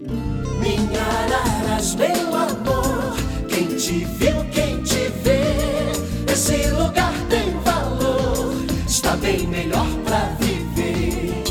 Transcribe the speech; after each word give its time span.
Minha 0.00 1.02
Araras, 1.02 1.94
meu 1.96 2.34
amor, 2.34 3.14
quem 3.46 3.76
te 3.76 4.04
viu, 4.06 4.42
quem 4.50 4.82
te 4.82 5.08
vê, 5.22 6.32
esse 6.32 6.70
lugar 6.70 7.12
tem 7.28 7.50
valor, 7.60 8.54
está 8.86 9.14
bem 9.18 9.46
melhor 9.46 9.86
pra 10.02 10.30
viver. 10.40 11.44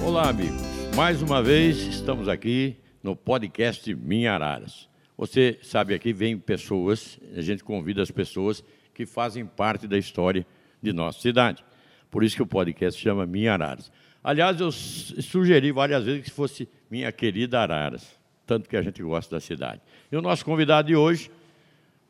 Olá, 0.00 0.28
amigos. 0.28 0.62
Mais 0.94 1.20
uma 1.20 1.42
vez 1.42 1.78
estamos 1.78 2.28
aqui 2.28 2.76
no 3.02 3.16
podcast 3.16 3.92
Minha 3.96 4.34
Araras. 4.34 4.88
Você 5.18 5.58
sabe 5.60 5.92
aqui 5.92 6.12
vem 6.12 6.38
pessoas, 6.38 7.18
a 7.36 7.40
gente 7.40 7.64
convida 7.64 8.00
as 8.00 8.12
pessoas 8.12 8.62
que 8.94 9.04
fazem 9.04 9.44
parte 9.44 9.88
da 9.88 9.98
história 9.98 10.46
de 10.80 10.92
nossa 10.92 11.20
cidade. 11.20 11.64
Por 12.12 12.22
isso 12.22 12.36
que 12.36 12.42
o 12.42 12.46
podcast 12.46 13.00
chama 13.00 13.26
Minha 13.26 13.54
Araras. 13.54 13.90
Aliás, 14.26 14.60
eu 14.60 14.72
sugeri 14.72 15.70
várias 15.70 16.02
vezes 16.02 16.24
que 16.24 16.32
fosse 16.32 16.68
Minha 16.90 17.12
Querida 17.12 17.60
Araras, 17.60 18.04
tanto 18.44 18.68
que 18.68 18.76
a 18.76 18.82
gente 18.82 19.00
gosta 19.00 19.36
da 19.36 19.40
cidade. 19.40 19.80
E 20.10 20.16
o 20.16 20.20
nosso 20.20 20.44
convidado 20.44 20.88
de 20.88 20.96
hoje, 20.96 21.30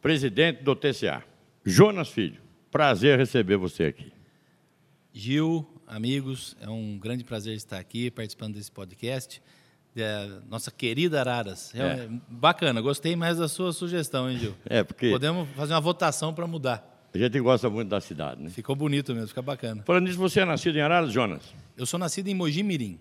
presidente 0.01 0.63
do 0.63 0.75
TCA, 0.75 1.23
Jonas 1.63 2.09
Filho. 2.09 2.41
Prazer 2.71 3.19
receber 3.19 3.59
você 3.59 3.85
aqui. 3.85 4.11
Gil, 5.13 5.69
amigos, 5.87 6.57
é 6.63 6.71
um 6.71 6.99
grande 6.99 7.23
prazer 7.23 7.55
estar 7.55 7.79
aqui 7.79 8.11
participando 8.11 8.55
desse 8.55 8.73
podcast. 8.73 9.43
É, 9.95 10.41
nossa 10.49 10.71
querida 10.71 11.21
Araras. 11.21 11.75
É. 11.75 12.09
Bacana, 12.31 12.81
gostei 12.81 13.15
mais 13.15 13.37
da 13.37 13.47
sua 13.47 13.75
sugestão, 13.75 14.31
hein, 14.31 14.39
Gil? 14.39 14.55
É, 14.65 14.83
porque. 14.83 15.11
Podemos 15.11 15.51
fazer 15.51 15.75
uma 15.75 15.83
votação 15.83 16.33
para 16.33 16.47
mudar. 16.47 16.96
A 17.15 17.19
gente 17.19 17.41
gosta 17.41 17.71
muito 17.71 17.89
da 17.89 18.01
cidade, 18.01 18.43
né? 18.43 18.51
Ficou 18.51 18.77
bonito 18.77 19.15
mesmo, 19.15 19.29
fica 19.29 19.43
bacana. 19.43 19.83
Falando 19.85 20.05
nisso, 20.05 20.19
você 20.19 20.41
é 20.41 20.45
nascido 20.45 20.77
em 20.77 20.81
Araras, 20.81 21.13
Jonas? 21.13 21.43
Eu 21.77 21.87
sou 21.87 21.99
nascido 21.99 22.29
em 22.29 22.35
Mogi 22.35 22.63
Mirim. 22.63 22.99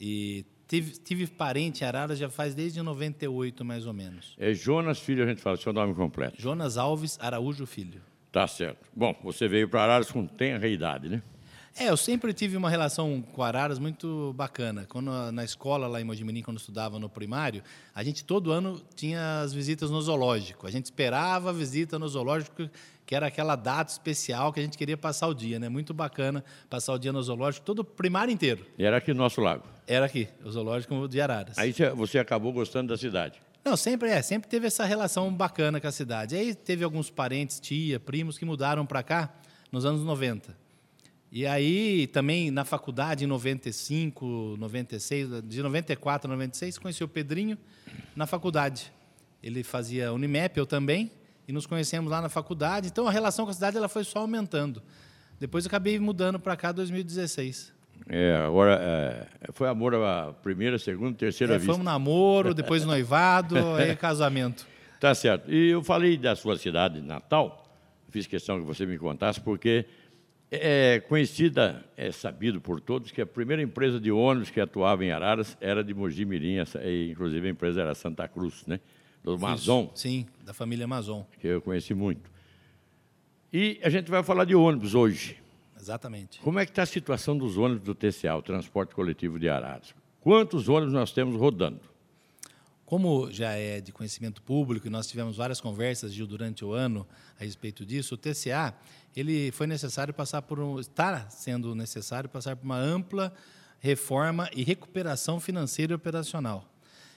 E 0.00 0.44
tive, 0.68 0.92
tive 0.92 1.26
parente 1.26 1.84
em 1.84 1.86
Araras 1.86 2.18
já 2.18 2.28
faz 2.28 2.54
desde 2.54 2.80
98, 2.82 3.64
mais 3.64 3.86
ou 3.86 3.92
menos. 3.92 4.34
É 4.38 4.54
Jonas 4.54 4.98
Filho, 4.98 5.24
a 5.24 5.26
gente 5.26 5.40
fala, 5.40 5.56
seu 5.56 5.72
nome 5.72 5.94
completo. 5.94 6.40
Jonas 6.40 6.76
Alves 6.76 7.18
Araújo 7.20 7.66
Filho. 7.66 8.00
Tá 8.30 8.46
certo. 8.46 8.88
Bom, 8.94 9.14
você 9.22 9.46
veio 9.46 9.68
para 9.68 9.82
Araras 9.82 10.10
com 10.10 10.26
tenra 10.26 10.66
idade, 10.66 11.08
né? 11.08 11.22
É, 11.74 11.88
eu 11.88 11.96
sempre 11.96 12.34
tive 12.34 12.54
uma 12.54 12.68
relação 12.68 13.22
com 13.32 13.42
Araras 13.42 13.78
muito 13.78 14.34
bacana. 14.34 14.84
Quando 14.88 15.10
na 15.32 15.42
escola 15.42 15.86
lá 15.86 16.00
em 16.00 16.04
Mojimirim, 16.04 16.42
quando 16.42 16.58
eu 16.58 16.60
estudava 16.60 16.98
no 16.98 17.08
primário, 17.08 17.62
a 17.94 18.02
gente 18.02 18.24
todo 18.24 18.52
ano 18.52 18.80
tinha 18.94 19.40
as 19.40 19.54
visitas 19.54 19.90
no 19.90 20.00
zoológico. 20.00 20.66
A 20.66 20.70
gente 20.70 20.84
esperava 20.84 21.48
a 21.48 21.52
visita 21.52 21.98
no 21.98 22.06
zoológico, 22.06 22.68
que 23.06 23.14
era 23.14 23.26
aquela 23.26 23.56
data 23.56 23.90
especial 23.90 24.52
que 24.52 24.60
a 24.60 24.62
gente 24.62 24.78
queria 24.78 24.96
passar 24.96 25.28
o 25.28 25.34
dia, 25.34 25.58
né? 25.58 25.68
Muito 25.68 25.92
bacana 25.92 26.44
passar 26.70 26.94
o 26.94 26.98
dia 26.98 27.12
no 27.12 27.22
zoológico, 27.22 27.64
todo 27.64 27.80
o 27.80 27.84
primário 27.84 28.32
inteiro. 28.32 28.64
E 28.78 28.84
era 28.84 28.96
aqui 28.96 29.12
no 29.12 29.18
nosso 29.18 29.40
lago? 29.40 29.64
Era 29.86 30.06
aqui, 30.06 30.28
o 30.44 30.50
zoológico 30.50 31.08
de 31.08 31.20
Araras. 31.20 31.58
Aí 31.58 31.74
você 31.94 32.18
acabou 32.18 32.52
gostando 32.52 32.88
da 32.88 32.96
cidade? 32.96 33.40
Não, 33.64 33.76
sempre 33.76 34.10
é, 34.10 34.20
sempre 34.22 34.48
teve 34.48 34.66
essa 34.66 34.84
relação 34.84 35.32
bacana 35.32 35.80
com 35.80 35.86
a 35.86 35.92
cidade. 35.92 36.34
Aí 36.34 36.54
teve 36.54 36.82
alguns 36.82 37.10
parentes, 37.10 37.60
tia, 37.60 38.00
primos 38.00 38.36
que 38.36 38.44
mudaram 38.44 38.84
para 38.84 39.02
cá 39.02 39.32
nos 39.70 39.84
anos 39.84 40.02
90. 40.02 40.56
E 41.34 41.46
aí, 41.46 42.06
também 42.08 42.50
na 42.50 42.64
faculdade, 42.64 43.24
em 43.24 43.26
95, 43.26 44.56
96, 44.58 45.42
de 45.44 45.62
94 45.62 46.30
a 46.30 46.34
96, 46.34 46.76
conheci 46.76 47.02
o 47.02 47.08
Pedrinho 47.08 47.56
na 48.14 48.26
faculdade. 48.26 48.92
Ele 49.42 49.62
fazia 49.62 50.12
Unimep, 50.12 50.58
eu 50.58 50.66
também, 50.66 51.10
e 51.46 51.52
nos 51.52 51.66
conhecemos 51.66 52.10
lá 52.10 52.20
na 52.20 52.28
faculdade. 52.28 52.88
Então, 52.88 53.06
a 53.06 53.10
relação 53.10 53.44
com 53.44 53.50
a 53.50 53.54
cidade 53.54 53.76
ela 53.76 53.88
foi 53.88 54.04
só 54.04 54.20
aumentando. 54.20 54.82
Depois, 55.38 55.64
eu 55.64 55.68
acabei 55.68 55.98
mudando 55.98 56.38
para 56.38 56.56
cá 56.56 56.70
em 56.70 56.74
2016. 56.74 57.72
É, 58.08 58.36
agora, 58.46 58.78
é, 58.80 59.26
foi 59.52 59.68
amor 59.68 59.94
a 59.94 60.32
primeira, 60.42 60.78
segunda, 60.78 61.16
terceira 61.16 61.56
é. 61.56 61.60
Foi 61.60 61.74
um 61.74 61.82
namoro, 61.82 62.54
depois 62.54 62.84
noivado, 62.84 63.56
aí 63.76 63.94
casamento. 63.96 64.66
Tá 64.98 65.14
certo. 65.14 65.52
E 65.52 65.70
eu 65.70 65.82
falei 65.82 66.16
da 66.16 66.34
sua 66.36 66.56
cidade 66.56 67.00
natal, 67.00 67.64
fiz 68.08 68.26
questão 68.26 68.60
que 68.60 68.66
você 68.66 68.86
me 68.86 68.98
contasse, 68.98 69.40
porque 69.40 69.84
é 70.50 71.00
conhecida, 71.08 71.84
é 71.96 72.12
sabido 72.12 72.60
por 72.60 72.80
todos 72.80 73.10
que 73.10 73.20
a 73.20 73.26
primeira 73.26 73.62
empresa 73.62 73.98
de 73.98 74.12
ônibus 74.12 74.50
que 74.50 74.60
atuava 74.60 75.04
em 75.04 75.10
Araras 75.10 75.56
era 75.60 75.82
de 75.82 75.94
Mogi 75.94 76.24
Mirim, 76.24 76.56
inclusive 77.10 77.48
a 77.48 77.50
empresa 77.50 77.80
era 77.80 77.94
Santa 77.94 78.28
Cruz, 78.28 78.64
né? 78.66 78.78
Do 79.22 79.38
Mazon. 79.38 79.90
Sim, 79.94 80.26
da 80.44 80.52
família 80.52 80.86
Mazon. 80.86 81.26
Que 81.40 81.46
eu 81.46 81.62
conheci 81.62 81.94
muito. 81.94 82.30
E 83.52 83.78
a 83.82 83.90
gente 83.90 84.10
vai 84.10 84.22
falar 84.22 84.44
de 84.44 84.54
ônibus 84.54 84.94
hoje. 84.94 85.38
Exatamente. 85.78 86.40
Como 86.40 86.58
é 86.58 86.64
que 86.64 86.72
está 86.72 86.82
a 86.82 86.86
situação 86.86 87.36
dos 87.36 87.56
ônibus 87.56 87.84
do 87.84 87.94
TCA, 87.94 88.36
o 88.36 88.42
Transporte 88.42 88.94
Coletivo 88.94 89.38
de 89.38 89.48
Araras? 89.48 89.94
Quantos 90.20 90.68
ônibus 90.68 90.94
nós 90.94 91.12
temos 91.12 91.36
rodando? 91.36 91.80
Como 92.86 93.30
já 93.32 93.52
é 93.52 93.80
de 93.80 93.90
conhecimento 93.90 94.42
público 94.42 94.86
e 94.86 94.90
nós 94.90 95.06
tivemos 95.06 95.36
várias 95.36 95.60
conversas, 95.60 96.12
Gil, 96.12 96.26
durante 96.26 96.64
o 96.64 96.72
ano 96.72 97.06
a 97.40 97.44
respeito 97.44 97.84
disso, 97.84 98.14
o 98.14 98.18
TCA 98.18 98.74
ele 99.16 99.50
foi 99.50 99.66
necessário 99.66 100.12
passar 100.14 100.42
por 100.42 100.60
um, 100.60 100.78
está 100.78 101.28
sendo 101.28 101.74
necessário 101.74 102.28
passar 102.28 102.54
por 102.56 102.64
uma 102.64 102.78
ampla 102.78 103.32
reforma 103.80 104.48
e 104.54 104.62
recuperação 104.62 105.40
financeira 105.40 105.92
e 105.92 105.96
operacional. 105.96 106.68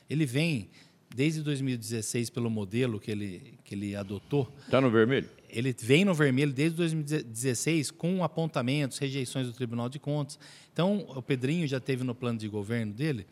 Ele 0.10 0.26
vem 0.26 0.70
desde 1.16 1.42
2016 1.42 2.30
pelo 2.30 2.50
modelo 2.50 3.00
que 3.00 3.10
ele 3.10 3.54
que 3.64 3.74
ele 3.74 3.96
adotou. 3.96 4.52
Está 4.66 4.82
no 4.82 4.92
vermelho. 4.92 5.30
Ele 5.50 5.74
vem 5.80 6.04
no 6.04 6.14
vermelho 6.14 6.52
desde 6.52 6.76
2016 6.78 7.90
com 7.90 8.24
apontamentos, 8.24 8.98
rejeições 8.98 9.48
do 9.48 9.54
Tribunal 9.54 9.88
de 9.88 9.98
Contas. 9.98 10.38
Então, 10.74 11.06
o 11.08 11.22
Pedrinho 11.22 11.66
já 11.66 11.80
teve 11.80 12.04
no 12.04 12.14
plano 12.14 12.38
de 12.38 12.50
governo 12.50 12.94
dele 12.94 13.26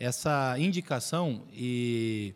essa 0.00 0.56
indicação 0.58 1.42
e, 1.52 2.34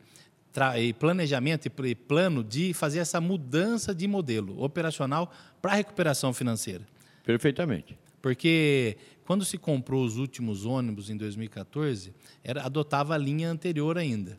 e 0.79 0.93
planejamento 0.93 1.67
e 1.67 1.95
plano 1.95 2.45
de 2.45 2.75
fazer 2.75 2.99
essa 2.99 3.21
mudança 3.21 3.95
de 3.95 4.07
modelo 4.07 4.63
operacional 4.63 5.33
para 5.63 5.73
a 5.73 5.77
recuperação 5.77 6.35
financeira. 6.35 6.87
Perfeitamente. 7.25 7.97
Porque 8.21 8.99
quando 9.25 9.45
se 9.45 9.57
comprou 9.57 10.05
os 10.05 10.19
últimos 10.19 10.67
ônibus 10.67 11.09
em 11.09 11.17
2014, 11.17 12.13
era, 12.45 12.65
adotava 12.65 13.15
a 13.15 13.19
linha 13.19 13.51
anterior 13.51 13.97
ainda, 13.97 14.39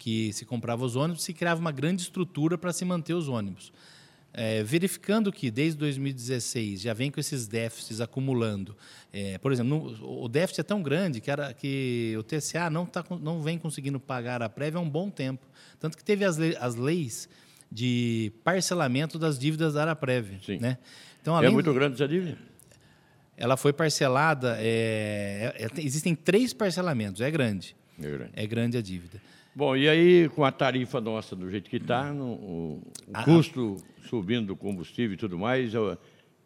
que 0.00 0.32
se 0.32 0.46
comprava 0.46 0.82
os 0.82 0.96
ônibus, 0.96 1.22
se 1.22 1.34
criava 1.34 1.60
uma 1.60 1.70
grande 1.70 2.00
estrutura 2.00 2.56
para 2.56 2.72
se 2.72 2.86
manter 2.86 3.12
os 3.12 3.28
ônibus. 3.28 3.70
É, 4.32 4.62
verificando 4.62 5.30
que 5.30 5.50
desde 5.50 5.76
2016 5.78 6.80
já 6.80 6.94
vem 6.94 7.10
com 7.10 7.20
esses 7.20 7.46
déficits 7.46 8.00
acumulando. 8.00 8.74
É, 9.12 9.36
por 9.38 9.52
exemplo, 9.52 9.90
no, 9.90 10.22
o 10.22 10.28
déficit 10.28 10.60
é 10.60 10.62
tão 10.62 10.82
grande 10.82 11.20
que, 11.20 11.30
era, 11.30 11.52
que 11.52 12.14
o 12.18 12.22
TCA 12.22 12.70
não, 12.70 12.86
tá, 12.86 13.04
não 13.20 13.42
vem 13.42 13.58
conseguindo 13.58 14.00
pagar 14.00 14.40
a 14.40 14.48
prévia 14.48 14.78
há 14.78 14.82
um 14.82 14.88
bom 14.88 15.10
tempo. 15.10 15.46
Tanto 15.78 15.98
que 15.98 16.04
teve 16.04 16.24
as, 16.24 16.38
le, 16.38 16.56
as 16.56 16.76
leis 16.76 17.28
de 17.70 18.32
parcelamento 18.42 19.18
das 19.18 19.38
dívidas 19.38 19.74
da 19.74 19.82
Araprévia. 19.82 20.38
Sim. 20.46 20.58
Né? 20.58 20.78
Então, 21.20 21.40
é 21.42 21.50
muito 21.50 21.74
grande 21.74 21.96
essa 21.96 22.08
dívida? 22.08 22.38
Ela 23.36 23.56
foi 23.56 23.72
parcelada. 23.72 24.56
É, 24.60 25.54
é, 25.58 25.80
existem 25.80 26.14
três 26.14 26.54
parcelamentos, 26.54 27.20
é 27.20 27.30
grande. 27.30 27.76
É 27.98 28.10
grande. 28.10 28.30
É 28.34 28.46
grande 28.46 28.78
a 28.78 28.82
dívida. 28.82 29.20
Bom, 29.54 29.76
e 29.76 29.88
aí, 29.88 30.28
com 30.30 30.44
a 30.44 30.52
tarifa 30.52 31.00
nossa 31.00 31.34
do 31.34 31.50
jeito 31.50 31.68
que 31.68 31.76
está, 31.76 32.12
o, 32.12 32.80
o 33.08 33.24
custo 33.24 33.76
subindo 34.08 34.48
do 34.48 34.56
combustível 34.56 35.14
e 35.14 35.16
tudo 35.16 35.36
mais, 35.36 35.72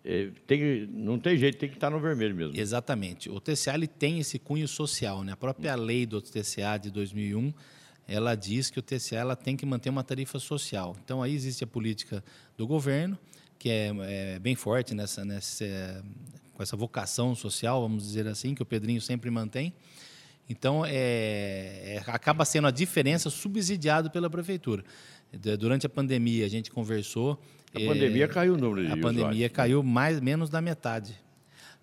é, 0.04 0.30
tem, 0.46 0.86
não 0.86 1.18
tem 1.18 1.36
jeito, 1.36 1.58
tem 1.58 1.68
que 1.68 1.76
estar 1.76 1.90
tá 1.90 1.96
no 1.96 2.00
vermelho 2.00 2.34
mesmo. 2.34 2.58
Exatamente. 2.58 3.30
O 3.30 3.40
TCA 3.40 3.74
ele 3.74 3.86
tem 3.86 4.18
esse 4.20 4.38
cunho 4.38 4.66
social. 4.66 5.22
Né? 5.22 5.32
A 5.32 5.36
própria 5.36 5.74
lei 5.74 6.06
do 6.06 6.20
TCA 6.20 6.78
de 6.80 6.90
2001 6.90 7.52
ela 8.06 8.34
diz 8.34 8.70
que 8.70 8.78
o 8.78 8.82
TCA 8.82 9.16
ela 9.16 9.36
tem 9.36 9.56
que 9.56 9.64
manter 9.64 9.90
uma 9.90 10.04
tarifa 10.04 10.38
social. 10.38 10.96
Então, 11.02 11.22
aí 11.22 11.34
existe 11.34 11.64
a 11.64 11.66
política 11.66 12.22
do 12.56 12.66
governo, 12.66 13.18
que 13.58 13.70
é, 13.70 13.92
é 14.02 14.38
bem 14.38 14.54
forte 14.54 14.94
nessa, 14.94 15.24
nessa, 15.24 16.04
com 16.52 16.62
essa 16.62 16.76
vocação 16.76 17.34
social, 17.34 17.80
vamos 17.80 18.04
dizer 18.04 18.26
assim, 18.26 18.54
que 18.54 18.62
o 18.62 18.66
Pedrinho 18.66 19.00
sempre 19.00 19.30
mantém. 19.30 19.72
Então, 20.48 20.84
é, 20.84 20.92
é, 20.92 22.02
acaba 22.06 22.44
sendo 22.44 22.66
a 22.66 22.70
diferença 22.70 23.30
subsidiado 23.30 24.10
pela 24.10 24.28
prefeitura. 24.28 24.84
Durante 25.58 25.86
a 25.86 25.88
pandemia, 25.88 26.44
a 26.44 26.48
gente 26.48 26.70
conversou. 26.70 27.40
A 27.74 27.80
é, 27.80 27.86
pandemia 27.86 28.28
caiu 28.28 28.54
o 28.54 28.56
número 28.56 28.86
de 28.86 28.92
A 28.92 28.96
pandemia 28.96 29.30
usuários. 29.30 29.52
caiu 29.52 29.82
mais 29.82 30.20
menos 30.20 30.48
da 30.48 30.60
metade. 30.60 31.14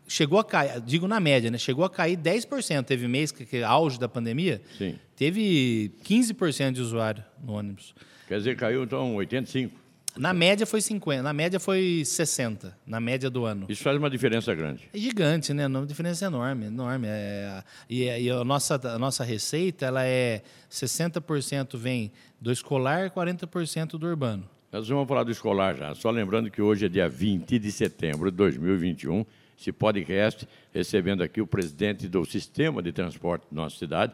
Chegou 0.07 0.39
a 0.39 0.43
cair, 0.43 0.79
digo 0.81 1.07
na 1.07 1.19
média, 1.19 1.49
né? 1.49 1.57
Chegou 1.57 1.83
a 1.83 1.89
cair 1.89 2.17
10%. 2.17 2.83
Teve 2.83 3.07
mês 3.07 3.31
que, 3.31 3.45
que 3.45 3.63
auge 3.63 3.99
da 3.99 4.07
pandemia, 4.07 4.61
Sim. 4.77 4.97
teve 5.15 5.91
15% 6.03 6.73
de 6.73 6.81
usuário 6.81 7.23
no 7.43 7.53
ônibus. 7.53 7.93
Quer 8.27 8.37
dizer, 8.37 8.55
caiu 8.55 8.83
então 8.83 9.15
85%. 9.15 9.71
Na 10.17 10.33
média 10.33 10.65
foi 10.65 10.81
50, 10.81 11.23
na 11.23 11.31
média 11.33 11.59
foi 11.59 12.03
60, 12.03 12.77
na 12.85 12.99
média 12.99 13.29
do 13.29 13.45
ano. 13.45 13.65
Isso 13.69 13.81
faz 13.81 13.97
uma 13.97 14.09
diferença 14.09 14.53
grande. 14.53 14.89
É 14.93 14.97
gigante, 14.97 15.53
né? 15.53 15.67
Uma 15.67 15.85
diferença 15.85 16.25
enorme, 16.25 16.65
enorme. 16.65 17.07
É, 17.09 17.63
e, 17.89 18.03
e 18.03 18.29
a, 18.29 18.43
nossa, 18.43 18.75
a 18.75 18.99
nossa 18.99 19.23
receita, 19.23 19.85
ela 19.85 20.03
é 20.03 20.41
60% 20.69 21.77
vem 21.77 22.11
do 22.39 22.51
escolar, 22.51 23.09
40% 23.09 23.91
do 23.91 24.05
urbano. 24.05 24.43
Nós 24.71 24.87
vamos 24.87 25.07
falar 25.07 25.23
do 25.23 25.31
escolar 25.31 25.75
já. 25.75 25.93
Só 25.95 26.09
lembrando 26.09 26.49
que 26.49 26.61
hoje 26.61 26.85
é 26.85 26.89
dia 26.89 27.07
20 27.07 27.59
de 27.59 27.71
setembro 27.71 28.31
de 28.31 28.37
2021. 28.37 29.25
Esse 29.59 29.71
podcast 29.71 30.47
recebendo 30.73 31.21
aqui 31.21 31.39
o 31.41 31.45
presidente 31.45 32.07
do 32.07 32.25
Sistema 32.25 32.81
de 32.81 32.91
Transporte 32.91 33.45
da 33.51 33.61
nossa 33.61 33.77
cidade, 33.77 34.13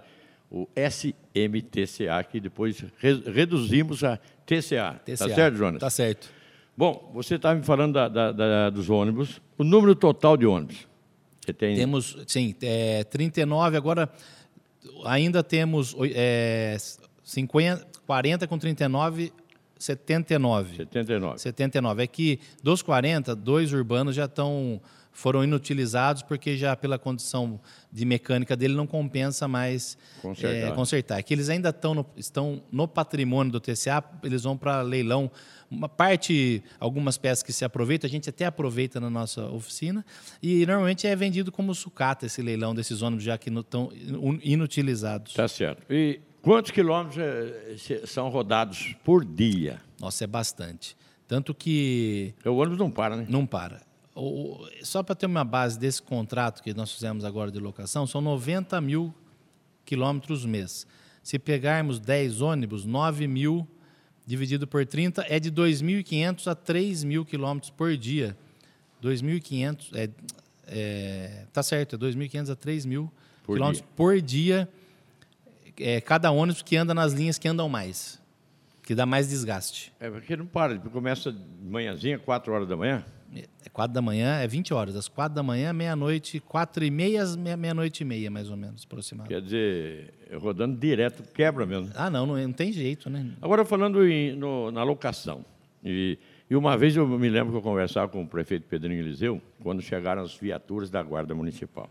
o 0.49 0.67
SMTCA, 0.75 2.23
que 2.23 2.39
depois 2.39 2.83
re 2.99 3.13
reduzimos 3.31 4.03
a 4.03 4.17
TCA. 4.45 4.99
TCA. 5.03 5.17
Tá 5.17 5.35
certo, 5.35 5.57
Jonas? 5.57 5.79
Tá 5.79 5.89
certo. 5.89 6.29
Bom, 6.75 7.11
você 7.13 7.35
estava 7.35 7.55
me 7.59 7.65
falando 7.65 7.93
da, 7.93 8.07
da, 8.07 8.31
da, 8.31 8.69
dos 8.69 8.89
ônibus. 8.89 9.41
O 9.57 9.63
número 9.63 9.95
total 9.95 10.37
de 10.37 10.45
ônibus. 10.45 10.87
Você 11.43 11.53
tem. 11.53 11.75
Temos, 11.75 12.17
sim, 12.27 12.55
é, 12.61 13.03
39, 13.03 13.77
agora 13.77 14.09
ainda 15.05 15.43
temos 15.43 15.95
é, 16.13 16.77
50, 17.23 17.85
40 18.05 18.47
com 18.47 18.57
39, 18.57 19.33
79. 19.77 20.77
79. 20.77 21.39
79. 21.39 22.03
É 22.03 22.07
que 22.07 22.39
dos 22.61 22.81
40, 22.81 23.35
dois 23.35 23.73
urbanos 23.73 24.15
já 24.15 24.25
estão 24.25 24.81
foram 25.17 25.43
inutilizados 25.43 26.21
porque 26.21 26.55
já 26.55 26.75
pela 26.75 26.99
condição 26.99 27.59
de 27.91 28.05
mecânica 28.05 28.55
dele 28.55 28.75
não 28.75 28.85
compensa 28.85 29.47
mais 29.47 29.97
Consertar. 30.21 30.71
é, 30.71 30.75
consertar. 30.75 31.23
Que 31.23 31.33
eles 31.33 31.49
ainda 31.49 31.69
estão 31.69 31.95
no, 31.95 32.05
estão 32.15 32.61
no 32.71 32.87
patrimônio 32.87 33.51
do 33.51 33.59
TCA, 33.59 34.03
eles 34.23 34.43
vão 34.43 34.55
para 34.55 34.79
leilão. 34.83 35.31
Uma 35.71 35.89
parte, 35.89 36.63
algumas 36.79 37.17
peças 37.17 37.41
que 37.41 37.51
se 37.51 37.65
aproveitam, 37.65 38.07
a 38.07 38.11
gente 38.11 38.29
até 38.29 38.45
aproveita 38.45 38.99
na 38.99 39.09
nossa 39.09 39.43
oficina 39.47 40.05
e 40.41 40.63
normalmente 40.67 41.07
é 41.07 41.15
vendido 41.15 41.51
como 41.51 41.73
sucata 41.73 42.27
esse 42.27 42.39
leilão 42.43 42.75
desses 42.75 43.01
ônibus 43.01 43.23
já 43.25 43.39
que 43.39 43.49
estão 43.49 43.89
inutilizados. 44.43 45.33
Tá 45.33 45.47
certo. 45.47 45.81
E 45.91 46.21
quantos 46.43 46.69
quilômetros 46.69 47.17
eh, 47.19 48.05
são 48.05 48.29
rodados 48.29 48.95
por 49.03 49.25
dia? 49.25 49.81
Nossa, 49.99 50.25
é 50.25 50.27
bastante. 50.27 50.95
Tanto 51.27 51.55
que 51.55 52.35
O 52.45 52.51
ônibus 52.51 52.77
não 52.77 52.91
para, 52.91 53.15
né? 53.17 53.25
Não 53.27 53.47
para. 53.47 53.86
O- 54.19 54.67
só 54.81 55.03
para 55.03 55.13
ter 55.15 55.27
uma 55.27 55.43
base 55.43 55.77
desse 55.77 56.01
contrato 56.01 56.63
que 56.63 56.73
nós 56.73 56.91
fizemos 56.91 57.23
agora 57.23 57.51
de 57.51 57.59
locação, 57.59 58.07
são 58.07 58.19
90 58.19 58.81
mil 58.81 59.13
quilômetros 59.85 60.43
mês. 60.45 60.87
Se 61.21 61.37
pegarmos 61.37 61.99
10 61.99 62.41
ônibus, 62.41 62.83
9 62.83 63.27
mil 63.27 63.67
dividido 64.25 64.65
por 64.65 64.85
30 64.85 65.23
é 65.29 65.39
de 65.39 65.51
2.500 65.51 66.47
a 66.47 66.55
3 66.55 67.03
mil 67.03 67.23
quilômetros 67.23 67.69
por 67.69 67.95
dia. 67.95 68.35
2.500, 69.03 69.89
é, 69.93 70.09
é, 70.67 71.45
tá 71.53 71.61
certo, 71.61 71.95
é 71.95 71.99
2.500 71.99 72.49
a 72.49 72.55
3 72.55 72.85
mil 72.85 73.11
Por 73.45 73.53
quilômetros 73.55 73.81
dia. 73.81 73.89
por 73.95 74.19
dia. 74.21 74.69
É, 75.79 76.01
cada 76.01 76.31
ônibus 76.31 76.63
que 76.63 76.75
anda 76.75 76.93
nas 76.93 77.13
linhas 77.13 77.37
que 77.37 77.47
andam 77.47 77.69
mais, 77.69 78.19
que 78.81 78.95
dá 78.95 79.05
mais 79.05 79.29
desgaste. 79.29 79.93
É 79.99 80.09
porque 80.09 80.35
não 80.35 80.47
para. 80.47 80.79
Começa 80.79 81.31
de 81.31 81.39
manhãzinha, 81.61 82.17
4 82.17 82.51
horas 82.51 82.67
da 82.67 82.75
manhã. 82.75 83.05
É 83.35 83.69
4 83.69 83.93
da 83.93 84.01
manhã, 84.01 84.37
é 84.39 84.47
20 84.47 84.73
horas. 84.73 84.93
Das 84.93 85.07
4 85.07 85.35
da 85.35 85.43
manhã, 85.43 85.73
meia-noite, 85.73 86.39
4 86.39 86.83
e 86.85 86.89
meia, 86.89 87.21
às 87.21 87.35
meia- 87.35 87.57
meia-noite 87.57 88.01
e 88.01 88.05
meia, 88.05 88.31
mais 88.31 88.49
ou 88.49 88.55
menos, 88.57 88.83
aproximado. 88.85 89.27
Quer 89.29 89.41
dizer, 89.41 90.13
rodando 90.41 90.77
direto, 90.79 91.23
quebra 91.33 91.65
mesmo. 91.65 91.91
Ah, 91.95 92.09
não, 92.09 92.25
não, 92.25 92.35
não 92.37 92.53
tem 92.53 92.71
jeito, 92.71 93.09
né? 93.09 93.29
Agora, 93.41 93.65
falando 93.65 94.07
em- 94.07 94.33
no- 94.35 94.71
na 94.71 94.83
locação. 94.83 95.45
E, 95.83 96.17
e 96.49 96.55
uma 96.55 96.77
vez 96.77 96.95
eu 96.95 97.07
me 97.07 97.29
lembro 97.29 97.51
que 97.51 97.57
eu 97.57 97.61
conversava 97.61 98.07
com 98.09 98.23
o 98.23 98.27
prefeito 98.27 98.65
Pedrinho 98.67 98.99
Eliseu, 99.01 99.41
quando 99.61 99.81
chegaram 99.81 100.21
as 100.23 100.35
viaturas 100.35 100.89
da 100.89 101.03
Guarda 101.03 101.35
Municipal. 101.35 101.89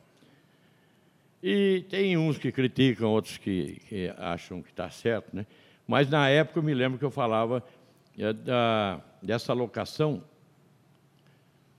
E 1.42 1.84
tem 1.88 2.16
uns 2.16 2.38
que 2.38 2.50
criticam, 2.50 3.10
outros 3.10 3.36
que, 3.38 3.78
que 3.88 4.12
acham 4.18 4.62
que 4.62 4.70
está 4.70 4.90
certo, 4.90 5.34
né? 5.36 5.46
Mas 5.86 6.08
na 6.08 6.28
época 6.28 6.58
eu 6.58 6.62
me 6.62 6.74
lembro 6.74 6.98
que 6.98 7.04
eu 7.04 7.10
falava 7.10 7.62
eh, 8.18 8.32
da, 8.32 9.00
dessa 9.22 9.52
locação, 9.52 10.22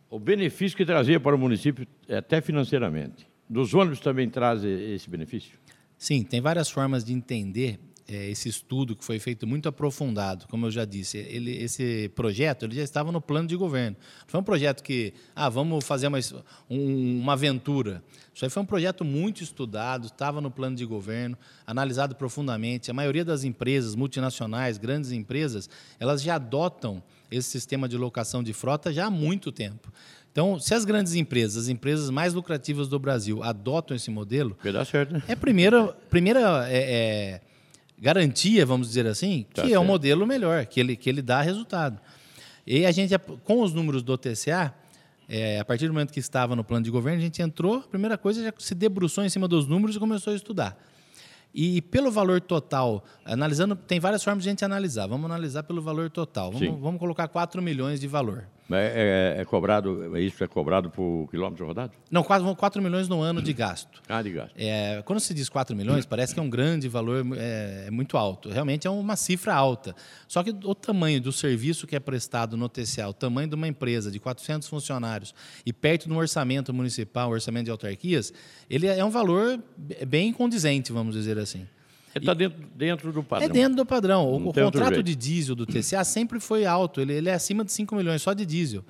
o 0.10 0.20
benefício 0.20 0.78
que 0.78 0.86
trazia 0.86 1.20
para 1.20 1.36
o 1.36 1.40
município, 1.40 1.88
até 2.10 2.42
financeiramente. 2.42 3.28
Dos 3.50 3.74
ônibus 3.74 4.00
também 4.00 4.30
traz 4.30 4.64
esse 4.64 5.10
benefício? 5.10 5.58
Sim, 5.98 6.24
tem 6.24 6.42
várias 6.42 6.70
formas 6.70 7.04
de 7.04 7.14
entender 7.14 7.80
eh, 8.08 8.30
esse 8.30 8.48
estudo 8.48 8.96
que 8.96 9.04
foi 9.04 9.20
feito 9.20 9.48
muito 9.48 9.68
aprofundado, 9.68 10.46
como 10.48 10.66
eu 10.68 10.72
já 10.72 10.86
disse. 10.86 11.18
Ele, 11.18 11.52
esse 11.58 12.10
projeto 12.16 12.64
ele 12.66 12.76
já 12.76 12.84
estava 12.84 13.12
no 13.12 13.20
plano 13.20 13.48
de 13.48 13.56
governo. 13.56 13.98
Foi 14.28 14.40
um 14.40 14.44
projeto 14.44 14.82
que, 14.84 15.14
ah, 15.36 15.50
vamos 15.50 15.86
fazer 15.86 16.08
uma, 16.08 16.20
um- 16.70 17.20
uma 17.22 17.34
aventura. 17.34 18.04
Isso 18.34 18.46
aí 18.46 18.52
foi 18.52 18.62
um 18.64 18.66
projeto 18.66 19.04
muito 19.04 19.42
estudado, 19.44 20.06
estava 20.06 20.40
no 20.40 20.52
plano 20.52 20.76
de 20.76 20.86
governo, 20.86 21.38
analisado 21.66 22.16
profundamente. 22.16 22.92
A 22.92 22.94
maioria 22.94 23.26
das 23.26 23.44
empresas 23.44 23.96
multinacionais, 23.96 24.78
grandes 24.78 25.12
empresas, 25.12 25.70
elas 26.00 26.22
já 26.22 26.36
adotam 26.36 27.02
esse 27.32 27.50
sistema 27.50 27.88
de 27.88 27.98
locação 27.98 28.42
de 28.44 28.54
frota 28.54 28.92
já 28.94 29.06
há 29.08 29.12
muito 29.12 29.52
tempo. 29.52 29.92
Então, 30.32 30.60
se 30.60 30.74
as 30.74 30.86
grandes 30.86 31.16
empresas, 31.16 31.64
as 31.64 31.70
empresas 31.70 32.10
mais 32.10 32.34
lucrativas 32.34 32.88
do 32.88 33.00
Brasil, 33.00 33.42
adotam 33.44 33.96
esse 33.98 34.12
modelo, 34.12 34.52
Porque 34.52 34.72
dá 34.72 34.86
certo, 34.86 35.14
né? 35.14 35.24
é 35.28 35.34
a 35.34 35.38
primeira, 35.38 35.88
primeira 36.10 36.68
é, 36.70 36.78
é, 36.78 37.42
garantia, 38.00 38.66
vamos 38.66 38.88
dizer 38.88 39.08
assim, 39.08 39.46
que 39.50 39.56
Tá 39.56 39.62
é 39.64 39.66
um 39.66 39.70
certo. 39.70 39.86
modelo 39.86 40.28
melhor, 40.28 40.66
que 40.68 40.80
ele, 40.80 40.96
que 40.96 41.10
ele 41.10 41.22
dá 41.24 41.42
resultado. 41.42 42.00
E 42.66 42.86
a 42.86 42.92
gente, 42.92 43.18
com 43.44 43.62
os 43.62 43.74
números 43.74 44.04
do 44.04 44.16
TCA, 44.18 44.74
é, 45.28 45.60
a 45.60 45.66
partir 45.66 45.88
do 45.88 45.94
momento 45.94 46.14
que 46.14 46.20
estava 46.20 46.56
no 46.56 46.64
plano 46.64 46.86
de 46.86 46.92
governo, 46.92 47.18
a 47.20 47.22
gente 47.22 47.42
entrou, 47.42 47.78
a 47.78 47.82
primeira 47.82 48.18
coisa, 48.18 48.44
já 48.44 48.54
se 48.60 48.76
debruçou 48.76 49.24
em 49.24 49.30
cima 49.30 49.48
dos 49.48 49.66
números 49.68 49.96
e 49.96 50.00
começou 50.00 50.32
a 50.34 50.36
estudar. 50.36 50.78
E 51.60 51.82
pelo 51.82 52.12
valor 52.12 52.40
total, 52.40 53.04
analisando, 53.26 53.76
tem 53.76 54.00
várias 54.00 54.24
formas 54.24 54.44
de 54.44 54.50
a 54.50 54.52
gente 54.52 54.64
analisar. 54.64 55.08
Vamos 55.08 55.26
analisar 55.26 55.64
pelo 55.64 55.82
valor 55.82 56.08
total. 56.08 56.52
Vamos, 56.52 56.80
vamos 56.80 57.00
colocar 57.00 57.28
4 57.28 57.64
milhões 57.64 58.00
de 58.00 58.06
valor. 58.06 58.48
É, 58.70 59.36
é- 59.38 59.42
é 59.42 59.46
cobrado, 59.46 60.18
isso 60.18 60.44
é 60.44 60.48
cobrado 60.48 60.90
por 60.90 61.28
quilômetro 61.32 61.66
rodado? 61.66 61.94
Não, 62.12 62.22
4, 62.24 62.56
4 62.56 62.82
milhões 62.82 63.08
no 63.08 63.22
ano 63.22 63.42
de 63.42 63.54
gasto. 63.54 64.02
Ah, 64.10 64.22
de 64.22 64.32
gasto. 64.32 64.54
É, 64.58 65.02
quando 65.06 65.20
se 65.20 65.34
diz 65.34 65.48
4 65.48 65.76
milhões, 65.76 66.06
parece 66.06 66.34
que 66.34 66.40
é 66.40 66.44
um 66.44 66.50
grande 66.50 66.90
valor, 66.90 67.26
é, 67.38 67.86
é 67.88 67.92
muito 67.92 68.18
alto. 68.18 68.50
Realmente 68.50 68.86
é 68.86 68.90
uma 68.90 69.16
cifra 69.16 69.54
alta. 69.54 69.96
Só 70.28 70.44
que 70.44 70.50
o 70.64 70.76
tamanho 70.76 71.22
do 71.22 71.32
serviço 71.32 71.88
que 71.88 71.96
é 71.96 72.00
prestado 72.00 72.58
no 72.58 72.68
TCA, 72.68 73.08
o 73.08 73.14
tamanho 73.14 73.48
de 73.48 73.56
uma 73.56 73.68
empresa 73.68 74.12
de 74.12 74.20
400 74.20 74.68
funcionários 74.68 75.34
e 75.66 75.72
perto 75.72 76.08
de 76.08 76.14
um 76.14 76.18
orçamento 76.18 76.74
municipal, 76.74 77.30
orçamento 77.32 77.66
de 77.66 77.72
autarquias, 77.72 78.34
ele 78.70 78.88
é 78.88 79.04
um 79.04 79.10
valor 79.10 79.60
bem 80.06 80.34
condizente, 80.34 80.92
vamos 80.92 81.16
dizer 81.16 81.38
assim. 81.38 81.66
Está 82.18 82.34
dentro, 82.34 82.60
dentro 82.76 83.12
do 83.14 83.24
padrão. 83.24 83.48
É 83.48 83.52
dentro 83.52 83.76
do 83.76 83.86
padrão. 83.86 84.26
O, 84.28 84.50
o 84.50 84.54
contrato 84.54 85.02
de 85.02 85.16
diesel 85.16 85.56
do 85.56 85.66
TCA 85.66 86.04
sempre 86.06 86.40
foi 86.40 86.66
alto, 86.66 87.02
ele, 87.02 87.14
ele 87.14 87.30
é 87.30 87.34
acima 87.34 87.64
de 87.64 87.72
5 87.72 87.96
milhões 87.96 88.22
só 88.22 88.34
de 88.34 88.46
diesel. 88.46 88.84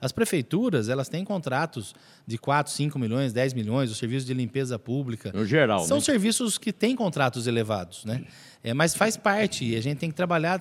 As 0.00 0.12
prefeituras, 0.12 0.90
elas 0.90 1.08
têm 1.08 1.24
contratos 1.24 1.94
de 2.26 2.36
4, 2.36 2.70
5 2.72 2.98
milhões, 2.98 3.32
10 3.32 3.54
milhões, 3.54 3.90
os 3.90 3.96
serviços 3.96 4.26
de 4.26 4.34
limpeza 4.34 4.78
pública. 4.78 5.32
No 5.32 5.46
geral, 5.46 5.80
São 5.84 5.96
né? 5.96 6.02
serviços 6.02 6.58
que 6.58 6.72
têm 6.72 6.94
contratos 6.94 7.46
elevados, 7.46 8.04
né? 8.04 8.22
É, 8.62 8.74
mas 8.74 8.94
faz 8.94 9.16
parte, 9.16 9.64
e 9.64 9.76
a 9.76 9.80
gente 9.80 9.98
tem 9.98 10.10
que 10.10 10.14
trabalhar 10.16 10.60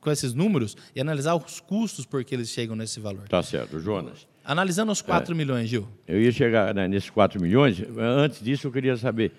com 0.00 0.10
esses 0.10 0.32
números 0.34 0.76
e 0.94 1.00
analisar 1.00 1.34
os 1.34 1.58
custos 1.58 2.06
por 2.06 2.22
que 2.22 2.34
eles 2.34 2.50
chegam 2.50 2.76
nesse 2.76 3.00
valor. 3.00 3.26
Tá 3.28 3.42
certo, 3.42 3.80
Jonas. 3.80 4.28
Analisando 4.44 4.92
os 4.92 5.00
4 5.00 5.32
É. 5.32 5.36
milhões, 5.36 5.68
Gil. 5.68 5.88
Eu 6.06 6.20
ia 6.20 6.30
chegar 6.30 6.72
né, 6.74 6.86
nesses 6.86 7.10
4 7.10 7.40
milhões. 7.40 7.82
Antes 7.98 8.44
disso, 8.44 8.66
eu 8.66 8.70
queria 8.70 8.96
saber 8.96 9.32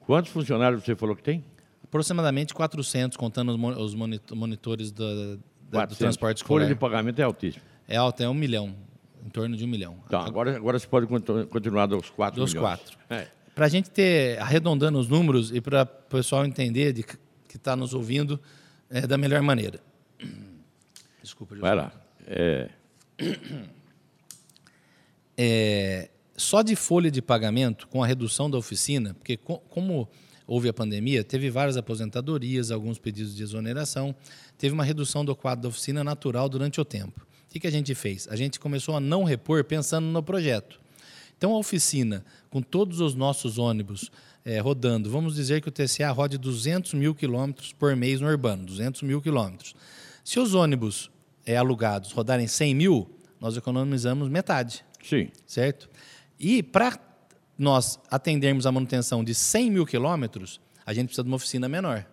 quantos 0.00 0.30
funcionários 0.32 0.82
você 0.84 0.96
falou 0.96 1.14
que 1.16 1.22
tem? 1.22 1.44
Aproximadamente 1.88 2.52
400, 2.54 3.16
contando 3.16 3.50
os 3.50 3.56
mon- 3.58 3.76
os 3.82 3.94
monito- 3.94 4.36
monitores 4.36 4.90
do 4.92 5.40
400. 5.70 5.98
transporte 5.98 6.44
Folha 6.44 6.64
escolar. 6.64 6.74
de 6.74 6.74
pagamento 6.80 7.18
é 7.18 7.22
altíssimo. 7.24 7.62
É 7.88 7.96
alto, 7.96 8.22
é 8.22 8.28
um 8.28 8.34
milhão, 8.34 8.74
em 9.24 9.30
torno 9.30 9.56
de 9.56 9.64
um 9.64 9.68
milhão. 9.68 9.96
Então, 10.06 10.20
agora, 10.20 10.54
agora 10.54 10.78
você 10.78 10.86
pode 10.86 11.06
continu- 11.06 11.46
continuar 11.46 11.86
dos 11.86 12.10
4 12.10 12.40
Dos 12.40 12.52
milhões. 12.52 12.78
quatro. 12.78 12.98
É. 13.08 13.28
Para 13.54 13.66
a 13.66 13.68
gente 13.68 13.90
ter, 13.90 14.38
arredondando 14.40 14.98
os 14.98 15.08
números 15.08 15.50
e 15.50 15.60
para 15.60 15.82
o 15.82 15.86
pessoal 16.10 16.44
entender 16.44 16.92
de, 16.92 17.02
que 17.02 17.16
está 17.56 17.74
nos 17.74 17.94
ouvindo 17.94 18.38
é, 18.90 19.06
da 19.06 19.16
melhor 19.18 19.40
maneira. 19.42 19.80
Desculpa. 21.22 21.56
Vai 21.56 21.74
lá. 21.74 21.90
É, 22.26 22.68
É, 25.36 26.08
só 26.36 26.62
de 26.62 26.74
folha 26.76 27.10
de 27.10 27.22
pagamento, 27.22 27.86
com 27.88 28.02
a 28.02 28.06
redução 28.06 28.50
da 28.50 28.58
oficina, 28.58 29.14
porque 29.14 29.36
co- 29.36 29.58
como 29.68 30.08
houve 30.48 30.68
a 30.68 30.72
pandemia, 30.72 31.22
teve 31.22 31.50
várias 31.50 31.76
aposentadorias, 31.76 32.70
alguns 32.70 32.98
pedidos 32.98 33.36
de 33.36 33.42
exoneração, 33.42 34.14
teve 34.56 34.72
uma 34.72 34.82
redução 34.82 35.22
do 35.22 35.36
quadro 35.36 35.64
da 35.64 35.68
oficina 35.68 36.02
natural 36.02 36.48
durante 36.48 36.80
o 36.80 36.84
tempo. 36.84 37.20
O 37.54 37.60
que, 37.60 37.66
a 37.66 37.70
gente 37.70 37.94
fez? 37.94 38.26
A 38.30 38.34
gente 38.34 38.58
começou 38.58 38.96
a 38.96 39.00
não 39.00 39.24
repor 39.24 39.62
pensando 39.62 40.06
no 40.06 40.22
projeto. 40.22 40.80
Então, 41.36 41.52
a 41.54 41.58
oficina, 41.58 42.24
com 42.50 42.62
todos 42.62 43.00
os 43.00 43.14
nossos 43.14 43.58
ônibus 43.58 44.10
eh, 44.44 44.58
rodando, 44.58 45.10
vamos 45.10 45.34
dizer 45.34 45.60
que 45.60 45.68
o 45.68 45.72
TCA 45.72 46.10
rode 46.10 46.38
200 46.38 46.94
mil 46.94 47.14
quilômetros 47.14 47.72
por 47.72 47.94
mês 47.94 48.20
no 48.20 48.26
urbano, 48.26 48.64
200 48.64 49.02
mil 49.02 49.20
quilômetros. 49.20 49.74
Se 50.24 50.40
os 50.40 50.54
ônibus 50.54 51.10
eh, 51.46 51.56
alugados 51.56 52.12
rodarem 52.12 52.46
100 52.46 52.74
mil, 52.74 53.10
nós 53.40 53.56
economizamos 53.56 54.28
metade 54.28 54.84
sim. 55.02 55.30
certo? 55.46 55.88
E 56.38 56.62
para 56.62 56.98
nós 57.58 57.98
atendermos 58.10 58.66
a 58.66 58.72
manutenção 58.72 59.24
de 59.24 59.34
100 59.34 59.70
mil 59.70 59.84
quilômetros, 59.84 60.60
a 60.86 60.94
gente 60.94 61.06
precisa 61.06 61.24
de 61.24 61.28
uma 61.28 61.36
oficina 61.36 61.68
menor. 61.68 62.06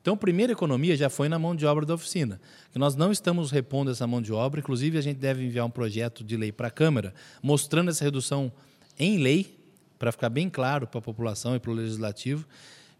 Então, 0.00 0.14
a 0.14 0.16
primeira 0.16 0.52
economia 0.52 0.96
já 0.96 1.10
foi 1.10 1.28
na 1.28 1.38
mão 1.38 1.54
de 1.54 1.66
obra 1.66 1.84
da 1.84 1.94
oficina, 1.94 2.40
que 2.72 2.78
nós 2.78 2.94
não 2.94 3.12
estamos 3.12 3.50
repondo 3.50 3.90
essa 3.90 4.06
mão 4.06 4.22
de 4.22 4.32
obra, 4.32 4.60
inclusive 4.60 4.96
a 4.96 5.00
gente 5.00 5.18
deve 5.18 5.44
enviar 5.44 5.66
um 5.66 5.70
projeto 5.70 6.24
de 6.24 6.36
lei 6.36 6.52
para 6.52 6.68
a 6.68 6.70
Câmara, 6.70 7.14
mostrando 7.42 7.90
essa 7.90 8.04
redução 8.04 8.52
em 8.98 9.18
lei, 9.18 9.58
para 9.98 10.10
ficar 10.10 10.30
bem 10.30 10.48
claro 10.48 10.86
para 10.86 10.98
a 10.98 11.02
população 11.02 11.54
e 11.54 11.60
para 11.60 11.70
o 11.70 11.74
Legislativo, 11.74 12.46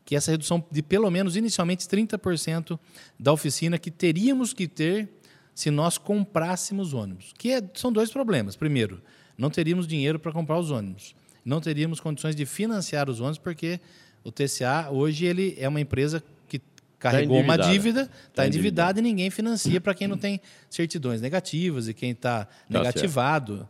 que 0.05 0.15
essa 0.15 0.31
redução 0.31 0.63
de 0.71 0.83
pelo 0.83 1.11
menos 1.11 1.37
inicialmente 1.37 1.87
30% 1.87 2.79
da 3.19 3.33
oficina 3.33 3.79
que 3.79 3.91
teríamos 3.91 4.53
que 4.53 4.69
ter 4.69 5.09
se 5.55 5.71
nós 5.71 5.97
comprássemos 5.97 6.93
ônibus. 6.93 7.33
Que 7.39 7.53
é, 7.53 7.63
são 7.75 7.93
dois 7.93 8.11
problemas. 8.11 8.57
Primeiro, 8.57 9.01
não 9.39 9.49
teríamos 9.49 9.87
dinheiro 9.87 10.19
para 10.19 10.33
comprar 10.33 10.59
os 10.59 10.71
ônibus. 10.71 11.15
Não 11.45 11.61
teríamos 11.61 12.01
condições 12.01 12.37
de 12.37 12.45
financiar 12.47 13.09
os 13.09 13.21
ônibus, 13.21 13.39
porque 13.39 13.81
o 14.23 14.31
TCA 14.31 14.91
hoje 14.91 15.25
ele 15.25 15.57
é 15.59 15.69
uma 15.69 15.81
empresa 15.81 16.23
que 16.49 16.61
carregou 16.99 17.39
tá 17.39 17.45
uma 17.45 17.57
dívida, 17.57 18.03
está 18.03 18.43
tá 18.43 18.47
endividada 18.47 18.99
e 18.99 19.03
ninguém 19.03 19.31
financia 19.31 19.81
para 19.81 19.95
quem 19.95 20.07
não 20.07 20.19
tem 20.19 20.41
certidões 20.69 21.21
negativas 21.21 21.89
e 21.89 21.95
quem 21.95 22.11
está 22.11 22.45
tá 22.45 22.51
negativado. 22.69 23.69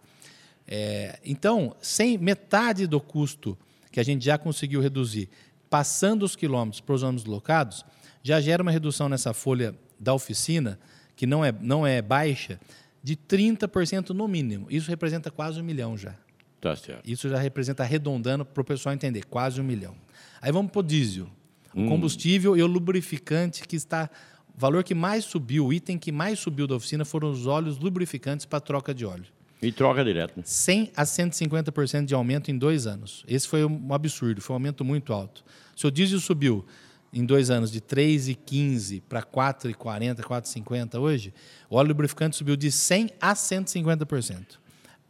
É, 0.66 1.18
então, 1.24 1.74
sem 1.80 2.16
metade 2.18 2.86
do 2.86 3.00
custo 3.00 3.56
que 3.90 3.98
a 3.98 4.04
gente 4.04 4.24
já 4.24 4.38
conseguiu 4.38 4.80
reduzir, 4.80 5.28
passando 5.68 6.24
os 6.24 6.36
quilômetros 6.36 6.80
para 6.80 6.94
os 6.94 7.02
ônibus 7.02 7.24
locados, 7.24 7.84
já 8.22 8.40
gera 8.40 8.62
uma 8.62 8.70
redução 8.70 9.08
nessa 9.08 9.32
folha 9.32 9.74
da 9.98 10.14
oficina, 10.14 10.78
que 11.16 11.26
não 11.26 11.44
é, 11.44 11.52
não 11.52 11.86
é 11.86 12.00
baixa, 12.00 12.60
de 13.02 13.16
30% 13.16 14.10
no 14.10 14.28
mínimo. 14.28 14.66
Isso 14.70 14.88
representa 14.90 15.30
quase 15.30 15.60
um 15.60 15.64
milhão 15.64 15.96
já. 15.96 16.14
Tá 16.60 16.76
certo. 16.76 17.08
Isso 17.08 17.28
já 17.28 17.38
representa, 17.38 17.82
arredondando 17.82 18.44
para 18.44 18.60
o 18.60 18.64
pessoal 18.64 18.94
entender, 18.94 19.24
quase 19.24 19.60
um 19.60 19.64
milhão. 19.64 19.94
Aí 20.42 20.52
vamos 20.52 20.70
para 20.70 20.80
o 20.80 20.82
diesel. 20.82 21.26
O 21.74 21.80
hum. 21.80 21.88
combustível 21.88 22.56
e 22.56 22.62
o 22.62 22.66
lubrificante 22.66 23.66
que 23.66 23.76
está. 23.76 24.10
O 24.54 24.60
valor 24.60 24.84
que 24.84 24.94
mais 24.94 25.24
subiu, 25.24 25.66
o 25.66 25.72
item 25.72 25.96
que 25.96 26.12
mais 26.12 26.38
subiu 26.38 26.66
da 26.66 26.74
oficina 26.74 27.04
foram 27.04 27.30
os 27.30 27.46
óleos 27.46 27.78
lubrificantes 27.78 28.44
para 28.44 28.60
troca 28.60 28.92
de 28.92 29.06
óleo. 29.06 29.26
E 29.62 29.70
troca 29.70 30.04
direto. 30.04 30.36
Né? 30.36 30.42
100 30.44 30.92
a 30.96 31.04
150% 31.04 32.04
de 32.04 32.14
aumento 32.14 32.50
em 32.50 32.58
dois 32.58 32.86
anos. 32.86 33.24
Esse 33.28 33.46
foi 33.46 33.64
um 33.64 33.92
absurdo, 33.92 34.40
foi 34.40 34.54
um 34.54 34.56
aumento 34.56 34.84
muito 34.84 35.12
alto. 35.12 35.44
Se 35.76 35.86
o 35.86 35.90
diesel 35.90 36.20
subiu 36.20 36.64
em 37.12 37.24
dois 37.24 37.50
anos 37.50 37.70
de 37.70 37.80
3,15 37.80 39.02
para 39.08 39.22
4,40, 39.22 40.20
4,50 40.20 40.98
hoje, 40.98 41.34
o 41.68 41.76
óleo 41.76 41.88
lubrificante 41.88 42.36
subiu 42.36 42.56
de 42.56 42.70
100 42.70 43.10
a 43.20 43.34
150%. 43.34 44.60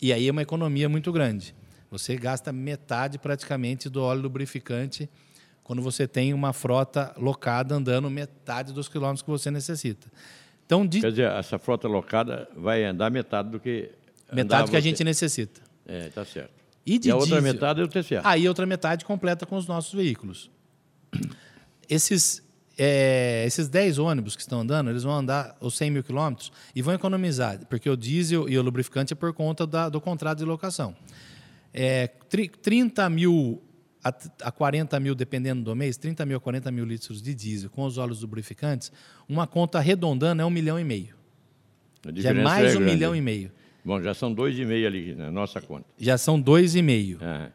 E 0.00 0.12
aí 0.12 0.28
é 0.28 0.30
uma 0.30 0.42
economia 0.42 0.88
muito 0.88 1.12
grande. 1.12 1.54
Você 1.90 2.16
gasta 2.16 2.52
metade 2.52 3.19
praticamente 3.19 3.88
do 3.88 4.02
óleo 4.02 4.23
lubrificante 4.23 5.09
quando 5.62 5.83
você 5.83 6.07
tem 6.09 6.33
uma 6.33 6.52
frota 6.52 7.14
locada 7.16 7.75
andando 7.75 8.09
metade 8.11 8.73
dos 8.73 8.88
quilômetros 8.88 9.23
que 9.23 9.30
você 9.30 9.50
necessita. 9.50 10.11
Então, 10.64 10.87
de... 10.87 11.00
Quer 11.00 11.11
dizer, 11.11 11.30
essa 11.30 11.59
frota 11.59 11.88
locada 11.88 12.49
vai 12.57 12.85
andar 12.85 13.11
metade 13.11 13.50
do 13.50 13.59
que. 13.59 13.90
Metade 14.33 14.64
que 14.64 14.71
você... 14.71 14.76
a 14.76 14.80
gente 14.80 15.02
necessita. 15.02 15.61
É, 15.85 16.09
tá 16.09 16.25
certo. 16.25 16.52
E, 16.87 16.99
de 16.99 17.09
e 17.09 17.11
a 17.11 17.16
outra 17.16 17.40
diesel, 17.40 17.52
metade 17.52 17.80
é 17.80 17.85
o 17.85 17.88
TCA. 17.88 18.21
Aí 18.25 18.47
a 18.47 18.50
outra 18.50 18.66
metade 18.66 19.04
completa 19.04 19.45
com 19.45 19.57
os 19.57 19.66
nossos 19.66 19.92
veículos. 19.92 20.50
Esses 21.88 22.42
é, 22.83 23.45
esses 23.47 23.69
10 23.69 23.99
ônibus 23.99 24.35
que 24.35 24.41
estão 24.41 24.61
andando, 24.61 24.89
eles 24.89 25.03
vão 25.03 25.13
andar 25.13 25.55
os 25.61 25.77
100 25.77 25.91
mil 25.91 26.03
quilômetros 26.03 26.51
e 26.75 26.81
vão 26.81 26.95
economizar, 26.95 27.61
porque 27.67 27.91
o 27.91 27.95
diesel 27.95 28.49
e 28.49 28.57
o 28.57 28.63
lubrificante 28.63 29.13
é 29.13 29.17
por 29.17 29.35
conta 29.35 29.67
da, 29.67 29.91
do 29.91 30.01
contrato 30.01 30.39
de 30.39 30.47
locação. 30.47 30.97
É, 31.75 32.07
30 32.63 33.11
mil 33.11 33.63
a 34.03 34.51
40 34.51 34.99
mil, 34.99 35.15
dependendo 35.15 35.63
do 35.63 35.77
mês, 35.77 35.99
30 35.99 36.25
mil 36.25 36.39
a 36.39 36.41
40 36.41 36.71
mil 36.71 36.87
litros 36.87 37.21
de 37.21 37.35
diesel 37.35 37.69
com 37.69 37.85
os 37.85 37.99
óleos 37.99 38.23
lubrificantes, 38.23 38.91
uma 39.29 39.47
conta 39.47 39.77
arredondando 39.77 40.41
é 40.41 40.45
um 40.47 40.51
milhão 40.51 40.81
e 40.81 40.85
meio. 40.85 41.15
Já 42.15 42.31
é 42.31 42.33
mais 42.33 42.75
é 42.75 42.79
um 42.79 42.81
milhão 42.81 43.15
e 43.15 43.21
meio. 43.21 43.53
Bom, 43.85 44.01
já 44.01 44.15
são 44.15 44.33
dois 44.33 44.59
e 44.59 44.65
meio 44.65 44.87
ali 44.87 45.15
na 45.15 45.31
nossa 45.31 45.61
conta. 45.61 45.85
Já 45.99 46.17
são 46.17 46.41
dois 46.41 46.75
e 46.75 46.81
meio. 46.81 47.19
É. 47.21 47.51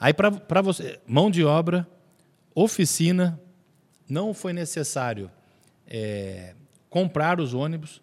Aí 0.00 0.12
para 0.12 0.62
você, 0.62 0.98
mão 1.06 1.30
de 1.30 1.44
obra, 1.44 1.86
oficina, 2.54 3.40
não 4.08 4.32
foi 4.32 4.52
necessário 4.52 5.30
é, 5.86 6.54
comprar 6.88 7.40
os 7.40 7.54
ônibus. 7.54 8.02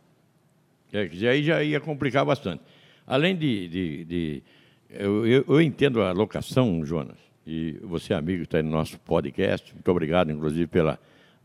É, 0.92 1.10
aí 1.30 1.44
já 1.44 1.64
ia 1.64 1.80
complicar 1.80 2.26
bastante. 2.26 2.62
Além 3.08 3.36
de. 3.36 3.68
de, 3.68 4.06
de 4.06 4.44
eu, 4.90 5.26
eu, 5.26 5.46
eu, 5.48 5.62
entendo 5.62 6.02
a 6.02 6.12
locação, 6.12 6.86
Jonas, 6.86 7.18
e 7.48 7.80
você, 7.84 8.14
amigo, 8.14 8.44
está 8.44 8.58
aí 8.58 8.64
no 8.64 8.72
nosso 8.72 9.00
podcast. 9.00 9.74
Muito 9.74 9.90
obrigado, 9.90 10.32
inclusive, 10.32 10.68
pela, 10.68 11.00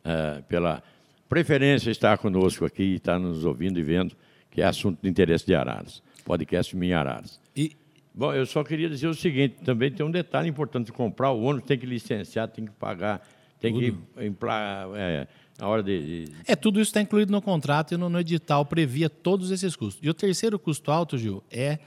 uh, 0.05 0.43
pela 0.45 0.83
preferência 1.29 1.91
estar 1.91 2.19
conosco 2.19 2.65
aqui, 2.65 2.95
estar 2.95 3.21
nos 3.21 3.45
ouvindo 3.45 3.79
e 3.79 3.83
vendo, 3.85 4.17
que 4.51 4.61
é 4.61 4.65
assunto 4.65 5.01
de 5.01 5.09
interesse 5.09 5.47
de 5.47 5.55
Araras. 5.55 6.03
Podcast 6.25 6.77
Minha 6.77 6.99
Araras. 6.99 7.46
Bom, 8.17 8.33
eu 8.33 8.47
só 8.47 8.65
queria 8.65 8.89
dizer 8.89 9.09
o 9.09 9.15
seguinte, 9.15 9.57
também 9.63 9.93
tem 9.93 10.05
um 10.05 10.11
detalhe 10.11 10.49
importante, 10.49 10.91
comprar 10.91 11.33
o 11.33 11.43
ônibus 11.43 11.69
tem 11.69 11.79
que 11.79 11.85
licenciar, 11.85 12.49
tem 12.49 12.65
que 12.65 12.73
pagar, 12.73 13.21
tem 13.61 13.75
tudo. 13.75 14.07
que 14.17 14.25
implar, 14.25 14.89
é, 14.95 15.29
a 15.59 15.69
hora 15.69 15.83
de, 15.83 16.25
de, 16.25 16.33
É, 16.47 16.57
tudo 16.57 16.81
isso 16.81 16.89
está 16.89 17.03
incluído 17.03 17.31
no 17.31 17.43
contrato 17.43 17.93
e 17.93 17.97
no, 17.99 18.09
no, 18.09 18.19
edital 18.19 18.65
previa 18.65 19.11
todos 19.11 19.51
esses 19.51 19.77
custos. 19.77 20.03
E 20.03 20.09
o 20.09 20.15
terceiro 20.15 20.59
custo 20.59 20.91
alto, 20.91 21.19
Gil, 21.19 21.45
é, 21.51 21.79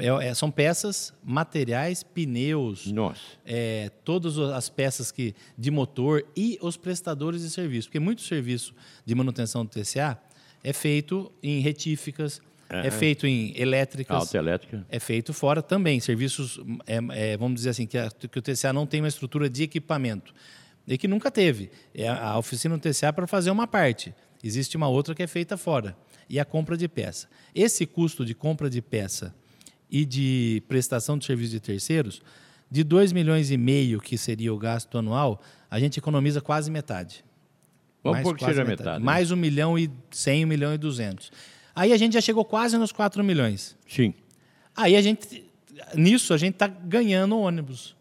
é, 0.00 0.28
é 0.28 0.34
são 0.34 0.50
peças, 0.50 1.14
materiais, 1.22 2.02
pneus, 2.02 2.90
Nossa. 2.90 3.20
É, 3.46 3.92
todas 4.04 4.36
as 4.38 4.68
peças 4.68 5.12
que, 5.12 5.36
de 5.56 5.70
motor 5.70 6.26
e 6.36 6.58
os 6.62 6.76
prestadores 6.76 7.42
de 7.42 7.50
serviço. 7.50 7.86
Porque 7.86 8.00
muito 8.00 8.22
serviço 8.22 8.74
de 9.06 9.14
manutenção 9.14 9.64
do 9.64 9.70
TCA 9.70 10.18
é 10.64 10.72
feito 10.72 11.30
em 11.40 11.60
retíficas, 11.60 12.40
é 12.82 12.90
feito 12.90 13.26
em 13.26 13.52
elétricas. 13.56 14.16
Autoelétrica. 14.16 14.86
É 14.88 14.98
feito 14.98 15.32
fora 15.32 15.62
também. 15.62 16.00
Serviços, 16.00 16.58
é, 16.86 16.98
é, 17.32 17.36
vamos 17.36 17.56
dizer 17.56 17.70
assim, 17.70 17.86
que, 17.86 17.98
a, 17.98 18.10
que, 18.10 18.38
o 18.38 18.42
TCA 18.42 18.72
não 18.72 18.86
tem 18.86 19.00
uma 19.00 19.08
estrutura 19.08 19.48
de 19.48 19.62
equipamento. 19.62 20.34
E 20.86 20.98
que 20.98 21.08
nunca 21.08 21.30
teve. 21.30 21.70
É 21.94 22.08
a 22.08 22.36
oficina 22.38 22.76
do 22.76 22.80
TCA 22.80 23.12
para 23.12 23.26
fazer 23.26 23.50
uma 23.50 23.66
parte. 23.66 24.14
Existe 24.42 24.76
uma 24.76 24.88
outra 24.88 25.14
que 25.14 25.22
é 25.22 25.26
feita 25.26 25.56
fora. 25.56 25.96
E 26.28 26.40
a 26.40 26.44
compra 26.44 26.76
de 26.76 26.88
peça. 26.88 27.28
Esse 27.54 27.86
custo 27.86 28.24
de 28.24 28.34
compra 28.34 28.68
de 28.68 28.82
peça 28.82 29.34
e 29.90 30.04
de 30.04 30.62
prestação 30.68 31.16
de 31.16 31.24
serviço 31.24 31.52
de 31.52 31.60
terceiros, 31.60 32.20
de 32.70 32.82
2 32.82 33.12
milhões 33.12 33.50
e 33.50 33.56
meio, 33.56 34.00
que 34.00 34.18
seria 34.18 34.52
o 34.52 34.58
gasto 34.58 34.98
anual, 34.98 35.40
a 35.70 35.78
gente 35.78 35.98
economiza 35.98 36.40
quase 36.40 36.70
metade. 36.70 37.24
Vamos 38.02 38.34
que 38.34 38.44
seja 38.44 38.64
metade. 38.64 38.82
metade 38.82 38.98
né? 38.98 39.04
Mais 39.04 39.30
1 39.30 39.36
milhão 39.36 39.78
e 39.78 39.90
100, 40.10 40.44
1 40.44 40.48
milhão 40.48 40.74
e 40.74 40.78
200. 40.78 41.32
Aí 41.74 41.92
a 41.92 41.96
gente 41.96 42.12
já 42.14 42.20
chegou 42.20 42.44
quase 42.44 42.78
nos 42.78 42.92
4 42.92 43.22
milhões. 43.24 43.76
Sim. 43.88 44.14
Aí 44.76 44.96
a 44.96 45.02
gente, 45.02 45.44
nisso, 45.94 46.32
a 46.32 46.36
gente 46.36 46.54
está 46.54 46.66
ganhando 46.66 47.38
ônibus. 47.38 47.96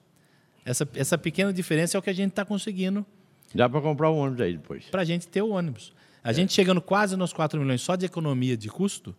Essa, 0.65 0.87
essa 0.95 1.17
pequena 1.17 1.51
diferença 1.51 1.97
é 1.97 1.99
o 1.99 2.01
que 2.01 2.09
a 2.09 2.13
gente 2.13 2.29
está 2.29 2.45
conseguindo. 2.45 3.05
Dá 3.53 3.69
para 3.69 3.81
comprar 3.81 4.09
o 4.09 4.15
um 4.15 4.19
ônibus 4.19 4.41
aí 4.41 4.53
depois. 4.53 4.85
Para 4.85 5.01
a 5.01 5.05
gente 5.05 5.27
ter 5.27 5.41
o 5.41 5.49
ônibus. 5.49 5.93
A 6.23 6.31
é. 6.31 6.33
gente 6.33 6.53
chegando 6.53 6.81
quase 6.81 7.15
nos 7.15 7.33
4 7.33 7.59
milhões 7.59 7.81
só 7.81 7.95
de 7.95 8.05
economia 8.05 8.55
de 8.55 8.69
custo, 8.69 9.15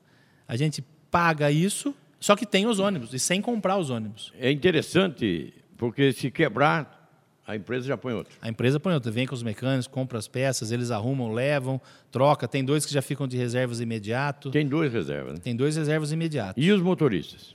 a 0.48 0.56
gente 0.56 0.82
paga 1.10 1.50
isso, 1.50 1.94
só 2.18 2.34
que 2.34 2.46
tem 2.46 2.66
os 2.66 2.78
ônibus, 2.78 3.12
e 3.12 3.18
sem 3.18 3.40
comprar 3.42 3.76
os 3.76 3.90
ônibus. 3.90 4.32
É 4.38 4.50
interessante, 4.50 5.52
porque 5.76 6.12
se 6.12 6.30
quebrar, 6.30 7.03
a 7.46 7.54
empresa 7.54 7.86
já 7.86 7.96
põe 7.96 8.14
outro. 8.14 8.36
A 8.40 8.48
empresa 8.48 8.80
põe 8.80 8.94
outro. 8.94 9.12
Vem 9.12 9.26
com 9.26 9.34
os 9.34 9.42
mecânicos, 9.42 9.86
compra 9.86 10.18
as 10.18 10.26
peças, 10.26 10.72
eles 10.72 10.90
arrumam, 10.90 11.32
levam, 11.32 11.80
troca. 12.10 12.48
Tem 12.48 12.64
dois 12.64 12.86
que 12.86 12.92
já 12.92 13.02
ficam 13.02 13.28
de 13.28 13.36
reservas 13.36 13.80
imediato. 13.80 14.50
Tem 14.50 14.66
dois 14.66 14.92
reservas. 14.92 15.34
Né? 15.34 15.40
Tem 15.42 15.54
dois 15.54 15.76
reservas 15.76 16.10
imediatos. 16.10 16.62
E 16.62 16.70
os 16.70 16.80
motoristas? 16.80 17.54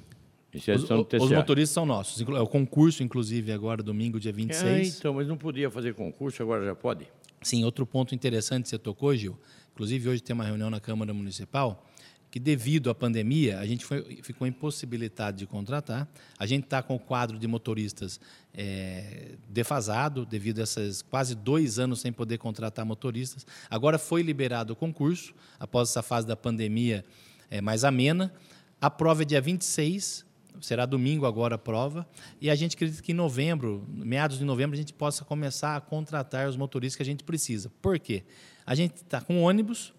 É 0.54 0.74
os, 0.74 0.84
os, 0.84 1.32
motoristas 1.32 1.74
são 1.74 1.86
nossos. 1.86 2.22
É 2.22 2.40
o 2.40 2.48
concurso, 2.48 3.04
inclusive, 3.04 3.52
agora, 3.52 3.84
domingo, 3.84 4.20
dia 4.20 4.32
26. 4.32 4.66
É, 4.66 4.98
então, 4.98 5.14
mas 5.14 5.28
não 5.28 5.38
podia 5.38 5.70
fazer 5.70 5.94
concurso, 5.94 6.42
agora 6.42 6.66
já 6.66 6.76
pode? 6.76 7.08
Sim, 7.42 7.64
outro 7.64 7.86
ponto 7.86 8.14
interessante 8.14 8.64
que 8.64 8.70
você 8.70 8.78
tocou, 8.78 9.16
Gil. 9.16 9.40
Inclusive, 9.74 10.10
hoje 10.10 10.22
tem 10.22 10.34
uma 10.34 10.44
reunião 10.44 10.70
na 10.70 10.80
Câmara 10.80 11.14
Municipal 11.14 11.86
que 12.32 12.40
devido 12.40 12.90
à 12.90 12.96
pandemia 12.96 13.60
a 13.60 13.66
gente 13.66 13.86
foi, 13.86 14.20
ficou 14.22 14.46
impossibilitado 14.48 15.38
de 15.38 15.48
contratar. 15.48 16.08
A 16.38 16.46
gente 16.46 16.66
está 16.66 16.82
com 16.82 16.96
o 16.96 17.00
quadro 17.00 17.40
de 17.40 17.48
motoristas 17.48 18.20
é, 18.54 19.36
defasado 19.48 20.26
devido 20.26 20.60
a 20.60 20.64
esses 20.64 21.02
quase 21.02 21.36
dois 21.36 21.80
anos 21.80 22.02
sem 22.02 22.12
poder 22.12 22.38
contratar 22.38 22.86
motoristas. 22.86 23.46
Agora 23.70 23.98
foi 23.98 24.22
liberado 24.22 24.74
o 24.74 24.76
concurso 24.76 25.34
após 25.60 25.90
essa 25.90 26.04
fase 26.04 26.28
da 26.28 26.36
pandemia 26.36 27.04
é, 27.50 27.62
mais 27.62 27.84
amena. 27.84 28.32
A 28.80 28.90
prova 28.90 29.24
é 29.24 29.26
dia 29.26 29.42
26, 29.42 30.26
será 30.62 30.86
domingo 30.86 31.26
agora 31.26 31.56
a 31.56 31.58
prova, 31.58 32.08
e 32.40 32.50
a 32.50 32.56
gente 32.56 32.76
acredita 32.76 33.02
que 33.02 33.12
em 33.12 33.16
novembro, 33.16 33.86
meados 33.90 34.38
de 34.38 34.46
novembro, 34.46 34.76
a 34.76 34.78
gente 34.78 34.94
possa 34.94 35.26
começar 35.26 35.76
a 35.76 35.82
contratar 35.82 36.48
os 36.48 36.56
motoristas 36.56 36.96
que 36.96 37.04
a 37.04 37.06
gente 37.06 37.24
precisa. 37.24 37.72
Por 37.82 38.00
quê? 38.00 38.24
A 38.66 38.76
gente 38.76 38.98
está 38.98 39.20
com 39.20 39.42
ônibus, 39.42 39.94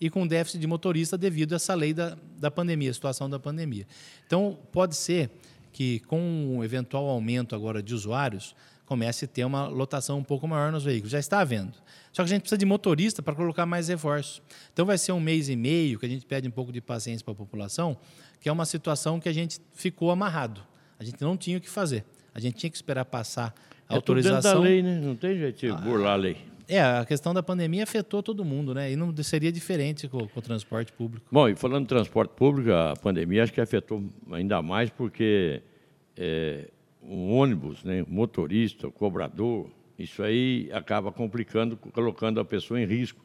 e 0.00 0.10
com 0.10 0.26
déficit 0.26 0.60
de 0.60 0.66
motorista 0.66 1.16
devido 1.16 1.52
a 1.52 1.56
essa 1.56 1.74
lei 1.74 1.94
da, 1.94 2.16
da 2.38 2.50
pandemia, 2.50 2.90
a 2.90 2.94
situação 2.94 3.30
da 3.30 3.38
pandemia. 3.38 3.86
Então, 4.26 4.58
pode 4.72 4.94
ser 4.96 5.30
que 5.72 6.00
com 6.00 6.20
um 6.20 6.64
eventual 6.64 7.06
aumento 7.06 7.54
agora 7.54 7.82
de 7.82 7.94
usuários, 7.94 8.54
comece 8.86 9.24
a 9.24 9.28
ter 9.28 9.44
uma 9.44 9.66
lotação 9.66 10.18
um 10.18 10.22
pouco 10.22 10.46
maior 10.46 10.70
nos 10.70 10.84
veículos. 10.84 11.10
Já 11.10 11.18
está 11.18 11.40
havendo. 11.40 11.72
Só 12.12 12.22
que 12.22 12.26
a 12.26 12.26
gente 12.28 12.42
precisa 12.42 12.58
de 12.58 12.64
motorista 12.64 13.22
para 13.22 13.34
colocar 13.34 13.66
mais 13.66 13.88
reforços. 13.88 14.40
Então, 14.72 14.86
vai 14.86 14.96
ser 14.96 15.12
um 15.12 15.20
mês 15.20 15.48
e 15.48 15.56
meio 15.56 15.98
que 15.98 16.06
a 16.06 16.08
gente 16.08 16.24
pede 16.24 16.46
um 16.46 16.50
pouco 16.50 16.72
de 16.72 16.80
paciência 16.80 17.24
para 17.24 17.32
a 17.32 17.36
população, 17.36 17.96
que 18.40 18.48
é 18.48 18.52
uma 18.52 18.64
situação 18.64 19.18
que 19.18 19.28
a 19.28 19.32
gente 19.32 19.58
ficou 19.74 20.10
amarrado. 20.10 20.62
A 20.98 21.04
gente 21.04 21.20
não 21.20 21.36
tinha 21.36 21.58
o 21.58 21.60
que 21.60 21.68
fazer. 21.68 22.04
A 22.32 22.40
gente 22.40 22.56
tinha 22.56 22.70
que 22.70 22.76
esperar 22.76 23.04
passar 23.04 23.54
É 23.88 24.00
tudo 24.00 24.14
dentro 24.14 24.30
da 24.30 24.36
autorização. 24.36 24.60
lei, 24.62 24.82
né? 24.82 25.00
Não 25.00 25.16
tem 25.16 25.36
jeito 25.36 25.58
de 25.58 25.72
burlar 25.82 26.12
a 26.12 26.16
lei. 26.16 26.36
É, 26.68 26.80
a 26.82 27.04
questão 27.04 27.32
da 27.32 27.42
pandemia 27.42 27.84
afetou 27.84 28.22
todo 28.22 28.44
mundo, 28.44 28.74
né? 28.74 28.90
E 28.90 28.96
não 28.96 29.14
seria 29.22 29.52
diferente 29.52 30.08
com, 30.08 30.26
com 30.26 30.38
o 30.38 30.42
transporte 30.42 30.92
público. 30.92 31.26
Bom, 31.30 31.48
e 31.48 31.54
falando 31.54 31.82
de 31.84 31.88
transporte 31.88 32.30
público, 32.34 32.72
a 32.72 32.94
pandemia 32.96 33.42
acho 33.44 33.52
que 33.52 33.60
afetou 33.60 34.02
ainda 34.32 34.60
mais 34.62 34.90
porque 34.90 35.62
é, 36.16 36.68
um 37.02 37.32
ônibus, 37.32 37.84
né, 37.84 38.02
o 38.02 38.10
motorista, 38.10 38.88
o 38.88 38.92
cobrador, 38.92 39.70
isso 39.98 40.22
aí 40.22 40.68
acaba 40.72 41.12
complicando, 41.12 41.76
colocando 41.76 42.40
a 42.40 42.44
pessoa 42.44 42.80
em 42.80 42.84
risco. 42.84 43.24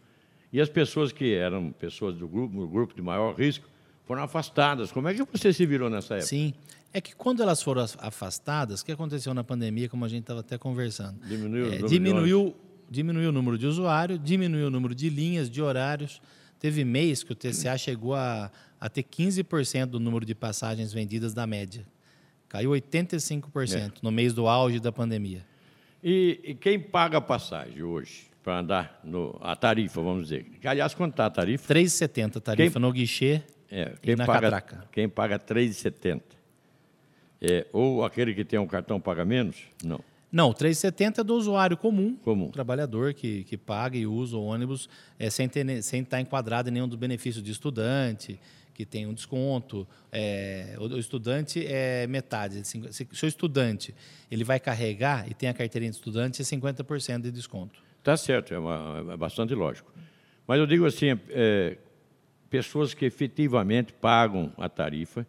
E 0.53 0.59
as 0.61 0.69
pessoas 0.69 1.11
que 1.11 1.33
eram 1.33 1.71
pessoas 1.71 2.15
do 2.15 2.27
grupo, 2.27 2.55
do 2.59 2.67
grupo 2.67 2.93
de 2.93 3.01
maior 3.01 3.33
risco 3.35 3.65
foram 4.05 4.21
afastadas. 4.23 4.91
Como 4.91 5.07
é 5.07 5.13
que 5.13 5.23
você 5.23 5.51
se 5.51 5.65
virou 5.65 5.89
nessa 5.89 6.15
época? 6.15 6.27
Sim. 6.27 6.53
É 6.93 6.99
que 6.99 7.15
quando 7.15 7.41
elas 7.41 7.63
foram 7.63 7.81
as- 7.81 7.97
afastadas, 8.01 8.81
o 8.81 8.85
que 8.85 8.91
aconteceu 8.91 9.33
na 9.33 9.43
pandemia, 9.45 9.87
como 9.87 10.03
a 10.03 10.09
gente 10.09 10.21
estava 10.23 10.41
até 10.41 10.57
conversando? 10.57 11.17
Diminuiu 11.25 11.65
o 11.69 11.73
É, 11.73 11.77
diminuiu, 11.87 12.55
diminuiu 12.91 13.29
o 13.29 13.31
número 13.31 13.57
de 13.57 13.65
usuário, 13.65 14.19
diminuiu 14.19 14.67
o 14.67 14.69
número 14.69 14.93
de 14.93 15.09
linhas, 15.09 15.49
de 15.49 15.61
horários. 15.61 16.21
Teve 16.59 16.83
mês 16.83 17.23
que 17.23 17.31
o 17.31 17.35
TCA 17.35 17.77
chegou 17.77 18.13
a, 18.13 18.51
a 18.79 18.89
ter 18.89 19.03
15% 19.03 19.85
do 19.87 19.99
número 19.99 20.25
de 20.25 20.35
passagens 20.35 20.91
vendidas 20.93 21.33
da 21.33 21.47
média. 21.47 21.87
Caiu 22.49 22.71
85% 22.71 23.73
É. 23.75 23.91
no 24.03 24.11
mês 24.11 24.33
do 24.33 24.45
auge 24.47 24.79
da 24.79 24.91
pandemia. 24.91 25.43
E, 26.03 26.39
e 26.43 26.53
quem 26.55 26.77
paga 26.79 27.17
a 27.19 27.21
passagem 27.21 27.81
hoje 27.81 28.29
para 28.43 28.59
andar 28.59 28.99
no, 29.03 29.37
a 29.41 29.55
tarifa, 29.55 30.01
vamos 30.01 30.23
dizer? 30.23 30.43
Que, 30.59 30.67
aliás, 30.67 30.93
quanto 30.93 31.13
está 31.13 31.27
a 31.27 31.29
tarifa? 31.29 31.73
3,70 31.73 32.41
tarifa 32.41 32.73
Quem- 32.73 32.81
no 32.81 32.91
guichê. 32.91 33.41
É, 33.71 33.93
E 33.95 33.97
quem 34.01 34.15
na 34.17 34.25
paga, 34.25 34.41
catraca? 34.51 34.85
quem 34.91 35.07
paga 35.07 35.39
3,70. 35.39 36.21
É, 37.41 37.65
ou 37.71 38.03
aquele 38.03 38.33
que 38.35 38.43
tem 38.43 38.59
um 38.59 38.67
cartão 38.67 38.99
paga 38.99 39.23
menos? 39.23 39.55
Não. 39.83 39.99
Não, 40.31 40.53
3,70 40.53 41.19
é 41.19 41.23
do 41.23 41.35
usuário 41.35 41.75
comum, 41.75 42.15
Comum. 42.23 42.49
trabalhador 42.51 43.13
que, 43.13 43.43
que 43.43 43.57
paga 43.57 43.97
e 43.97 44.07
usa 44.07 44.37
o 44.37 44.43
ônibus 44.43 44.87
é, 45.19 45.29
sem, 45.29 45.49
ter, 45.49 45.81
sem 45.83 46.01
estar 46.03 46.21
enquadrado 46.21 46.69
em 46.69 46.71
nenhum 46.71 46.87
dos 46.87 46.97
benefícios 46.97 47.43
de 47.43 47.51
estudante, 47.51 48.39
que 48.73 48.85
tem 48.85 49.05
um 49.05 49.13
desconto. 49.13 49.85
É, 50.11 50.75
o, 50.79 50.83
o 50.83 50.97
estudante 50.97 51.65
é 51.67 52.07
metade. 52.07 52.65
cinqu- 52.65 52.93
Se, 52.93 53.05
se 53.11 53.25
o 53.25 53.27
estudante 53.27 53.93
ele 54.31 54.45
vai 54.45 54.57
carregar 54.59 55.29
e 55.29 55.33
tem 55.33 55.49
a 55.49 55.53
carteirinha 55.53 55.91
de 55.91 55.97
estudante, 55.97 56.41
é 56.41 56.45
50% 56.45 57.21
de 57.23 57.31
desconto. 57.31 57.81
Está 57.99 58.15
certo, 58.15 58.53
é, 58.53 58.57
uma- 58.57 59.05
é 59.13 59.17
bastante 59.17 59.53
lógico. 59.53 59.91
Mas 60.47 60.59
eu 60.59 60.65
digo 60.65 60.85
assim, 60.85 61.07
é, 61.29 61.77
pessoas 62.49 62.93
que 62.93 63.03
efetivamente 63.05 63.91
pagam 63.93 64.51
a 64.57 64.67
tarifa, 64.69 65.27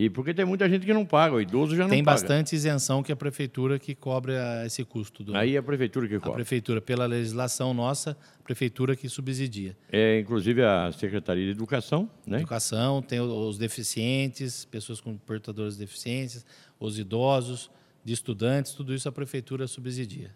e 0.00 0.08
porque 0.08 0.32
tem 0.32 0.46
muita 0.46 0.66
gente 0.66 0.86
que 0.86 0.94
não 0.94 1.04
paga, 1.04 1.34
o 1.34 1.40
idoso 1.42 1.76
já 1.76 1.82
não 1.82 1.90
tem 1.90 2.02
paga. 2.02 2.18
bastante 2.18 2.56
isenção 2.56 3.02
que 3.02 3.12
a 3.12 3.16
prefeitura 3.16 3.78
que 3.78 3.94
cobra 3.94 4.64
esse 4.64 4.82
custo. 4.82 5.22
Do, 5.22 5.36
Aí 5.36 5.56
é 5.56 5.58
a 5.58 5.62
prefeitura 5.62 6.08
que 6.08 6.14
a 6.14 6.20
cobra. 6.20 6.36
prefeitura, 6.36 6.80
pela 6.80 7.04
legislação 7.04 7.74
nossa, 7.74 8.16
a 8.38 8.42
prefeitura 8.42 8.96
que 8.96 9.10
subsidia. 9.10 9.76
É, 9.92 10.18
inclusive 10.18 10.64
a 10.64 10.90
Secretaria 10.92 11.44
de 11.44 11.50
Educação, 11.50 12.08
né? 12.26 12.38
Educação, 12.38 13.02
tem 13.02 13.20
os 13.20 13.58
deficientes, 13.58 14.64
pessoas 14.64 15.02
com 15.02 15.18
portadores 15.18 15.74
de 15.74 15.80
deficiências, 15.80 16.46
os 16.78 16.98
idosos, 16.98 17.70
de 18.02 18.14
estudantes, 18.14 18.72
tudo 18.72 18.94
isso 18.94 19.06
a 19.06 19.12
prefeitura 19.12 19.66
subsidia. 19.66 20.30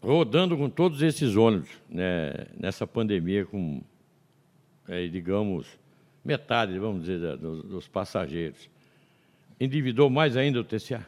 rodando 0.00 0.56
com 0.56 0.70
todos 0.70 1.02
esses 1.02 1.36
ônibus 1.36 1.68
né, 1.90 2.32
nessa 2.58 2.86
pandemia, 2.86 3.44
com, 3.44 3.82
eh, 4.88 5.08
digamos, 5.08 5.66
metade, 6.24 6.78
vamos 6.78 7.04
dizer, 7.04 7.36
dos, 7.36 7.62
dos 7.64 7.88
passageiros. 7.88 8.68
Endividou 9.58 10.08
mais 10.08 10.36
ainda 10.36 10.60
o 10.60 10.64
TCA? 10.64 11.06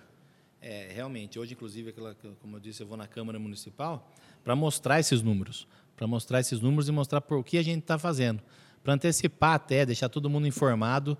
É, 0.61 0.90
realmente, 0.95 1.38
hoje, 1.38 1.54
inclusive, 1.54 1.90
aquela, 1.90 2.14
que- 2.14 2.28
como 2.40 2.57
eu 2.57 2.61
disse, 2.61 2.83
eu 2.83 2.87
vou 2.87 2.97
na 2.97 3.07
Câmara 3.07 3.38
Municipal 3.38 4.11
para 4.45 4.54
mostrar 4.54 5.00
esses 5.00 5.23
números, 5.23 5.66
para 5.97 6.07
mostrar 6.07 6.40
esses 6.40 6.61
números 6.61 6.88
e 6.88 6.92
mostrar 6.92 7.21
por 7.21 7.43
que 7.45 7.58
a 7.58 7.63
gente 7.63 7.80
está 7.82 7.99
fazendo, 7.99 8.41
para 8.82 8.95
antecipar 8.95 9.54
até, 9.54 9.86
deixar 9.86 10.08
todo 10.08 10.28
mundo 10.28 10.47
informado, 10.47 11.17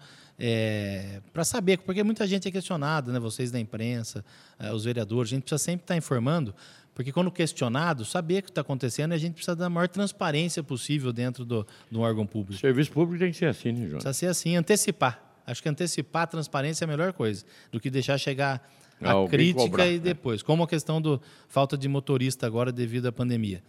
para 1.33 1.45
saber, 1.45 1.79
porque 1.79 2.03
muita 2.03 2.27
gente 2.27 2.49
é 2.49 2.51
questionada, 2.51 3.13
né, 3.13 3.19
vocês 3.21 3.51
da 3.51 3.61
imprensa, 3.61 4.25
eh, 4.59 4.73
os 4.73 4.85
vereadores, 4.85 5.31
a 5.33 5.35
gente 5.37 5.43
precisa 5.45 5.59
sempre 5.59 5.85
estar 5.85 5.97
informando, 5.97 6.55
porque 6.95 7.11
quando 7.13 7.31
questionado, 7.31 8.05
saber 8.05 8.39
o 8.41 8.43
que 8.43 8.51
está 8.51 8.61
acontecendo, 8.61 9.13
a 9.13 9.19
gente 9.19 9.35
precisa 9.35 9.57
da 9.57 9.69
maior 9.71 9.89
transparência 9.89 10.63
possível 10.63 11.13
dentro 11.13 11.45
do, 11.45 11.67
do 11.91 12.01
órgão 12.01 12.25
O 12.25 12.29
público. 12.29 12.61
serviço 12.61 12.93
público 12.93 13.19
tem 13.23 13.31
que 13.33 13.37
ser 13.39 13.47
assim, 13.47 13.73
né, 13.73 13.81
João? 13.87 13.93
Precisa 14.01 14.13
ser 14.13 14.27
assim, 14.27 14.57
antecipar. 14.57 15.23
Acho 15.47 15.63
que 15.63 15.69
antecipar 15.69 16.23
a 16.23 16.27
transparência 16.27 16.85
é 16.85 16.87
a 16.87 16.89
melhor 16.89 17.13
coisa 17.13 17.45
do 17.71 17.81
que 17.81 17.91
deixar 17.91 18.17
chegar 18.19 18.67
a 19.01 19.11
Alguém 19.13 19.31
crítica 19.31 19.61
cobrar, 19.69 19.87
e 19.89 19.93
né? 19.95 19.99
depois. 19.99 20.43
Como 20.43 20.63
a 20.63 20.69
questão 20.69 21.01
do 21.01 21.21
falta 21.49 21.77
de 21.77 21.89
motorista 21.89 22.47
agora 22.47 22.71
devido 22.71 23.07
à 23.07 23.13
pandemia. 23.13 23.63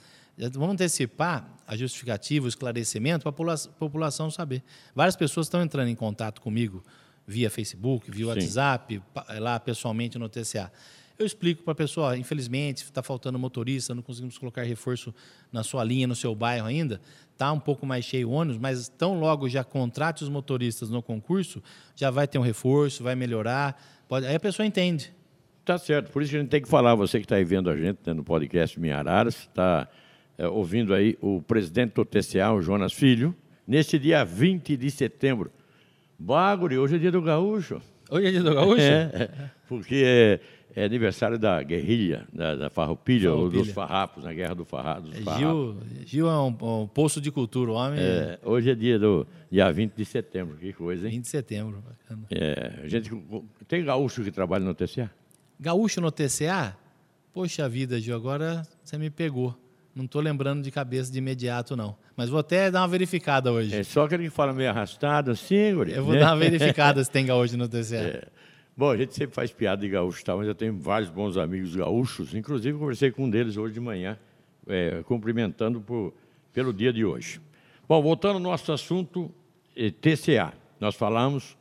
Vamos 0.53 0.73
antecipar 0.73 1.47
a 1.65 1.75
justificativa, 1.77 2.45
o 2.45 2.49
esclarecimento 2.49 3.21
para 3.23 3.29
a 3.29 3.33
popula- 3.33 3.57
população 3.79 4.29
saber. 4.29 4.63
Várias 4.95 5.15
pessoas 5.15 5.45
estão 5.47 5.61
entrando 5.61 5.87
em 5.89 5.95
contato 5.95 6.41
comigo 6.41 6.83
via 7.25 7.49
Facebook, 7.49 8.11
via 8.11 8.25
Sim. 8.25 8.29
WhatsApp, 8.31 9.01
lá 9.39 9.59
pessoalmente 9.59 10.17
no 10.19 10.27
TCA. 10.27 10.71
Eu 11.17 11.25
explico 11.25 11.63
para 11.63 11.73
a 11.73 11.75
pessoa, 11.75 12.17
infelizmente, 12.17 12.83
está 12.83 13.03
faltando 13.03 13.37
motorista, 13.37 13.93
não 13.93 14.01
conseguimos 14.01 14.37
colocar 14.37 14.63
reforço 14.63 15.13
na 15.51 15.61
sua 15.61 15.83
linha, 15.83 16.07
no 16.07 16.15
seu 16.15 16.33
bairro 16.33 16.65
ainda. 16.65 16.99
Está 17.31 17.51
um 17.51 17.59
pouco 17.59 17.85
mais 17.85 18.03
cheio 18.03 18.29
o 18.29 18.31
ônibus, 18.31 18.57
mas 18.59 18.89
tão 18.89 19.19
logo 19.19 19.47
já 19.47 19.63
contrate 19.63 20.23
os 20.23 20.29
motoristas 20.29 20.89
no 20.89 21.03
concurso, 21.03 21.61
já 21.95 22.09
vai 22.09 22.27
ter 22.27 22.39
um 22.39 22.41
reforço, 22.41 23.03
vai 23.03 23.15
melhorar. 23.15 23.79
Pode... 24.07 24.25
Aí 24.25 24.35
a 24.35 24.39
pessoa 24.39 24.65
entende. 24.65 25.13
Tá 25.63 25.77
certo, 25.77 26.11
por 26.11 26.21
isso 26.21 26.31
que 26.31 26.37
a 26.37 26.39
gente 26.41 26.49
tem 26.49 26.61
que 26.61 26.67
falar, 26.67 26.93
você 26.93 27.19
que 27.19 27.25
está 27.25 27.35
aí 27.35 27.43
vendo 27.45 27.69
a 27.69 27.77
gente 27.77 27.99
né, 28.05 28.13
no 28.13 28.23
podcast 28.23 28.77
Minha 28.77 28.97
Araras, 28.97 29.35
está 29.35 29.87
é, 30.37 30.45
ouvindo 30.47 30.93
aí 30.93 31.17
o 31.21 31.41
presidente 31.41 31.93
do 31.93 32.03
TCA, 32.03 32.51
o 32.51 32.61
Jonas 32.61 32.91
Filho, 32.91 33.33
neste 33.65 33.97
dia 33.97 34.25
20 34.25 34.75
de 34.75 34.91
setembro. 34.91 35.51
Baguri, 36.19 36.77
hoje 36.77 36.95
é 36.95 36.99
dia 36.99 37.11
do 37.11 37.21
gaúcho. 37.21 37.81
Hoje 38.09 38.27
é 38.27 38.31
dia 38.31 38.43
do 38.43 38.53
gaúcho? 38.53 38.81
É, 38.81 39.09
é, 39.13 39.29
porque 39.67 40.03
é, 40.05 40.39
é 40.75 40.83
aniversário 40.85 41.37
da 41.37 41.61
guerrilha, 41.61 42.27
da, 42.33 42.55
da 42.55 42.69
farroupilha, 42.69 43.31
ou 43.31 43.49
dos 43.49 43.67
Farroupilha. 43.69 43.73
farrapos, 43.73 44.23
na 44.23 44.33
guerra 44.33 44.55
do 44.55 44.65
farra, 44.65 44.99
dos 45.01 45.17
farrapos. 45.19 45.39
Gil, 45.39 45.77
Gil 46.05 46.29
é 46.29 46.37
um, 46.39 46.81
um 46.83 46.87
poço 46.87 47.21
de 47.21 47.31
cultura, 47.31 47.71
o 47.71 47.73
homem. 47.75 47.99
É, 47.99 48.39
hoje 48.43 48.71
é 48.71 48.75
dia 48.75 48.97
do 48.97 49.25
dia 49.51 49.71
20 49.71 49.93
de 49.93 50.05
setembro, 50.05 50.57
que 50.57 50.73
coisa, 50.73 51.05
hein? 51.05 51.11
20 51.15 51.21
de 51.23 51.29
setembro. 51.29 51.83
bacana. 51.87 52.25
É, 52.31 52.87
gente, 52.87 53.11
tem 53.67 53.83
gaúcho 53.83 54.23
que 54.23 54.31
trabalha 54.31 54.65
no 54.65 54.73
TCA? 54.73 55.11
Gaúcho 55.59 56.01
no 56.01 56.11
TCA? 56.11 56.75
Poxa 57.33 57.67
vida, 57.69 57.99
Gil, 57.99 58.15
agora 58.15 58.63
você 58.83 58.97
me 58.97 59.09
pegou. 59.09 59.55
Não 59.95 60.05
estou 60.05 60.21
lembrando 60.21 60.63
de 60.63 60.71
cabeça 60.71 61.11
de 61.11 61.19
imediato, 61.19 61.75
não. 61.75 61.95
Mas 62.17 62.27
vou 62.27 62.39
até 62.39 62.71
dar 62.71 62.81
uma 62.81 62.87
verificada 62.87 63.51
hoje. 63.51 63.75
É 63.75 63.83
só 63.83 64.05
aquele 64.05 64.23
que 64.23 64.29
fala 64.31 64.51
meio 64.51 64.69
arrastado, 64.71 65.29
assim, 65.29 65.73
guri, 65.75 65.91
Eu 65.93 66.03
vou 66.03 66.15
né? 66.15 66.19
dar 66.19 66.31
uma 66.31 66.37
verificada 66.49 67.03
se 67.03 67.11
tem 67.11 67.25
gaúcho 67.27 67.55
no 67.57 67.67
TCA. 67.67 67.95
É. 67.97 68.27
Bom, 68.75 68.89
a 68.89 68.97
gente 68.97 69.13
sempre 69.13 69.35
faz 69.35 69.51
piada 69.51 69.81
de 69.81 69.89
gaúcho, 69.89 70.25
tá? 70.25 70.35
mas 70.35 70.47
eu 70.47 70.55
tenho 70.55 70.75
vários 70.75 71.07
bons 71.07 71.37
amigos 71.37 71.75
gaúchos. 71.75 72.33
Inclusive, 72.33 72.75
conversei 72.75 73.11
com 73.11 73.25
um 73.25 73.29
deles 73.29 73.55
hoje 73.55 73.75
de 73.75 73.79
manhã, 73.79 74.17
é, 74.65 75.03
cumprimentando 75.03 75.79
por, 75.79 76.11
pelo 76.51 76.73
dia 76.73 76.91
de 76.91 77.05
hoje. 77.05 77.39
Bom, 77.87 78.01
voltando 78.01 78.35
ao 78.35 78.39
nosso 78.39 78.71
assunto, 78.71 79.31
eh, 79.75 79.91
TCA. 79.91 80.53
Nós 80.79 80.95
falamos 80.95 81.55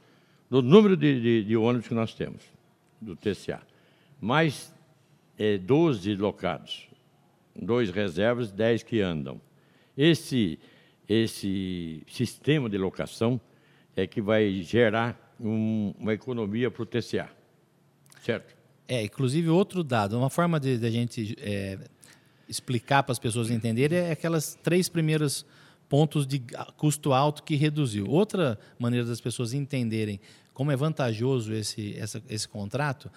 do 0.48 0.62
número 0.62 0.96
de, 0.96 1.20
de, 1.20 1.44
de 1.44 1.56
ônibus 1.56 1.86
que 1.86 1.92
nós 1.92 2.14
temos, 2.14 2.42
do 2.98 3.14
TCA. 3.14 3.60
Mais 4.18 4.74
eh, 5.38 5.58
12 5.58 6.14
locados, 6.16 6.88
dois 7.54 7.90
reservas, 7.90 8.50
10 8.50 8.84
que 8.84 9.02
andam. 9.02 9.38
Esse, 9.94 10.58
esse 11.06 12.02
sistema 12.06 12.70
de 12.70 12.78
locação 12.78 13.38
é 13.94 14.06
que 14.06 14.22
vai 14.22 14.50
gerar 14.62 15.31
um- 15.42 15.94
uma 15.98 16.12
economia 16.14 16.70
para 16.70 16.82
o 16.82 16.86
TCA. 16.86 17.28
Certo? 18.24 18.54
É, 18.88 19.02
inclusive 19.04 19.48
outro 19.48 19.82
dado, 19.82 20.16
uma 20.18 20.30
forma 20.30 20.58
de, 20.60 20.78
de 20.78 20.86
a 20.86 20.90
gente 20.90 21.34
é, 21.40 21.78
explicar 22.48 23.02
para 23.02 23.12
as 23.12 23.18
pessoas 23.18 23.50
entenderem 23.50 23.98
é 23.98 24.10
aquelas 24.12 24.54
três 24.62 24.88
primeiros 24.88 25.44
pontos 25.88 26.26
de 26.26 26.42
custo 26.76 27.12
alto 27.12 27.42
que 27.42 27.54
reduziu. 27.54 28.06
Outra 28.08 28.58
maneira 28.78 29.06
das 29.06 29.20
pessoas 29.20 29.52
entenderem 29.52 30.20
como 30.54 30.70
é 30.70 30.76
vantajoso 30.76 31.52
esse, 31.54 31.96
essa- 31.98 32.22
esse 32.28 32.46
contrato, 32.48 33.10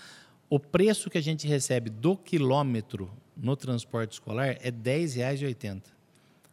o 0.50 0.60
preço 0.60 1.10
que 1.10 1.18
a 1.18 1.22
gente 1.22 1.48
recebe 1.48 1.90
do 1.90 2.16
quilômetro 2.16 3.12
no 3.36 3.56
transporte 3.56 4.14
escolar 4.14 4.48
é 4.62 4.66
R$ 4.66 4.72
10,80. 4.72 5.82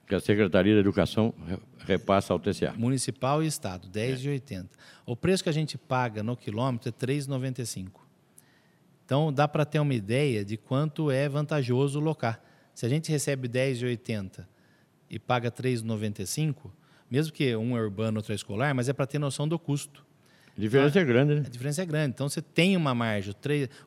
Que 0.07 0.15
a 0.15 0.21
Secretaria 0.21 0.75
da 0.75 0.81
Educação 0.81 1.33
re- 1.47 1.59
repassa 1.87 2.33
ao 2.33 2.39
TCA. 2.39 2.73
Municipal 2.77 3.43
e 3.43 3.47
Estado, 3.47 3.87
R$ 3.87 4.15
10,80. 4.15 4.67
O 5.07 5.17
preço 5.17 5.43
que 5.43 5.49
a 5.49 5.53
gente 5.53 5.79
paga 5.79 6.23
no 6.23 6.37
quilômetro 6.37 6.89
é 6.89 6.93
R$ 7.07 7.15
3,95. 7.19 7.89
Então, 9.05 9.33
dá 9.33 9.47
para 9.49 9.65
ter 9.65 9.79
uma 9.79 9.95
ideia 9.95 10.45
de 10.45 10.57
quanto 10.57 11.11
é 11.11 11.29
vantajoso 11.29 12.01
locar. 12.01 12.43
Se 12.75 12.87
a 12.87 12.89
gente 12.89 13.11
recebe 13.11 13.47
R$ 13.49 13.73
10,80 13.73 14.47
e 15.11 15.19
paga 15.19 15.49
R$ 15.55 15.71
3,95, 15.71 16.71
mesmo 17.11 17.33
que 17.33 17.55
um 17.57 17.77
é 17.77 17.81
urbano, 17.83 18.19
outro 18.19 18.33
é 18.33 18.37
escolar, 18.37 18.75
mas 18.75 18.89
é 18.89 18.93
para 18.93 19.07
ter 19.07 19.19
noção 19.19 19.47
do 19.47 19.59
custo. 19.59 20.05
A 20.57 20.61
diferença 20.61 21.01
é 21.01 21.05
grande, 21.05 21.35
né? 21.35 21.43
A 21.47 21.49
diferença 21.49 21.83
é 21.83 21.87
grande. 21.87 22.11
Então 22.15 22.29
você 22.29 22.43
tem 22.43 22.77
uma 22.77 22.95
margem. 22.95 23.35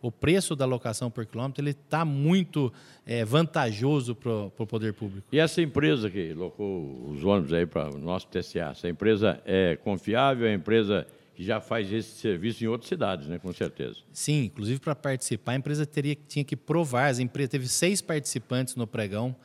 O, 0.01 0.11
preço 0.11 0.55
da 0.55 0.65
locação 0.65 1.11
por 1.11 1.25
quilômetro 1.25 1.61
ele 1.63 1.71
está 1.71 2.03
muito 2.03 2.73
é, 3.05 3.23
vantajoso 3.23 4.15
para 4.15 4.31
o 4.31 4.67
poder 4.67 4.93
público. 4.93 5.27
E 5.31 5.39
essa 5.39 5.61
empresa 5.61 6.09
que 6.09 6.33
locou 6.33 7.09
os 7.09 7.23
ônibus 7.23 7.53
aí 7.53 7.65
para 7.65 7.93
o 7.93 7.99
nosso 7.99 8.27
TCA, 8.27 8.71
essa 8.71 8.89
empresa 8.89 9.39
é 9.45 9.75
confiável, 9.75 10.47
é 10.47 10.53
empresa 10.53 11.05
que 11.35 11.43
já 11.43 11.59
faz 11.59 11.91
esse 11.91 12.15
serviço 12.19 12.63
em 12.63 12.67
outras 12.67 12.87
cidades, 12.87 13.27
né? 13.27 13.37
Com 13.37 13.53
certeza. 13.53 13.97
Sim, 14.11 14.45
inclusive 14.45 14.79
para 14.79 14.95
participar, 14.95 15.51
a 15.51 15.55
empresa 15.55 15.85
teria, 15.85 16.17
tinha 16.27 16.43
que 16.43 16.55
provar. 16.55 17.13
A 17.13 17.21
empresa 17.21 17.49
teve 17.49 17.67
seis 17.67 18.01
participantes 18.01 18.75
no 18.75 18.87
pregão. 18.87 19.35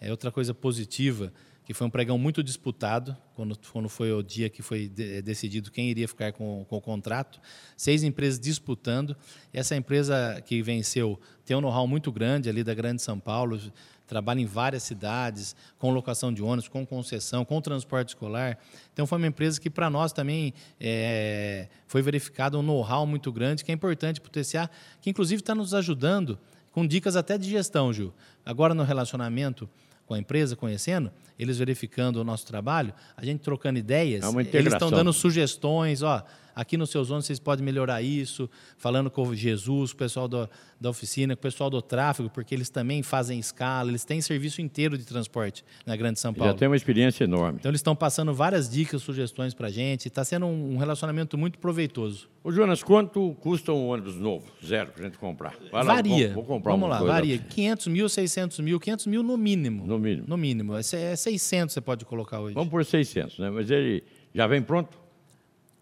É 0.00 0.10
outra 0.10 0.32
coisa 0.32 0.52
positiva 0.52 1.32
que 1.64 1.72
foi 1.72 1.86
um 1.86 1.90
pregão 1.90 2.18
muito 2.18 2.42
disputado, 2.42 3.16
quando, 3.34 3.58
quando 3.72 3.88
foi 3.88 4.12
o 4.12 4.22
dia 4.22 4.50
que 4.50 4.60
foi 4.60 4.86
de, 4.86 5.22
decidido 5.22 5.70
quem 5.70 5.88
iria 5.88 6.06
ficar 6.06 6.32
com, 6.32 6.64
com, 6.68 6.76
o 6.76 6.80
contrato. 6.80 7.40
Seis 7.76 8.02
empresas 8.02 8.38
disputando. 8.38 9.16
Essa 9.52 9.74
empresa 9.74 10.42
que 10.44 10.62
venceu 10.62 11.18
tem 11.44 11.56
um 11.56 11.60
know-how 11.60 11.86
muito 11.86 12.12
grande 12.12 12.48
ali 12.50 12.62
da 12.62 12.74
Grande 12.74 13.00
São 13.00 13.18
Paulo, 13.18 13.58
trabalha 14.06 14.40
em 14.40 14.46
várias 14.46 14.82
cidades, 14.82 15.56
com 15.78 15.90
locação 15.90 16.32
de 16.32 16.42
ônibus, 16.42 16.68
com 16.68 16.84
concessão, 16.84 17.44
com 17.44 17.60
transporte 17.60 18.08
escolar. 18.08 18.58
Então, 18.92 19.06
foi 19.06 19.16
uma 19.16 19.26
empresa 19.26 19.58
que, 19.58 19.70
para 19.70 19.88
nós, 19.88 20.12
também 20.12 20.52
é, 20.78 21.68
foi 21.86 22.02
verificado 22.02 22.58
um 22.58 22.62
know-how 22.62 23.06
muito 23.06 23.32
grande, 23.32 23.64
que 23.64 23.72
é 23.72 23.74
importante 23.74 24.20
para 24.20 24.28
o 24.28 24.30
TCA, 24.30 24.70
que, 25.00 25.08
inclusive, 25.08 25.40
está 25.40 25.54
nos 25.54 25.72
ajudando 25.72 26.38
com 26.72 26.86
dicas 26.86 27.16
até 27.16 27.38
de 27.38 27.48
gestão, 27.48 27.92
Gil. 27.92 28.12
Agora, 28.44 28.74
no 28.74 28.82
relacionamento 28.82 29.68
com 30.06 30.14
a 30.14 30.18
empresa, 30.18 30.54
conhecendo, 30.54 31.10
eles 31.38 31.58
verificando 31.58 32.16
o 32.16 32.24
nosso 32.24 32.46
trabalho, 32.46 32.92
a 33.16 33.24
gente 33.24 33.40
trocando 33.40 33.78
ideias, 33.78 34.22
é 34.22 34.56
eles 34.56 34.72
estão 34.72 34.90
dando 34.90 35.12
sugestões, 35.12 36.02
ó, 36.02 36.24
aqui 36.54 36.76
no 36.76 36.86
seus 36.86 37.08
zonas 37.08 37.26
vocês 37.26 37.38
podem 37.38 37.64
melhorar 37.64 38.02
isso, 38.02 38.48
falando 38.76 39.10
com 39.10 39.26
o 39.26 39.34
Jesus, 39.34 39.92
o 39.92 39.96
pessoal 39.96 40.28
do, 40.28 40.48
da 40.80 40.90
oficina, 40.90 41.34
com 41.34 41.40
o 41.40 41.42
pessoal 41.42 41.70
do 41.70 41.80
tráfego, 41.82 42.30
porque 42.30 42.54
eles 42.54 42.68
também 42.68 43.02
fazem 43.02 43.38
escala, 43.38 43.90
eles 43.90 44.04
têm 44.04 44.20
serviço 44.20 44.60
inteiro 44.60 44.96
de 44.96 45.04
transporte 45.04 45.64
na 45.84 45.96
Grande 45.96 46.20
São 46.20 46.32
Paulo. 46.32 46.52
Já 46.52 46.58
tem 46.58 46.68
uma 46.68 46.76
experiência 46.76 47.24
enorme. 47.24 47.58
Então 47.60 47.70
eles 47.70 47.80
estão 47.80 47.96
passando 47.96 48.32
várias 48.32 48.68
dicas, 48.68 49.02
sugestões 49.02 49.54
para 49.54 49.68
a 49.68 49.70
gente, 49.70 50.08
está 50.08 50.24
sendo 50.24 50.46
um, 50.46 50.76
relacionamento 50.76 51.36
muito 51.36 51.58
proveitoso. 51.58 52.28
Ô 52.42 52.52
Jonas, 52.52 52.82
quanto 52.82 53.34
custa 53.40 53.72
um 53.72 53.88
ônibus 53.88 54.16
novo, 54.16 54.46
zero, 54.64 54.92
para 54.92 55.02
a 55.02 55.06
gente 55.06 55.18
comprar? 55.18 55.56
Vai 55.72 55.84
varia. 55.84 56.28
Lá, 56.28 56.34
vou, 56.34 56.44
vou 56.44 56.56
comprar 56.56 56.72
Vamos 56.72 56.88
lá, 56.88 57.02
varia. 57.02 57.38
500 57.38 57.86
mil, 57.88 58.08
600 58.08 58.60
mil, 58.60 58.78
500 58.78 59.06
mil 59.06 59.22
no 59.22 59.36
mínimo. 59.36 59.86
No 59.86 59.98
mínimo. 59.98 60.24
No 60.28 60.36
mínimo. 60.36 60.76
É 60.76 60.82
600 60.82 61.72
você 61.72 61.80
pode 61.80 62.04
colocar 62.04 62.40
hoje. 62.40 62.54
Vamos 62.54 62.70
por 62.70 62.84
600, 62.84 63.38
né? 63.38 63.50
Mas 63.50 63.70
ele 63.70 64.04
já 64.34 64.46
vem 64.46 64.60
pronto? 64.60 65.03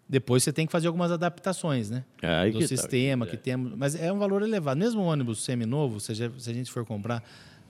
Depois 0.07 0.43
você 0.43 0.51
tem 0.51 0.65
que 0.65 0.71
fazer 0.71 0.87
algumas 0.87 1.11
adaptações, 1.11 1.89
né? 1.89 2.03
É, 2.21 2.49
do 2.49 2.59
tá. 2.59 2.67
sistema 2.67 3.25
tá. 3.25 3.31
que 3.31 3.37
temos. 3.37 3.73
Mas 3.75 3.95
é 3.95 4.11
um 4.11 4.19
valor 4.19 4.41
elevado. 4.41 4.77
Mesmo 4.77 5.01
um 5.01 5.05
ônibus 5.05 5.43
seminovo, 5.43 5.99
se, 5.99 6.11
a 6.11 6.53
gente 6.53 6.71
for 6.71 6.85
comprar 6.85 7.23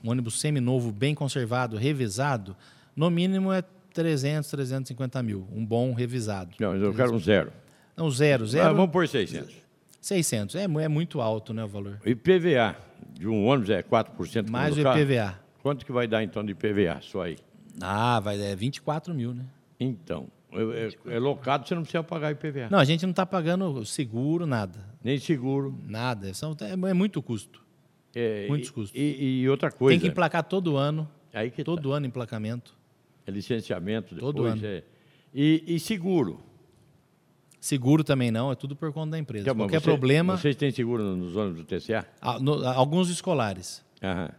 um 0.03 0.09
ônibus 0.09 0.39
seminovo, 0.39 0.91
bem 0.91 1.15
conservado, 1.15 1.77
revisado, 1.77 2.55
no 2.95 3.09
mínimo 3.09 3.51
é 3.51 3.63
300, 3.93 4.49
350 4.49 5.23
mil. 5.23 5.47
Um 5.53 5.65
bom 5.65 5.93
revisado. 5.93 6.55
Não, 6.59 6.75
eu 6.75 6.93
quero 6.93 7.13
um 7.13 7.19
zero. 7.19 7.51
Não, 7.95 8.09
zero, 8.09 8.45
zero. 8.47 8.69
Ah, 8.69 8.73
vamos 8.73 8.91
por 8.91 9.07
600. 9.07 9.53
600. 10.01 10.55
É, 10.55 10.63
é 10.63 10.87
muito 10.87 11.21
alto, 11.21 11.53
né, 11.53 11.63
o 11.63 11.67
valor. 11.67 12.01
O 12.05 12.09
IPVA 12.09 12.75
de 13.13 13.27
um 13.27 13.45
ônibus 13.45 13.69
é 13.69 13.81
4% 13.83 14.49
Mais 14.49 14.75
o 14.75 14.81
IPVA. 14.81 15.39
Quanto 15.61 15.85
que 15.85 15.91
vai 15.91 16.07
dar, 16.07 16.23
então, 16.23 16.43
de 16.43 16.51
IPVA, 16.51 16.99
só 17.01 17.21
aí? 17.21 17.37
Ah, 17.79 18.19
vai 18.19 18.39
é 18.41 18.55
24 18.55 19.13
mil, 19.13 19.33
né? 19.33 19.45
Então, 19.79 20.27
é, 20.55 20.87
é, 20.87 21.15
é, 21.15 21.19
locado, 21.19 21.67
você 21.67 21.75
não 21.75 21.81
precisa 21.81 22.03
pagar 22.03 22.31
IPVA. 22.31 22.69
Não, 22.69 22.79
a 22.79 22.85
gente 22.85 23.03
não 23.03 23.11
está 23.11 23.25
pagando 23.25 23.85
seguro, 23.85 24.45
nada. 24.45 24.79
Nem 25.03 25.17
seguro. 25.17 25.77
Nada. 25.87 26.33
São, 26.33 26.55
é, 26.61 26.89
é 26.89 26.93
muito 26.93 27.21
custo. 27.21 27.63
É, 28.15 28.47
Muitos 28.47 28.69
custos. 28.69 28.99
E, 28.99 29.41
e, 29.41 29.49
outra 29.49 29.71
coisa. 29.71 29.93
Tem 29.93 29.99
que 29.99 30.11
emplacar 30.11 30.43
todo 30.43 30.77
ano. 30.77 31.09
Aí 31.33 31.49
que 31.49 31.63
todo 31.63 31.89
tá. 31.89 31.95
ano 31.97 32.05
emplacamento. 32.05 32.75
É 33.25 33.31
licenciamento 33.31 34.13
depois. 34.13 34.33
Todo 34.33 34.45
ano. 34.45 34.61
É. 34.63 34.83
E, 35.33 35.63
e, 35.65 35.79
seguro. 35.79 36.39
Seguro 37.59 38.03
também 38.03 38.29
não, 38.29 38.51
é 38.51 38.55
tudo 38.55 38.75
por 38.75 38.91
conta 38.91 39.11
da 39.11 39.19
empresa. 39.19 39.43
Então, 39.43 39.55
Qualquer 39.55 39.79
você, 39.79 39.85
problema. 39.85 40.37
Vocês 40.37 40.55
têm 40.55 40.69
seguro 40.69 41.15
nos 41.15 41.35
ônibus 41.35 41.63
do 41.63 41.65
TCA? 41.65 42.05
Ah, 42.21 42.37
no, 42.37 42.67
alguns 42.67 43.09
escolares. 43.09 43.83
Aham. 44.03 44.29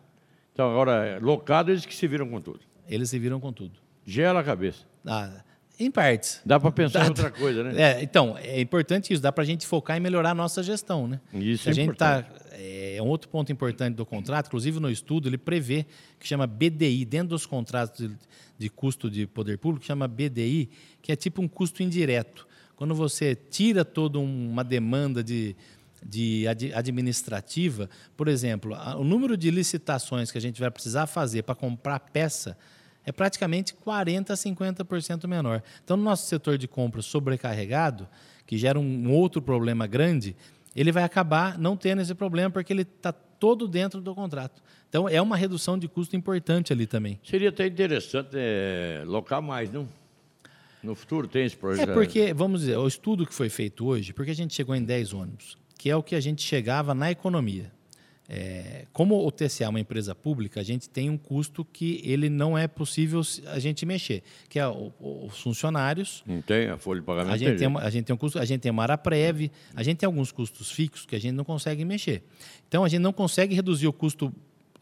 Então, 0.52 0.70
agora, 0.70 1.18
locado, 1.20 1.72
eles 1.72 1.84
que 1.84 1.94
se 1.94 2.06
viram 2.06 2.28
com 2.28 2.40
tudo. 2.40 2.60
Eles 2.86 3.10
se 3.10 3.18
viram 3.18 3.40
com 3.40 3.52
tudo. 3.52 3.80
Gela 4.06 4.40
a 4.40 4.44
cabeça. 4.44 4.86
Ah, 5.04 5.42
em 5.78 5.90
partes. 5.90 6.40
Dá 6.44 6.58
para 6.60 6.70
pensar 6.70 7.00
dá, 7.00 7.04
em 7.06 7.08
outra 7.08 7.30
coisa, 7.30 7.64
né? 7.64 7.82
É, 7.82 8.02
então, 8.02 8.36
é 8.38 8.60
importante 8.60 9.12
isso, 9.12 9.22
dá 9.22 9.32
para 9.32 9.42
a 9.42 9.46
gente 9.46 9.66
focar 9.66 9.96
em 9.96 10.00
melhorar 10.00 10.30
a 10.30 10.34
nossa 10.34 10.62
gestão, 10.62 11.08
né? 11.08 11.20
Isso 11.32 11.68
a 11.68 11.72
é 11.72 11.74
gente 11.74 11.94
tá, 11.96 12.18
importante. 12.20 12.40
Tá, 12.40 12.54
é 12.96 13.02
um 13.02 13.06
outro 13.06 13.28
ponto 13.28 13.50
importante 13.50 13.96
do 13.96 14.06
contrato, 14.06 14.46
inclusive 14.46 14.78
no 14.78 14.88
estudo, 14.88 15.28
ele 15.28 15.36
prevê 15.36 15.84
que 16.18 16.26
chama 16.26 16.46
BDI, 16.46 17.04
dentro 17.04 17.28
dos 17.30 17.44
contratos 17.44 18.08
de, 18.08 18.16
de 18.56 18.70
custo 18.70 19.10
de 19.10 19.26
poder 19.26 19.58
público, 19.58 19.84
chama 19.84 20.06
BDI, 20.06 20.70
que 21.02 21.10
é 21.10 21.16
tipo 21.16 21.42
um 21.42 21.48
custo 21.48 21.82
indireto. 21.82 22.46
Quando 22.76 22.94
você 22.94 23.34
tira 23.34 23.84
toda 23.84 24.18
uma 24.18 24.62
demanda 24.62 25.22
de, 25.22 25.56
de 26.04 26.46
administrativa, 26.74 27.88
por 28.16 28.28
exemplo, 28.28 28.76
o 28.96 29.04
número 29.04 29.36
de 29.36 29.50
licitações 29.50 30.30
que 30.30 30.38
a 30.38 30.40
gente 30.40 30.60
vai 30.60 30.70
precisar 30.70 31.06
fazer 31.06 31.42
para 31.42 31.54
comprar 31.54 31.98
peça 31.98 32.56
é 33.04 33.12
praticamente 33.12 33.74
40% 33.74 34.30
a 34.30 34.34
50% 34.34 35.26
menor. 35.26 35.62
Então, 35.82 35.96
no 35.96 36.02
nosso 36.02 36.26
setor 36.26 36.58
de 36.58 36.66
compras 36.66 37.06
sobrecarregado, 37.06 38.08
que 38.46 38.56
gera 38.56 38.78
um 38.78 39.12
outro 39.12 39.40
problema 39.40 39.86
grande, 39.86 40.36
ele 40.74 40.90
vai 40.90 41.04
acabar 41.04 41.58
não 41.58 41.76
tendo 41.76 42.02
esse 42.02 42.14
problema 42.14 42.50
porque 42.50 42.72
ele 42.72 42.82
está 42.82 43.12
todo 43.12 43.68
dentro 43.68 44.00
do 44.00 44.14
contrato. 44.14 44.62
Então, 44.88 45.08
é 45.08 45.20
uma 45.20 45.36
redução 45.36 45.78
de 45.78 45.88
custo 45.88 46.16
importante 46.16 46.72
ali 46.72 46.86
também. 46.86 47.18
Seria 47.24 47.48
até 47.48 47.66
interessante 47.66 48.30
é, 48.34 49.02
locar 49.06 49.42
mais, 49.42 49.70
não? 49.72 49.88
No 50.82 50.94
futuro 50.94 51.26
tem 51.26 51.46
esse 51.46 51.56
projeto? 51.56 51.90
É 51.90 51.94
porque, 51.94 52.32
vamos 52.34 52.60
dizer, 52.60 52.76
o 52.76 52.86
estudo 52.86 53.26
que 53.26 53.34
foi 53.34 53.48
feito 53.48 53.86
hoje, 53.86 54.12
porque 54.12 54.30
a 54.30 54.34
gente 54.34 54.54
chegou 54.54 54.74
em 54.74 54.84
10 54.84 55.14
ônibus, 55.14 55.56
que 55.78 55.90
é 55.90 55.96
o 55.96 56.02
que 56.02 56.14
a 56.14 56.20
gente 56.20 56.42
chegava 56.42 56.94
na 56.94 57.10
economia. 57.10 57.72
É, 58.26 58.86
como 58.90 59.26
o 59.26 59.30
TCA 59.30 59.64
é 59.64 59.68
uma 59.68 59.80
empresa 59.80 60.14
pública, 60.14 60.58
a 60.60 60.62
gente 60.62 60.88
tem 60.88 61.10
um 61.10 61.18
custo 61.18 61.62
que 61.62 62.00
ele 62.02 62.30
não 62.30 62.56
é 62.56 62.66
possível 62.66 63.20
a 63.48 63.58
gente 63.58 63.84
mexer, 63.84 64.22
que 64.48 64.58
é 64.58 64.66
o, 64.66 64.92
os 64.98 65.38
funcionários. 65.40 66.22
Não 66.26 66.40
tem 66.40 66.68
a 66.68 66.78
folha 66.78 67.00
de 67.00 67.06
pagamento. 67.06 67.34
A 67.34 67.36
gente, 67.36 67.58
tem, 67.58 67.68
uma, 67.68 67.80
a 67.80 67.90
gente 67.90 68.06
tem 68.06 68.14
um 68.14 68.16
custo, 68.16 68.38
a 68.38 68.44
gente 68.44 68.62
tem 68.62 68.72
uma 68.72 68.82
área 68.82 68.96
prévia, 68.96 69.50
a 69.74 69.82
gente 69.82 69.98
tem 69.98 70.06
alguns 70.06 70.32
custos 70.32 70.70
fixos 70.70 71.04
que 71.04 71.14
a 71.14 71.20
gente 71.20 71.34
não 71.34 71.44
consegue 71.44 71.84
mexer. 71.84 72.22
Então 72.66 72.82
a 72.82 72.88
gente 72.88 73.00
não 73.00 73.12
consegue 73.12 73.54
reduzir 73.54 73.86
o 73.86 73.92
custo 73.92 74.32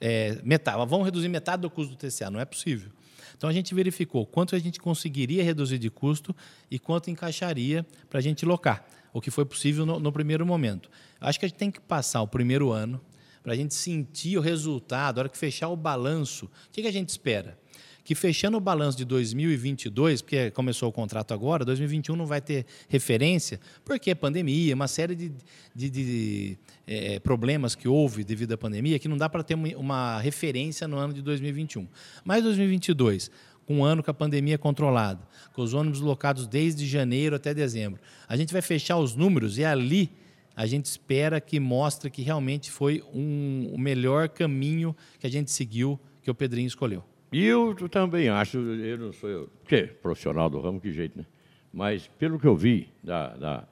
é, 0.00 0.38
metade. 0.44 0.78
Vamos 0.86 1.04
reduzir 1.04 1.28
metade 1.28 1.62
do 1.62 1.70
custo 1.70 1.96
do 1.96 1.98
TCA, 1.98 2.30
não 2.30 2.38
é 2.38 2.44
possível. 2.44 2.90
Então 3.36 3.50
a 3.50 3.52
gente 3.52 3.74
verificou 3.74 4.24
quanto 4.24 4.54
a 4.54 4.58
gente 4.60 4.78
conseguiria 4.78 5.42
reduzir 5.42 5.78
de 5.78 5.90
custo 5.90 6.34
e 6.70 6.78
quanto 6.78 7.10
encaixaria 7.10 7.84
para 8.08 8.20
a 8.20 8.22
gente 8.22 8.46
locar, 8.46 8.86
o 9.12 9.20
que 9.20 9.32
foi 9.32 9.44
possível 9.44 9.84
no, 9.84 9.98
no 9.98 10.12
primeiro 10.12 10.46
momento. 10.46 10.88
Acho 11.20 11.40
que 11.40 11.46
a 11.46 11.48
gente 11.48 11.58
tem 11.58 11.70
que 11.70 11.80
passar 11.80 12.22
o 12.22 12.28
primeiro 12.28 12.70
ano 12.70 13.00
para 13.42 13.52
a 13.52 13.56
gente 13.56 13.74
sentir 13.74 14.38
o 14.38 14.40
resultado, 14.40 15.18
a 15.18 15.20
hora 15.22 15.28
que 15.28 15.36
fechar 15.36 15.68
o 15.68 15.76
balanço. 15.76 16.46
O 16.46 16.70
que, 16.70 16.82
que 16.82 16.88
a 16.88 16.92
gente 16.92 17.08
espera? 17.08 17.58
Que 18.04 18.14
fechando 18.14 18.56
o 18.56 18.60
balanço 18.60 18.98
de 18.98 19.04
2022, 19.04 20.22
porque 20.22 20.50
começou 20.50 20.88
o 20.88 20.92
contrato 20.92 21.32
agora, 21.32 21.64
2021 21.64 22.16
não 22.16 22.26
vai 22.26 22.40
ter 22.40 22.66
referência, 22.88 23.60
porque 23.84 24.10
é 24.10 24.14
pandemia, 24.14 24.74
uma 24.74 24.88
série 24.88 25.14
de, 25.14 25.32
de, 25.74 25.90
de 25.90 26.58
é, 26.86 27.20
problemas 27.20 27.74
que 27.74 27.86
houve 27.86 28.24
devido 28.24 28.52
à 28.52 28.58
pandemia, 28.58 28.98
que 28.98 29.08
não 29.08 29.16
dá 29.16 29.28
para 29.28 29.42
ter 29.42 29.54
uma, 29.54 30.20
referência 30.20 30.88
no 30.88 30.96
ano 30.96 31.14
de 31.14 31.22
2021. 31.22 31.86
Mas 32.24 32.42
2022, 32.42 33.30
com 33.64 33.78
um 33.78 33.84
ano 33.84 34.02
com 34.02 34.10
a 34.10 34.14
pandemia 34.14 34.58
controlada, 34.58 35.20
com 35.52 35.62
os 35.62 35.72
ônibus 35.72 36.00
locados 36.00 36.46
desde 36.48 36.86
janeiro 36.86 37.36
até 37.36 37.54
dezembro, 37.54 38.00
a 38.28 38.36
gente 38.36 38.52
vai 38.52 38.62
fechar 38.62 38.98
os 38.98 39.14
números 39.14 39.58
e 39.58 39.64
ali 39.64 40.10
a 40.54 40.66
gente 40.66 40.86
espera 40.86 41.40
que 41.40 41.58
mostre 41.58 42.10
que 42.10 42.22
realmente 42.22 42.70
foi 42.70 43.02
um, 43.12 43.70
o 43.72 43.78
melhor 43.78 44.28
caminho 44.28 44.94
que 45.18 45.26
a 45.26 45.30
gente 45.30 45.50
seguiu, 45.50 45.98
que 46.22 46.30
o 46.30 46.34
Pedrinho 46.34 46.66
escolheu. 46.66 47.02
E 47.32 47.44
eu 47.44 47.74
também 47.88 48.28
acho, 48.28 48.58
eu 48.58 48.98
não 48.98 49.12
sou 49.12 49.30
eu, 49.30 49.50
que 49.66 49.84
profissional 49.84 50.50
do 50.50 50.60
ramo, 50.60 50.80
que 50.80 50.92
jeito, 50.92 51.18
né? 51.18 51.24
Mas 51.72 52.06
pelo 52.18 52.38
que 52.38 52.46
eu 52.46 52.54
vi 52.54 52.88
da, 53.02 53.28
da 53.28 53.64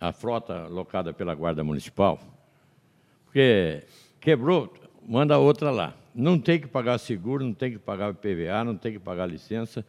a 0.00 0.12
frota 0.12 0.66
locada 0.66 1.12
pela 1.12 1.34
Guarda 1.34 1.62
Municipal, 1.62 2.20
porque 3.24 3.84
quebrou, 4.20 4.72
manda 5.06 5.38
outra 5.38 5.70
lá. 5.70 5.94
Não 6.14 6.38
tem 6.38 6.60
que 6.60 6.66
pagar 6.66 6.98
seguro, 6.98 7.44
não 7.44 7.52
tem 7.52 7.72
que 7.72 7.78
pagar 7.78 8.12
PVA, 8.14 8.64
não 8.64 8.76
tem 8.76 8.92
que 8.92 8.98
pagar 8.98 9.26
licença, 9.26 9.84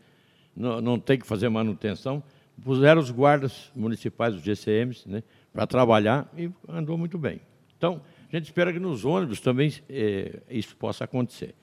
não, 0.55 0.79
não 0.81 0.99
tem 0.99 1.17
que 1.17 1.25
fazer 1.25 1.49
manutenção. 1.49 2.21
Puseram 2.63 2.99
os 2.99 3.09
guardas 3.09 3.71
municipais, 3.75 4.35
os 4.35 4.41
GCMs, 4.41 5.07
né? 5.09 5.23
Para 5.53 5.65
trabalhar 5.67 6.31
e 6.37 6.49
andou 6.67 6.97
muito 6.97 7.17
bem. 7.17 7.41
Então, 7.77 8.01
a 8.31 8.35
gente 8.35 8.45
espera 8.45 8.71
que 8.71 8.79
nos 8.79 9.05
ônibus 9.05 9.39
também 9.39 9.73
é, 9.89 10.41
isso 10.49 10.75
possa 10.75 11.03
acontecer. 11.05 11.55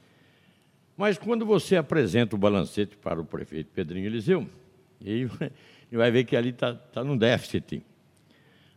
Mas 0.96 1.18
quando 1.18 1.44
você 1.44 1.76
apresenta 1.76 2.34
o 2.34 2.38
balancete 2.38 2.96
para 2.96 3.20
o 3.20 3.24
prefeito 3.24 3.70
Pedrinho 3.72 4.06
Eliseu, 4.06 4.48
ele 5.00 5.28
vai 5.92 6.10
ver 6.10 6.24
que 6.24 6.34
ali 6.34 6.50
está 6.50 6.74
tá 6.74 7.04
num 7.04 7.16
déficit. 7.16 7.82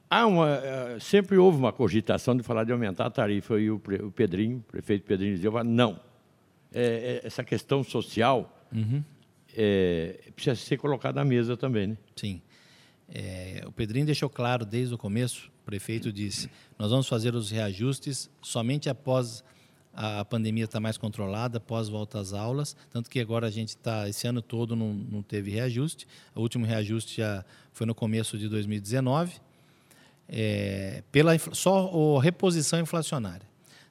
Há 0.10 0.26
uma, 0.26 0.50
eh, 0.50 0.98
sempre 1.00 1.38
houve 1.38 1.60
uma 1.60 1.72
cogitação 1.72 2.36
de 2.36 2.42
falar 2.42 2.64
de 2.64 2.72
aumentar 2.72 3.06
a 3.06 3.10
tarifa 3.12 3.60
e 3.60 3.70
o, 3.70 3.76
o 3.76 4.12
Pedrinho, 4.12 4.58
o 4.58 4.62
prefeito 4.64 5.06
Pedrinho 5.06 5.36
dizia, 5.36 5.52
não, 5.64 6.00
É, 6.72 7.22
é, 7.24 7.28
essa 7.28 7.44
questão 7.44 7.84
social 7.84 8.56
é, 9.56 10.20
precisa 10.36 10.56
ser 10.56 10.78
colocada 10.78 11.20
à 11.22 11.26
mesa 11.26 11.58
também, 11.58 11.88
né? 11.88 11.98
Sim. 12.16 12.42
É, 13.14 13.64
o 13.66 13.72
Pedrinho 13.72 14.06
deixou 14.06 14.30
claro 14.30 14.66
desde 14.66 14.94
o 14.94 14.98
começo, 14.98 15.52
o 15.62 15.66
prefeito 15.66 16.12
disse, 16.12 16.50
nós 16.78 16.92
vamos 16.92 17.08
fazer 17.08 17.34
os 17.34 17.50
reajustes 17.50 18.30
somente 18.42 18.90
após 18.90 19.44
a 19.94 20.24
pandemia 20.24 20.66
estar 20.66 20.80
mais 20.80 20.98
controlada, 20.98 21.58
após 21.58 21.90
volta 21.90 22.20
às 22.20 22.32
aulas, 22.34 22.76
tanto 22.92 23.10
que 23.10 23.20
agora 23.20 23.48
a 23.48 23.50
gente 23.50 23.70
está, 23.70 24.08
esse 24.08 24.28
ano 24.28 24.42
todo 24.42 24.76
não, 24.76 24.94
não 24.94 25.22
teve 25.22 25.52
reajuste, 25.52 26.08
o 26.36 26.42
último 26.42 26.66
reajuste 26.66 27.18
já 27.18 27.44
foi 27.74 27.88
no 27.88 27.96
começo 27.96 28.38
de 28.38 28.48
2019, 28.48 29.34
é, 30.28 31.04
pela 31.12 31.38
só 31.54 31.92
o 31.92 32.20
reposição 32.20 32.80
inflacionária. 32.80 33.49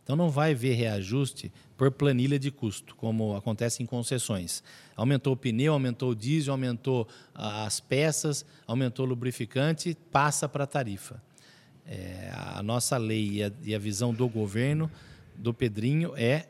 Então 0.09 0.17
não 0.17 0.31
vai 0.31 0.53
haver 0.53 0.75
reajuste 0.75 1.53
por 1.77 1.91
planilha 1.91 2.39
de 2.39 2.51
custo, 2.51 2.97
como 2.97 3.37
acontece 3.37 3.83
em 3.83 3.87
concessões. 3.87 4.63
Aumentou 4.97 5.35
o 5.35 5.37
pneu, 5.37 5.75
aumentou 5.75 6.13
o 6.13 6.15
diesel, 6.15 6.55
aumentou 6.55 7.07
as 7.35 7.79
peças, 7.79 8.43
aumentou 8.67 9.05
o 9.05 9.09
lubrificante, 9.11 9.95
passa 10.11 10.49
para 10.49 10.65
a 10.65 10.67
tarifa. 10.67 11.23
É, 11.85 12.33
a 12.33 12.63
nossa 12.63 12.97
lei 12.97 13.33
e 13.33 13.43
a, 13.43 13.53
e 13.63 13.75
a 13.75 13.79
visão 13.79 14.15
do 14.15 14.27
governo, 14.31 14.91
do 15.37 15.53
Pedrinho, 15.53 16.15
é 16.17 16.49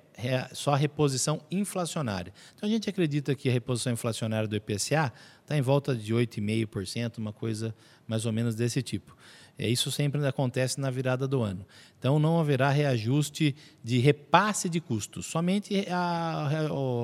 só 0.52 0.74
a 0.74 0.76
reposição 0.76 1.40
inflacionária. 1.50 2.32
Então 2.54 2.68
a 2.68 2.70
gente 2.70 2.88
acredita 2.88 3.34
que 3.34 3.48
a 3.48 3.52
reposição 3.52 3.92
inflacionária 3.92 4.46
do 4.46 4.54
IPCA 4.54 5.12
está 5.42 5.58
em 5.58 5.62
volta 5.62 5.96
de 5.96 6.14
8,5%, 6.14 7.18
uma 7.18 7.32
coisa 7.32 7.74
mais 8.06 8.24
ou 8.24 8.32
menos 8.32 8.54
desse 8.54 8.82
tipo. 8.82 9.16
É, 9.58 9.68
isso 9.68 9.90
sempre 9.90 10.24
acontece 10.24 10.80
na 10.80 10.88
virada 10.88 11.26
do 11.26 11.42
ano. 11.42 11.66
Então 11.98 12.18
não 12.18 12.38
haverá 12.38 12.70
reajuste 12.70 13.56
de 13.82 13.98
repasse 13.98 14.68
de 14.68 14.80
custos, 14.80 15.26
somente 15.26 15.84
a, 15.90 16.48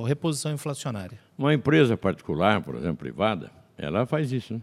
reposição 0.07 0.53
inflacionária. 0.53 1.19
Uma 1.37 1.53
empresa 1.53 1.97
particular, 1.97 2.63
por 2.63 2.77
exemplo, 2.77 2.99
privada, 2.99 3.51
ela 3.77 4.07
faz 4.07 4.31
isso, 4.31 4.55
né? 4.55 4.63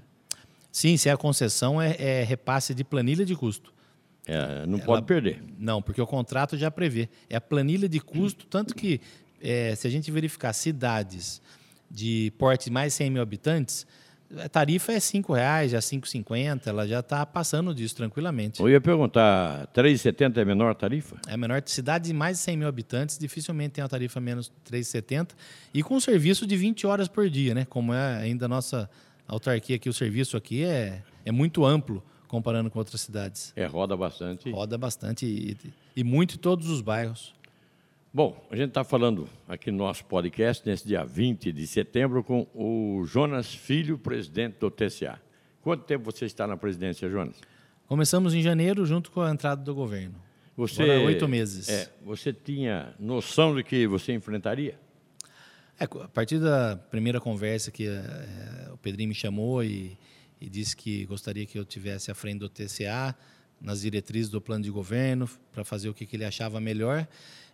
Sim, 0.72 0.96
se 0.96 1.10
é 1.10 1.12
a 1.12 1.18
concessão, 1.18 1.82
é, 1.82 1.96
é 2.00 2.24
repasse 2.24 2.74
de 2.74 2.84
planilha 2.84 3.26
de 3.26 3.36
custo. 3.36 3.74
É, 4.26 4.66
não 4.66 4.80
pode 4.80 5.06
perder. 5.06 5.44
Não, 5.60 5.82
porque 5.82 6.02
o 6.02 6.08
contrato 6.08 6.56
já 6.56 6.72
prevê. 6.72 7.10
É 7.30 7.36
a 7.36 7.42
planilha 7.42 7.90
de 7.90 8.00
custo, 8.00 8.46
tanto 8.46 8.74
que 8.74 9.02
eh, 9.42 9.76
se 9.76 9.88
a 9.88 9.90
gente 9.90 10.10
verificar 10.12 10.54
cidades 10.54 11.42
de 11.90 12.32
porte 12.38 12.70
mais 12.70 12.94
de 12.94 12.98
100 12.98 13.10
mil 13.10 13.22
habitantes, 13.22 13.86
a 14.40 14.50
tarifa 14.50 14.92
é 14.92 14.96
R$ 14.96 15.02
5,00, 15.02 15.68
já 15.70 15.78
R$ 15.78 15.84
5,50, 15.84 16.68
ela 16.68 16.88
já 16.88 17.00
está 17.00 17.26
passando 17.26 17.74
disso 17.74 17.96
tranquilamente. 17.96 18.60
Eu 18.62 18.70
ia 18.70 18.80
perguntar, 18.80 19.68
3,70 19.68 20.38
é 20.38 20.42
a 20.42 20.46
menor 20.46 20.76
tarifa? 20.76 21.18
É 21.28 21.34
a 21.34 21.38
menor 21.38 21.62
cidade 21.66 22.08
de 22.08 22.14
mais 22.14 22.38
de 22.38 22.44
100 22.44 22.58
mil 22.58 22.68
habitantes, 22.68 23.18
dificilmente 23.18 23.72
tem 23.72 23.84
uma 23.84 23.90
tarifa 23.90 24.20
menos 24.20 24.52
de 24.66 24.78
3,70 24.78 25.30
e 25.74 25.84
com 25.84 26.00
serviço 26.00 26.46
de 26.46 26.56
20 26.56 26.88
horas 26.88 27.08
por 27.08 27.30
dia, 27.30 27.54
né? 27.54 27.66
Como 27.66 27.94
é 27.94 28.18
ainda 28.18 28.46
a 28.46 28.50
nossa 28.50 28.90
autarquia 29.28 29.76
aqui, 29.76 29.90
o 29.90 29.94
serviço 29.94 30.38
aqui 30.38 30.64
é, 30.64 31.02
é 31.26 31.32
muito 31.32 31.66
amplo 31.66 32.04
comparando 32.28 32.70
com 32.70 32.80
outras 32.80 33.02
cidades. 33.02 33.52
É, 33.56 33.66
roda 33.66 33.98
bastante. 33.98 34.50
Roda 34.50 34.78
bastante 34.78 35.26
e, 35.26 35.58
e 35.96 36.04
muito 36.04 36.36
em 36.36 36.38
todos 36.38 36.70
os 36.70 36.82
bairros. 36.82 37.34
Bom, 38.14 38.46
a 38.52 38.58
gente 38.58 38.68
está 38.68 38.84
falando 38.84 39.30
aqui 39.48 39.72
no 39.72 39.78
nosso 39.78 40.04
podcast, 40.04 40.68
nesse 40.68 40.86
dia 40.86 41.06
20 41.06 41.50
de 41.54 41.66
setembro, 41.66 42.22
com 42.22 42.46
o 42.54 43.06
Jonas 43.06 43.56
Filho, 43.56 43.98
presidente 43.98 44.58
do 44.60 44.70
TCA. 44.70 45.18
Quanto 45.62 45.86
tempo 45.86 46.12
você 46.12 46.26
está 46.26 46.46
na 46.46 46.58
presidência, 46.58 47.10
Jonas? 47.10 47.38
Começamos 47.88 48.34
em 48.34 48.42
janeiro, 48.42 48.86
junto 48.86 49.12
com 49.12 49.22
a 49.22 49.32
entrada 49.32 49.64
do 49.64 49.74
governo. 49.74 50.16
Você, 50.58 50.84
oito 50.84 51.26
meses. 51.26 51.70
É, 51.70 51.90
você 52.04 52.34
tinha 52.34 52.94
noção 53.00 53.56
de 53.56 53.64
que 53.64 53.88
você 53.88 54.12
enfrentaria? 54.12 54.78
É, 55.80 55.86
a 55.86 56.08
partir 56.10 56.38
da 56.38 56.76
primeira 56.76 57.22
conversa 57.22 57.72
que 57.72 57.88
eh, 57.88 58.70
o 58.74 58.78
Pedrinho 58.78 59.08
me 59.08 59.16
chamou 59.16 59.64
e, 59.64 59.98
e 60.42 60.50
disse 60.50 60.76
que 60.76 61.06
gostaria 61.06 61.46
que 61.46 61.58
eu 61.58 61.64
tivesse 61.64 62.12
à 62.12 62.14
frente 62.14 62.40
do 62.40 62.50
TCA, 62.50 63.16
nas 63.62 63.82
diretrizes 63.82 64.30
do 64.30 64.42
plano 64.42 64.66
de 64.66 64.70
governo, 64.70 65.30
para 65.54 65.64
fazer 65.64 65.88
o 65.88 65.94
que, 65.94 66.06
que 66.06 66.18
ele 66.18 66.26
achava 66.26 66.60
melhor, 66.60 67.08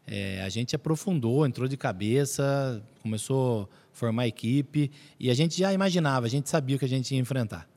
eh, 0.08 0.41
a 0.43 0.50
gente 0.50 0.76
aprofundou, 0.76 1.46
entrou 1.46 1.67
de 1.67 1.76
cabeça, 1.78 2.82
começou 3.04 3.63
a 3.63 3.98
formar 3.98 4.28
equipe 4.28 4.89
e 5.20 5.30
a 5.30 5.34
gente 5.34 5.58
já 5.60 5.74
imaginava, 5.74 6.26
a 6.26 6.30
gente 6.30 6.50
sabia 6.50 6.76
o 6.76 6.80
que 6.80 6.86
a 6.86 6.89
gente 6.89 7.13
ia 7.13 7.20
enfrentar. 7.20 7.67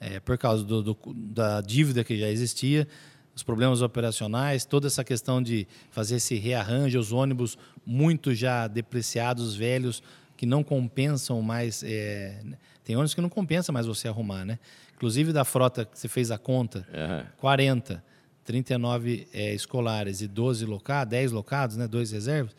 É, 0.00 0.20
por 0.20 0.38
causa 0.38 0.62
do- 0.64 0.82
do- 0.82 0.98
da 1.14 1.60
dívida 1.60 2.04
que 2.04 2.16
já 2.16 2.28
existia, 2.28 2.86
os 3.34 3.42
problemas 3.42 3.82
operacionais, 3.82 4.64
toda 4.64 4.86
essa 4.86 5.02
questão 5.04 5.42
de 5.42 5.66
fazer 5.90 6.16
esse 6.16 6.36
rearranjo, 6.36 6.98
os 6.98 7.12
ônibus 7.12 7.56
muito 7.86 8.34
já 8.34 8.66
depreciados, 8.68 9.54
velhos, 9.56 10.02
que 10.36 10.46
não 10.46 10.62
compensam 10.62 11.40
mais. 11.42 11.82
é, 11.84 12.40
tem 12.84 12.94
ônibus 12.96 13.12
que 13.14 13.20
não 13.20 13.28
compensa 13.28 13.70
mais 13.72 13.86
você 13.86 14.08
arrumar, 14.08 14.44
né? 14.44 14.58
Inclusive 14.96 15.32
da 15.32 15.44
frota 15.44 15.84
que 15.84 15.98
você 15.98 16.08
fez 16.08 16.30
a 16.30 16.38
conta, 16.38 16.86
É. 16.92 17.24
40, 17.36 18.02
39 18.48 19.28
é, 19.30 19.52
escolares 19.52 20.22
e 20.22 20.26
12 20.26 20.64
locados, 20.64 21.10
10 21.10 21.32
locados, 21.32 21.76
né? 21.76 21.86
Dois 21.86 22.12
reservas. 22.12 22.56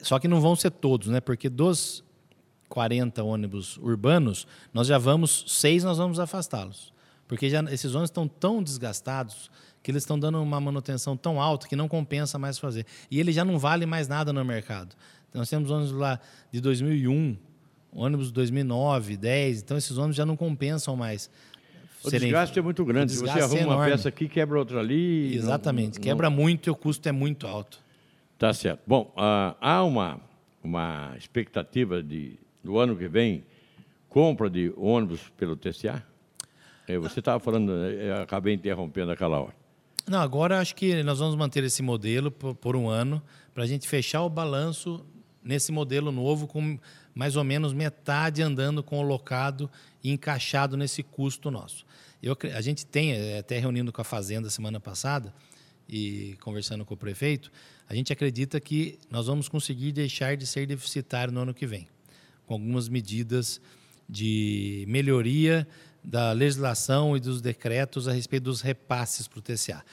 Só 0.00 0.20
que 0.20 0.28
não 0.28 0.40
vão 0.40 0.54
ser 0.54 0.70
todos, 0.70 1.08
né? 1.08 1.20
Porque 1.20 1.48
dos 1.48 2.04
40 2.68 3.24
ônibus 3.24 3.76
urbanos, 3.78 4.46
nós 4.72 4.86
já 4.86 4.98
vamos, 4.98 5.46
seis 5.48 5.82
nós 5.82 5.98
vamos 5.98 6.20
afastá-los. 6.20 6.92
Porque 7.26 7.50
já, 7.50 7.60
esses 7.72 7.90
ônibus 7.92 8.10
estão 8.10 8.28
tão 8.28 8.62
desgastados 8.62 9.50
que 9.82 9.90
eles 9.90 10.04
estão 10.04 10.16
dando 10.16 10.40
uma 10.40 10.60
manutenção 10.60 11.16
tão 11.16 11.42
alta 11.42 11.66
que 11.66 11.74
não 11.74 11.88
compensa 11.88 12.38
mais 12.38 12.56
fazer. 12.56 12.86
E 13.10 13.18
ele 13.18 13.32
já 13.32 13.44
não 13.44 13.58
vale 13.58 13.84
mais 13.84 14.06
nada 14.06 14.32
no 14.32 14.44
mercado. 14.44 14.94
Nós 15.34 15.50
temos 15.50 15.72
ônibus 15.72 15.90
lá 15.90 16.20
de 16.52 16.60
2001, 16.60 17.36
ônibus 17.92 18.28
de 18.28 18.34
2009, 18.34 19.16
10, 19.16 19.62
então 19.62 19.76
esses 19.76 19.98
ônibus 19.98 20.14
já 20.14 20.24
não 20.24 20.36
compensam 20.36 20.94
mais. 20.94 21.28
O 22.04 22.10
serem- 22.10 22.28
desgaste 22.28 22.58
é 22.58 22.62
muito 22.62 22.84
grande. 22.84 23.14
você 23.14 23.26
é 23.38 23.42
arruma 23.42 23.60
uma 23.60 23.74
enorme. 23.74 23.90
peça 23.92 24.08
aqui, 24.08 24.28
quebra 24.28 24.58
outra 24.58 24.80
ali. 24.80 25.28
não- 25.30 25.36
Exatamente. 25.36 25.98
não- 25.98 26.02
Quebra 26.02 26.28
muito 26.30 26.68
e 26.68 26.70
o 26.70 26.74
custo 26.74 27.08
é 27.08 27.12
muito 27.12 27.46
alto. 27.46 27.78
Tá 28.38 28.52
certo. 28.52 28.80
Bom, 28.86 29.12
ah, 29.16 29.54
há 29.60 29.84
uma, 29.84 30.20
uma 30.62 31.14
expectativa 31.16 32.02
de, 32.02 32.38
do 32.62 32.78
ano 32.78 32.96
que 32.96 33.06
vem, 33.08 33.44
compra 34.08 34.50
de 34.50 34.72
ônibus 34.76 35.20
pelo 35.36 35.56
TCA? 35.56 36.02
É, 36.88 36.98
você 36.98 37.20
estava 37.20 37.38
falando, 37.38 37.70
eu 37.72 38.16
acabei 38.22 38.54
interrompendo 38.54 39.12
aquela 39.12 39.38
hora. 39.40 39.54
Não, 40.08 40.20
agora 40.20 40.58
acho 40.58 40.74
que 40.74 41.00
nós 41.04 41.20
vamos 41.20 41.36
manter 41.36 41.62
esse 41.62 41.80
modelo 41.82 42.30
por, 42.32 42.54
por 42.56 42.74
um 42.74 42.88
ano 42.88 43.22
para 43.54 43.62
a 43.62 43.66
gente 43.66 43.86
fechar 43.88 44.22
o 44.24 44.28
balanço 44.28 45.06
nesse 45.44 45.70
modelo 45.70 46.10
novo 46.10 46.48
com 46.48 46.76
mais 47.14 47.36
ou 47.36 47.44
menos 47.44 47.72
metade 47.72 48.42
andando 48.42 48.82
com 48.82 48.98
o 48.98 49.02
locado 49.02 49.70
e 50.02 50.10
encaixado 50.10 50.76
nesse 50.76 51.02
custo 51.02 51.50
nosso. 51.50 51.84
Eu, 52.22 52.36
a 52.54 52.60
gente 52.60 52.86
tem, 52.86 53.12
eh, 53.12 53.38
até 53.38 53.58
reunindo 53.58 53.92
com 53.92 54.00
a 54.00 54.04
Fazenda 54.04 54.48
semana 54.48 54.78
passada 54.78 55.34
e 55.88 56.36
conversando 56.40 56.84
com 56.84 56.94
o 56.94 56.96
prefeito, 56.96 57.50
a 57.88 57.94
gente 57.94 58.12
acredita 58.12 58.60
que 58.60 58.98
nós 59.10 59.26
vamos 59.26 59.48
conseguir 59.48 59.92
deixar 59.92 60.36
de 60.36 60.46
ser 60.46 60.66
deficitário 60.66 61.32
no 61.32 61.40
ano 61.40 61.52
que 61.52 61.66
vem, 61.66 61.88
com 62.46 62.54
algumas 62.54 62.88
medidas 62.88 63.60
de 64.08 64.84
melhoria 64.88 65.66
da 66.02 66.32
legislação 66.32 67.16
e 67.16 67.20
dos 67.20 67.40
decretos 67.40 68.08
a 68.08 68.12
respeito 68.12 68.44
dos 68.44 68.60
repasses 68.60 69.28
para 69.28 69.38
o 69.38 69.42
TCA. 69.42 69.84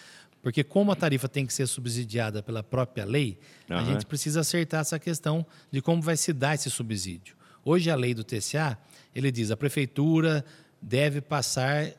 Porque 0.49 0.63
como 0.63 0.91
a 0.91 0.95
tarifa 0.95 1.29
tem 1.29 1.45
que 1.45 1.53
ser 1.53 1.67
subsidiada 1.67 2.41
pela 2.41 2.63
própria 2.63 3.05
lei, 3.05 3.37
a 3.69 3.75
Aham. 3.75 3.85
gente 3.85 4.07
precisa 4.07 4.39
acertar 4.39 4.81
essa 4.81 4.97
questão 4.97 5.45
de 5.69 5.79
como 5.79 6.01
vai 6.01 6.17
se 6.17 6.33
dar 6.33 6.55
esse 6.55 6.71
subsídio. 6.71 7.35
Hoje 7.63 7.91
a 7.91 7.95
lei 7.95 8.15
do 8.15 8.23
TCA, 8.23 8.75
ele 9.13 9.31
diz 9.31 9.51
a 9.51 9.55
prefeitura 9.55 10.43
deve 10.81 11.21
passar 11.21 11.91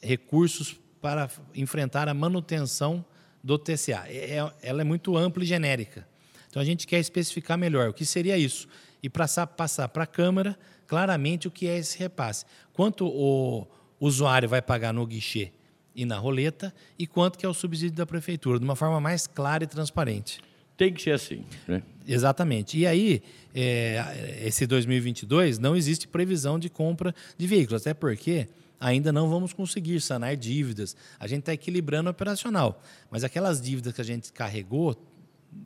recursos 0.00 0.80
para 1.02 1.28
enfrentar 1.54 2.08
a 2.08 2.14
manutenção 2.14 3.04
do 3.44 3.58
TCA. 3.58 4.06
É- 4.08 4.38
é- 4.38 4.52
ela 4.62 4.80
é 4.80 4.84
muito 4.84 5.14
ampla 5.14 5.42
e 5.42 5.46
genérica. 5.46 6.08
Então 6.48 6.62
a 6.62 6.64
gente 6.64 6.86
quer 6.86 6.98
especificar 6.98 7.58
melhor 7.58 7.90
o 7.90 7.92
que 7.92 8.06
seria 8.06 8.38
isso 8.38 8.68
e 9.02 9.10
passar, 9.10 9.46
passar 9.48 9.86
para 9.90 10.04
a 10.04 10.06
Câmara 10.06 10.58
claramente 10.86 11.46
o 11.46 11.50
que 11.50 11.68
é 11.68 11.76
esse 11.76 11.98
repasse. 11.98 12.46
Quanto 12.72 13.06
o 13.06 13.66
usuário 14.00 14.48
vai 14.48 14.62
pagar 14.62 14.94
no 14.94 15.06
guichê 15.06 15.52
e 15.94 16.04
na 16.04 16.18
roleta 16.18 16.74
e 16.98 17.06
quanto 17.06 17.38
que 17.38 17.46
é 17.46 17.48
o 17.48 17.54
subsídio 17.54 17.96
da 17.96 18.06
prefeitura, 18.06 18.58
de 18.58 18.64
uma 18.64 18.76
forma 18.76 19.00
mais 19.00 19.26
clara 19.26 19.64
e 19.64 19.66
transparente. 19.66 20.40
Tem 20.76 20.92
que 20.92 21.02
ser 21.02 21.12
assim, 21.12 21.44
né? 21.68 21.82
Exatamente. 22.06 22.78
E 22.78 22.86
aí, 22.86 23.22
é, 23.54 24.42
esse 24.44 24.66
2022 24.66 25.58
não 25.58 25.76
existe 25.76 26.08
previsão 26.08 26.58
de 26.58 26.68
compra 26.68 27.14
de 27.36 27.46
veículos, 27.46 27.82
até 27.82 27.94
porque 27.94 28.48
ainda 28.80 29.12
não 29.12 29.28
vamos 29.28 29.52
conseguir 29.52 30.00
sanar 30.00 30.36
dívidas. 30.36 30.96
A 31.20 31.26
gente 31.26 31.40
está 31.40 31.52
equilibrando 31.52 32.08
o 32.08 32.10
operacional, 32.10 32.82
mas 33.10 33.22
aquelas 33.22 33.60
dívidas 33.60 33.92
que 33.92 34.00
a 34.00 34.04
gente 34.04 34.32
carregou, 34.32 34.96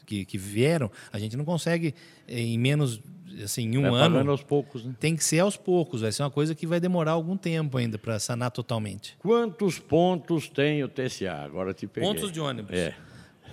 que, 0.05 0.25
que 0.25 0.37
vieram, 0.37 0.91
a 1.13 1.19
gente 1.19 1.37
não 1.37 1.45
consegue, 1.45 1.95
em 2.29 2.59
menos 2.59 3.01
assim, 3.43 3.63
em 3.65 3.79
um 3.79 3.91
Vai 3.91 4.01
ano. 4.03 4.31
aos 4.31 4.43
poucos, 4.43 4.85
né? 4.85 4.95
Tem 4.99 5.15
que 5.17 5.23
ser 5.25 5.41
aos 5.41 5.57
poucos, 5.57 6.01
vai 6.03 6.13
ser 6.13 6.23
uma 6.23 6.31
coisa 6.31 6.55
que 6.55 6.67
vai 6.67 6.81
demorar 6.81 7.13
algum 7.13 7.37
tempo 7.37 7.77
ainda 7.79 7.99
para 7.99 8.19
sanar 8.19 8.51
totalmente. 8.51 9.17
Quantos 9.19 9.79
pontos 9.79 10.49
tem 10.49 10.83
o 10.85 10.89
TCA? 10.89 11.43
Agora 11.45 11.73
te 11.75 11.87
peguei. 11.87 12.09
Pontos 12.09 12.31
de 12.33 12.41
ônibus. 12.41 12.73
É. 12.77 12.95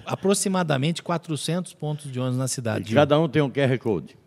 Aproximadamente 0.06 1.02
400 1.02 1.74
pontos 1.74 2.12
de 2.12 2.20
ônibus 2.20 2.38
na 2.38 2.48
cidade. 2.48 2.90
Gil. 2.90 2.96
Cada 2.96 3.20
um 3.20 3.28
tem 3.30 3.42
um 3.42 3.50
QR 3.50 3.78
Code. 3.80 4.18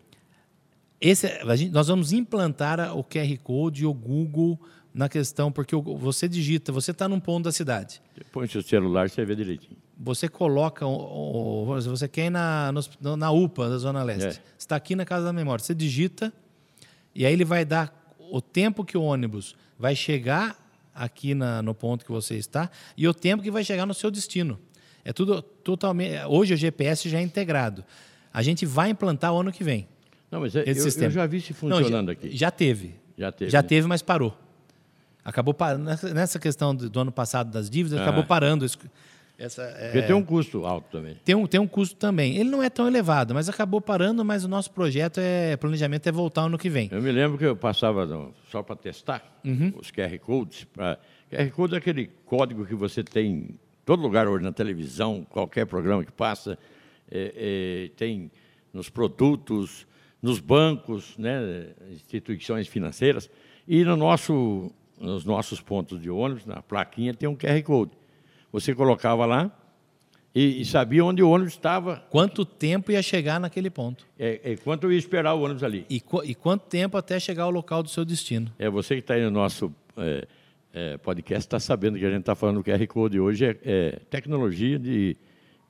Esse, 0.99 1.27
gente- 1.55 1.71
nós 1.71 1.87
vamos 1.87 2.11
implantar 2.11 2.97
o 2.97 3.03
QR 3.03 3.37
Code 3.43 3.83
e 3.83 3.85
o 3.85 3.93
Google 3.93 4.59
na 4.93 5.07
questão, 5.07 5.51
porque 5.51 5.75
você 5.75 6.27
digita, 6.27 6.71
você 6.71 6.89
está 6.89 7.07
num 7.07 7.19
ponto 7.19 7.43
da 7.45 7.51
cidade. 7.51 8.01
Põe 8.31 8.47
seu 8.47 8.63
celular, 8.63 9.07
você 9.09 9.23
vê 9.23 9.35
direitinho. 9.35 9.77
Você 9.99 10.27
coloca, 10.27 10.85
você 10.85 12.07
quer 12.07 12.25
ir 12.27 12.29
na, 12.29 12.71
na 13.17 13.31
UPA 13.31 13.69
da 13.69 13.77
Zona 13.77 14.03
Leste. 14.03 14.27
É. 14.27 14.31
Você 14.31 14.41
está 14.59 14.75
aqui 14.75 14.95
na 14.95 15.03
Casa 15.05 15.25
da 15.25 15.33
Memória. 15.33 15.63
Você 15.63 15.73
digita 15.73 16.31
e 17.15 17.25
aí 17.25 17.33
ele 17.33 17.43
vai 17.45 17.65
dar 17.65 17.91
o 18.31 18.39
tempo 18.39 18.85
que 18.85 18.95
o 18.97 19.01
ônibus 19.01 19.55
vai 19.79 19.95
chegar 19.95 20.55
aqui 20.93 21.33
na- 21.33 21.61
no 21.63 21.73
ponto 21.73 22.05
que 22.05 22.11
você 22.11 22.35
está 22.35 22.69
e 22.95 23.07
o 23.07 23.13
tempo 23.13 23.41
que 23.41 23.49
vai 23.49 23.63
chegar 23.63 23.85
no 23.87 23.93
seu 23.93 24.11
destino. 24.11 24.59
É 25.03 25.11
tudo 25.11 25.41
totalmente. 25.41 26.13
Hoje 26.27 26.53
o 26.53 26.57
GPS 26.57 27.09
já 27.09 27.17
é 27.19 27.21
integrado. 27.23 27.83
A 28.31 28.43
gente 28.43 28.65
vai 28.65 28.89
implantar 28.91 29.33
o 29.33 29.39
ano 29.39 29.51
que 29.51 29.63
vem. 29.63 29.87
Não, 30.29 30.41
mas 30.41 30.55
é- 30.55 30.61
Esse 30.69 30.79
eu, 30.81 30.83
sistema. 30.83 31.07
eu 31.07 31.11
já 31.11 31.25
vi 31.25 31.41
se 31.41 31.53
Não, 31.63 31.77
funcionando 31.77 32.07
já, 32.07 32.13
aqui. 32.13 32.35
Já 32.37 32.51
teve. 32.51 32.95
Já 33.17 33.31
teve, 33.31 33.49
Já 33.49 33.61
né? 33.63 33.67
teve, 33.67 33.87
mas 33.87 34.01
parou. 34.03 34.37
Acabou 35.25 35.53
parando. 35.53 35.85
Nessa, 36.13 36.37
questão 36.39 36.75
do, 36.75 36.87
do 36.89 36.99
ano 36.99 37.11
passado 37.11 37.49
das 37.49 37.67
dívidas, 37.69 37.97
Ah. 37.99 38.03
acabou 38.03 38.23
parando. 38.23 38.63
Essa, 39.39 39.61
é, 39.63 39.91
Porque 39.91 40.01
tem 40.07 40.15
um 40.15 40.23
custo 40.23 40.65
alto 40.65 40.89
também. 40.91 41.15
tem 41.23 41.35
um, 41.35 41.45
tem 41.45 41.59
um 41.59 41.67
custo 41.67 41.95
também. 41.95 42.35
Ele 42.37 42.49
não 42.49 42.63
é 42.63 42.69
tão 42.71 42.87
elevado, 42.87 43.33
mas 43.35 43.47
acabou 43.47 43.79
parando, 43.79 44.25
mas 44.25 44.43
o 44.43 44.47
nosso 44.47 44.71
projeto 44.71 45.19
é 45.19 45.55
planejamento 45.57 46.07
é 46.07 46.11
voltar 46.11 46.41
ano 46.41 46.57
que 46.57 46.69
vem. 46.69 46.89
Eu 46.91 47.01
me 47.01 47.11
lembro 47.11 47.37
que 47.37 47.45
eu 47.45 47.55
passava 47.55 48.31
só 48.49 48.63
para 48.63 48.75
testar 48.75 49.39
Uhum. 49.45 49.71
os 49.79 49.91
QR 49.91 50.17
Codes. 50.19 50.63
Pra, 50.65 50.97
QR 51.29 51.51
Code 51.51 51.75
é 51.75 51.77
aquele 51.77 52.07
código 52.25 52.65
que 52.65 52.73
você 52.73 53.03
tem 53.03 53.27
em 53.31 53.59
todo 53.85 54.01
lugar 54.01 54.27
hoje, 54.27 54.43
na 54.43 54.51
televisão, 54.51 55.23
qualquer 55.29 55.65
programa 55.67 56.03
que 56.03 56.11
passa. 56.11 56.57
é, 57.09 57.87
é, 57.89 57.89
tem 57.95 58.29
nos 58.73 58.89
produtos, 58.89 59.87
nos 60.21 60.39
bancos, 60.39 61.15
né, 61.17 61.67
instituições 61.91 62.67
financeiras. 62.67 63.29
E 63.67 63.83
no 63.83 63.95
nosso, 63.95 64.71
nos 64.99 65.23
nossos 65.25 65.61
pontos 65.61 66.01
de 66.01 66.09
ônibus, 66.09 66.45
na 66.45 66.61
plaquinha, 66.61 67.13
tem 67.13 67.29
um 67.29 67.35
QR 67.35 67.61
Code. 67.63 67.91
Você 68.59 68.73
colocava 68.73 69.23
lá 69.23 69.51
e, 70.33 70.61
e 70.61 70.65
sabia 70.65 71.05
onde 71.05 71.21
o 71.21 71.29
ônibus 71.29 71.53
estava, 71.53 72.03
Quanto 72.09 72.43
tempo 72.43 72.91
ia 72.91 73.03
chegar 73.03 73.39
naquele 73.39 73.69
ponto? 73.69 74.03
é, 74.17 74.41
é, 74.43 74.55
quanto 74.55 74.91
ia 74.91 74.97
esperar 74.97 75.35
o 75.35 75.41
ônibus 75.41 75.61
ali. 75.63 75.85
E, 75.87 76.01
e 76.23 76.33
quanto 76.33 76.63
tempo 76.63 76.97
até 76.97 77.19
chegar 77.19 77.43
ao 77.43 77.51
local 77.51 77.83
do 77.83 77.89
seu 77.89 78.03
destino? 78.03 78.51
É, 78.57 78.67
você 78.67 78.95
que 78.95 79.01
está 79.01 79.13
aí 79.13 79.23
no 79.23 79.29
nosso 79.29 79.71
é, 79.95 80.27
é, 80.73 80.97
podcast 80.97 81.45
está 81.45 81.59
sabendo 81.59 81.99
que 81.99 82.05
a 82.05 82.09
gente 82.09 82.21
está 82.21 82.33
falando 82.33 82.57
do 82.57 82.63
QR 82.63 82.87
Code 82.87 83.19
hoje 83.19 83.45
é, 83.45 83.57
é 83.63 83.99
tecnologia 84.09 84.79
de, 84.79 85.15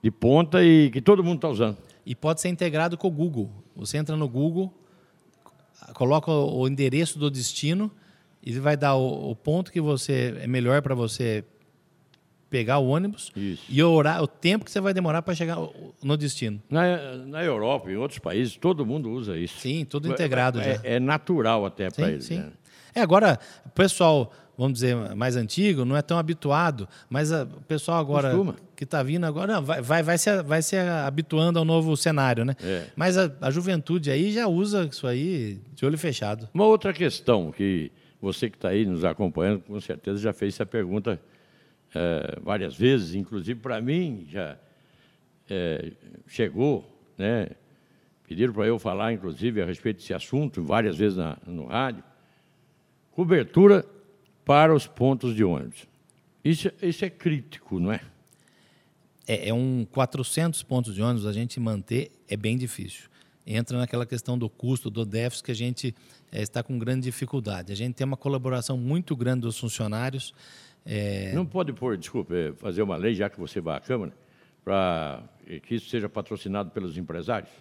de 0.01 0.09
ponta 0.09 0.63
e 0.63 0.89
que 0.89 1.01
todo 1.01 1.21
mundo 1.21 1.39
está 1.39 1.49
usando. 1.49 1.77
E 2.05 2.15
pode 2.15 2.39
ser 2.39 2.47
integrado 2.47 2.97
com 2.97 3.09
o 3.09 3.11
Google. 3.11 3.51
Você 3.75 3.97
entra 3.97 4.15
no 4.15 4.29
Google, 4.29 4.73
coloca 5.93 6.31
o 6.31 6.61
o 6.61 6.67
endereço 6.69 7.19
do 7.19 7.29
destino, 7.29 7.91
e 8.41 8.51
ele 8.51 8.61
vai 8.61 8.77
dar 8.77 8.95
o, 8.95 9.31
o 9.31 9.35
ponto 9.35 9.73
que 9.73 9.81
você 9.81 10.37
é 10.39 10.47
melhor 10.47 10.81
para 10.81 10.95
você 10.95 11.43
pegar 12.49 12.79
o 12.79 12.87
ônibus 12.87 13.31
Isso. 13.35 13.63
e 13.69 13.81
o, 13.83 13.91
horário, 13.91 14.23
o 14.23 14.27
tempo 14.27 14.65
que 14.65 14.71
você 14.71 14.79
vai 14.79 14.93
demorar 14.93 15.21
para 15.21 15.35
chegar 15.35 15.57
no 16.01 16.17
destino. 16.17 16.61
Na, 16.69 17.15
na 17.25 17.43
Europa, 17.43 17.91
em 17.91 17.95
outros 17.95 18.19
países, 18.19 18.55
todo 18.55 18.85
mundo 18.85 19.09
usa 19.09 19.37
isso. 19.37 19.59
Sim, 19.59 19.85
tudo 19.85 20.07
integrado 20.07 20.59
é, 20.59 20.75
já. 20.75 20.81
É, 20.83 20.99
natural 20.99 21.65
até 21.65 21.89
para 21.89 22.09
eles. 22.09 22.25
sim. 22.25 22.37
né? 22.37 22.51
É, 22.95 23.01
agora, 23.01 23.37
o 23.63 23.69
pessoal, 23.69 24.33
vamos 24.57 24.73
dizer, 24.73 24.95
mais 25.15 25.35
antigo, 25.35 25.85
não 25.85 25.95
é 25.95 26.01
tão 26.01 26.17
habituado, 26.17 26.89
mas 27.07 27.31
o 27.31 27.45
pessoal 27.67 27.99
agora 27.99 28.31
Costuma. 28.31 28.55
que 28.75 28.85
está 28.85 29.03
vindo 29.03 29.23
agora 29.23 29.53
não, 29.53 29.61
vai, 29.61 29.81
vai, 29.83 30.01
vai, 30.01 30.17
se, 30.17 30.41
vai 30.41 30.63
se 30.63 30.75
habituando 30.75 31.59
ao 31.59 31.65
novo 31.65 31.95
cenário, 31.95 32.43
né? 32.43 32.55
É. 32.63 32.85
Mas 32.95 33.15
a, 33.15 33.31
a 33.39 33.51
juventude 33.51 34.09
aí 34.09 34.31
já 34.31 34.47
usa 34.47 34.85
isso 34.91 35.05
aí 35.05 35.59
de 35.75 35.85
olho 35.85 35.97
fechado. 35.97 36.49
Uma 36.55 36.65
outra 36.65 36.91
questão 36.91 37.51
que 37.51 37.91
você 38.19 38.49
que 38.49 38.57
está 38.57 38.69
aí 38.69 38.83
nos 38.83 39.05
acompanhando, 39.05 39.61
com 39.61 39.79
certeza 39.79 40.17
já 40.17 40.33
fez 40.33 40.55
essa 40.55 40.65
pergunta 40.65 41.21
eh, 41.95 42.39
várias 42.43 42.75
vezes, 42.75 43.13
inclusive 43.15 43.59
para 43.59 43.79
mim 43.81 44.25
já 44.29 44.57
eh, 45.49 45.91
chegou, 46.27 46.85
né? 47.17 47.49
Pediram 48.27 48.51
para 48.53 48.65
eu 48.67 48.77
falar, 48.77 49.13
inclusive, 49.13 49.61
a 49.61 49.65
respeito 49.65 49.97
desse 49.97 50.13
assunto, 50.13 50.61
várias 50.61 50.97
vezes 50.97 51.17
na- 51.17 51.37
no 51.47 51.65
rádio. 51.67 52.03
Cobertura 53.11 53.85
para 54.45 54.73
os 54.75 54.85
pontos 54.85 55.35
de 55.35 55.43
ônibus. 55.43 55.87
Isso, 56.43 56.69
isso 56.81 57.03
é 57.05 57.09
crítico, 57.09 57.79
não 57.79 57.91
é? 57.91 58.01
É, 59.27 59.49
é 59.49 59.53
um 59.53 59.85
400 59.91 60.61
pontos 60.63 60.93
de 60.95 61.01
ônibus, 61.01 61.25
a 61.25 61.33
gente 61.33 61.59
manter 61.59 62.11
é 62.27 62.37
bem 62.37 62.57
difícil. 62.57 63.09
Entra 63.45 63.77
naquela 63.77 64.05
questão 64.05 64.37
do 64.37 64.49
custo, 64.49 64.89
do 64.89 65.05
déficit, 65.05 65.45
que 65.45 65.51
a 65.51 65.55
gente 65.55 65.95
eh, 66.31 66.41
está 66.41 66.61
com 66.61 66.77
grande 66.77 67.01
dificuldade. 67.03 67.71
A 67.71 67.75
gente 67.75 67.95
tem 67.95 68.05
uma 68.05 68.17
colaboração 68.17 68.77
muito 68.77 69.15
grande 69.15 69.41
dos 69.41 69.57
funcionários. 69.57 70.33
Eh, 70.87 71.31
Não 71.33 71.45
pode 71.45 71.73
pôr, 71.73 71.97
desculpe, 71.97 72.33
eh, 72.33 72.53
fazer 72.57 72.81
uma 72.81 72.95
lei, 72.95 73.13
já 73.13 73.29
que 73.29 73.39
você 73.39 73.59
vai 73.59 73.77
à 73.77 73.79
Câmara, 73.79 74.13
para 74.63 75.21
que 75.63 75.75
isso 75.75 75.89
seja 75.89 76.07
patrocinado 76.09 76.71
pelos 76.71 76.97
empresários? 76.97 77.51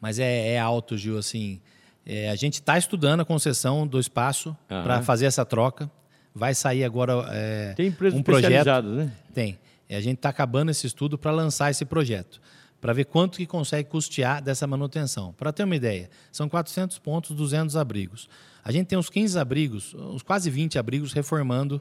Mas 0.00 0.18
é, 0.18 0.54
é 0.54 0.58
alto, 0.58 0.96
Gil, 0.96 1.18
assim. 1.18 1.60
é, 2.04 2.28
a 2.30 2.36
gente 2.36 2.54
está 2.54 2.76
estudando 2.78 3.20
a 3.20 3.24
concessão 3.24 3.86
do 3.86 3.98
espaço 3.98 4.56
para 4.68 5.02
fazer 5.02 5.26
essa 5.26 5.44
troca. 5.44 5.90
Vai 6.34 6.54
sair 6.54 6.84
agora 6.84 7.24
é, 7.30 7.72
Tem 7.74 7.86
empresas 7.86 8.18
um 8.18 8.22
projeto. 8.22 8.82
né? 8.82 9.12
Tem. 9.32 9.58
É, 9.88 9.96
a 9.96 10.00
gente 10.00 10.16
está 10.16 10.28
acabando 10.28 10.70
esse 10.70 10.86
estudo 10.86 11.16
para 11.16 11.30
lançar 11.30 11.70
esse 11.70 11.84
projeto, 11.84 12.40
para 12.80 12.92
ver 12.92 13.06
quanto 13.06 13.38
que 13.38 13.46
consegue 13.46 13.88
custear 13.88 14.42
dessa 14.42 14.66
manutenção. 14.66 15.32
Para 15.32 15.52
ter 15.52 15.64
uma 15.64 15.74
ideia, 15.76 16.10
são 16.30 16.48
400 16.48 16.98
pontos, 16.98 17.34
200 17.34 17.74
abrigos. 17.76 18.28
A 18.66 18.72
gente 18.72 18.88
tem 18.88 18.98
uns 18.98 19.08
15 19.08 19.38
abrigos, 19.38 19.94
uns 19.94 20.24
quase 20.24 20.50
20 20.50 20.76
abrigos 20.76 21.12
reformando 21.12 21.80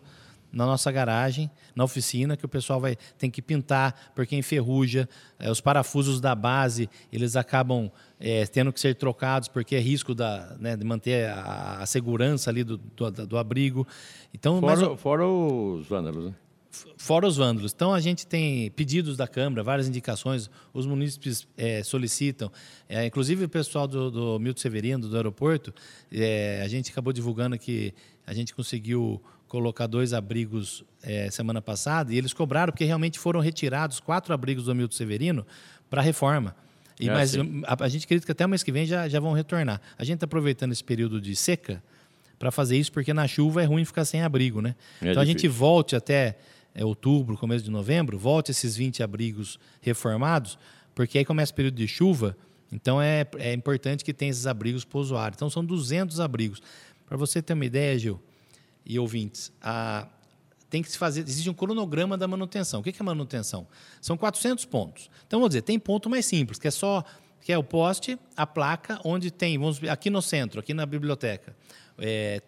na 0.54 0.68
nossa 0.68 0.92
garagem, 0.92 1.50
na 1.76 1.84
oficina, 1.84 2.38
que 2.38 2.46
o 2.46 2.48
pessoal 2.48 2.80
vai 2.80 2.96
tem 3.18 3.32
que 3.32 3.42
pintar 3.42 4.12
porque 4.14 4.36
enferruja. 4.36 5.10
Eh, 5.40 5.50
os 5.50 5.60
parafusos 5.60 6.22
da 6.22 6.36
base 6.36 6.88
eles 7.12 7.36
acabam 7.36 7.92
eh, 8.20 8.46
tendo 8.46 8.72
que 8.72 8.80
ser 8.80 8.94
trocados 8.94 9.48
porque 9.48 9.76
é 9.76 9.80
risco 9.80 10.14
da, 10.14 10.56
né, 10.60 10.78
de 10.78 10.86
manter 10.86 11.28
a, 11.32 11.80
a 11.80 11.86
segurança 11.88 12.52
ali 12.52 12.64
do, 12.64 12.78
do, 12.78 13.10
do 13.26 13.36
abrigo. 13.40 13.88
Então, 14.32 14.62
mas 14.62 14.80
Fora, 14.80 14.96
fora 14.96 15.28
os 15.28 15.88
vândalos, 15.88 16.26
né? 16.26 16.36
Fora 16.98 17.28
os 17.28 17.38
vândalos. 17.38 17.74
Então, 17.74 17.94
a 17.94 18.00
gente 18.00 18.26
tem 18.26 18.72
pedidos 18.72 19.18
da 19.18 19.28
Câmara, 19.28 19.64
várias 19.64 19.88
indicações, 19.88 20.50
os 20.74 20.86
munícipes 20.86 21.48
eh, 21.58 21.84
solicitam. 21.84 22.52
Eh, 22.90 23.06
inclusive, 23.06 23.46
o 23.46 23.50
pessoal 23.50 23.88
do, 23.88 24.10
do 24.12 24.40
Milton 24.40 24.62
Severino, 24.62 25.08
do 25.08 25.16
aeroporto, 25.16 25.74
eh, 26.12 26.62
a 26.64 26.68
gente 26.68 26.92
acabou 26.92 27.14
divulgando 27.14 27.58
que 27.58 27.94
a 28.26 28.34
gente 28.34 28.54
conseguiu 28.54 29.22
colocar 29.48 29.88
dois 29.88 30.12
abrigos 30.12 30.84
semana 31.30 31.62
passada 31.62 32.12
e 32.12 32.18
eles 32.18 32.34
cobraram 32.34 32.74
porque 32.74 32.84
realmente 32.84 33.20
foram 33.20 33.40
retirados 33.40 34.00
quatro 34.00 34.34
abrigos 34.34 34.66
do 34.66 34.74
Milton 34.74 34.96
Severino 34.96 35.46
para 35.88 36.02
reforma. 36.02 36.56
E, 37.00 37.08
É, 37.08 37.14
mas 37.14 37.32
sim. 37.32 37.62
a, 37.66 37.84
a 37.84 37.88
gente 37.88 38.06
acredita 38.06 38.26
que 38.26 38.32
até 38.32 38.46
o 38.46 38.50
mês 38.50 38.64
que 38.64 38.72
vem 38.72 38.86
já, 38.86 39.08
já 39.08 39.20
vão 39.20 39.34
retornar. 39.34 39.80
A 39.98 40.04
gente 40.04 40.16
está 40.16 40.26
aproveitando 40.26 40.72
esse 40.72 40.84
período 40.84 41.22
de 41.22 41.36
seca 41.36 41.82
para 42.40 42.52
fazer 42.52 42.78
isso, 42.78 42.92
porque 42.92 43.14
na 43.14 43.28
chuva 43.28 43.62
é 43.62 43.66
ruim 43.66 43.86
ficar 43.86 44.06
sem 44.06 44.22
abrigo, 44.22 44.62
né? 44.62 44.76
É 45.02 45.12
então 45.12 45.22
a 45.22 45.26
gente 45.26 45.38
difícil. 45.38 45.58
volte 45.58 45.96
até 45.96 46.38
é, 46.76 46.84
outubro, 46.84 47.38
começo 47.38 47.64
de 47.64 47.72
novembro, 47.72 48.20
volte 48.20 48.52
esses 48.52 48.76
20 48.76 49.02
abrigos 49.02 49.58
reformados, 49.82 50.60
porque 50.94 51.18
aí 51.18 51.26
começa 51.26 51.52
o 51.52 51.56
período 51.56 51.76
de 51.76 51.88
chuva, 51.88 52.38
então 52.72 53.02
é, 53.02 53.26
é 53.38 53.54
importante 53.54 54.04
que 54.04 54.14
tenha 54.14 54.30
esses 54.30 54.46
abrigos 54.46 54.84
para 54.84 54.98
o 54.98 55.02
usuário. 55.02 55.36
Então 55.36 55.50
são 55.50 55.64
200 55.64 56.20
abrigos. 56.20 56.62
Para 57.08 57.16
você 57.16 57.42
ter 57.42 57.54
uma 57.54 57.66
ideia, 57.66 57.98
Gil, 57.98 58.22
e 58.86 59.00
ouvintes, 59.00 59.52
a, 59.62 60.08
tem 60.70 60.82
que 60.82 60.92
se 60.92 60.98
fazer, 60.98 61.22
existe 61.22 61.50
um 61.50 61.54
cronograma 61.54 62.18
da 62.18 62.28
manutenção. 62.28 62.82
O 62.82 62.84
que 62.84 62.94
é 63.00 63.04
manutenção? 63.04 63.68
São 64.02 64.18
400 64.18 64.66
pontos. 64.66 65.10
Então, 65.26 65.40
vou 65.40 65.48
dizer, 65.48 65.62
tem 65.62 65.80
ponto 65.80 66.10
mais 66.10 66.26
simples, 66.26 66.60
que 66.60 66.68
é 66.68 66.72
só 66.72 67.04
que 67.42 67.54
é 67.54 67.58
o 67.58 67.64
poste, 67.64 68.18
a 68.36 68.48
placa, 68.48 69.00
onde 69.06 69.30
tem, 69.30 69.58
vamos 69.58 69.84
aqui 69.84 70.10
no 70.10 70.20
centro, 70.20 70.60
aqui 70.60 70.74
na 70.74 70.84
biblioteca. 70.84 71.56
É, 71.98 72.42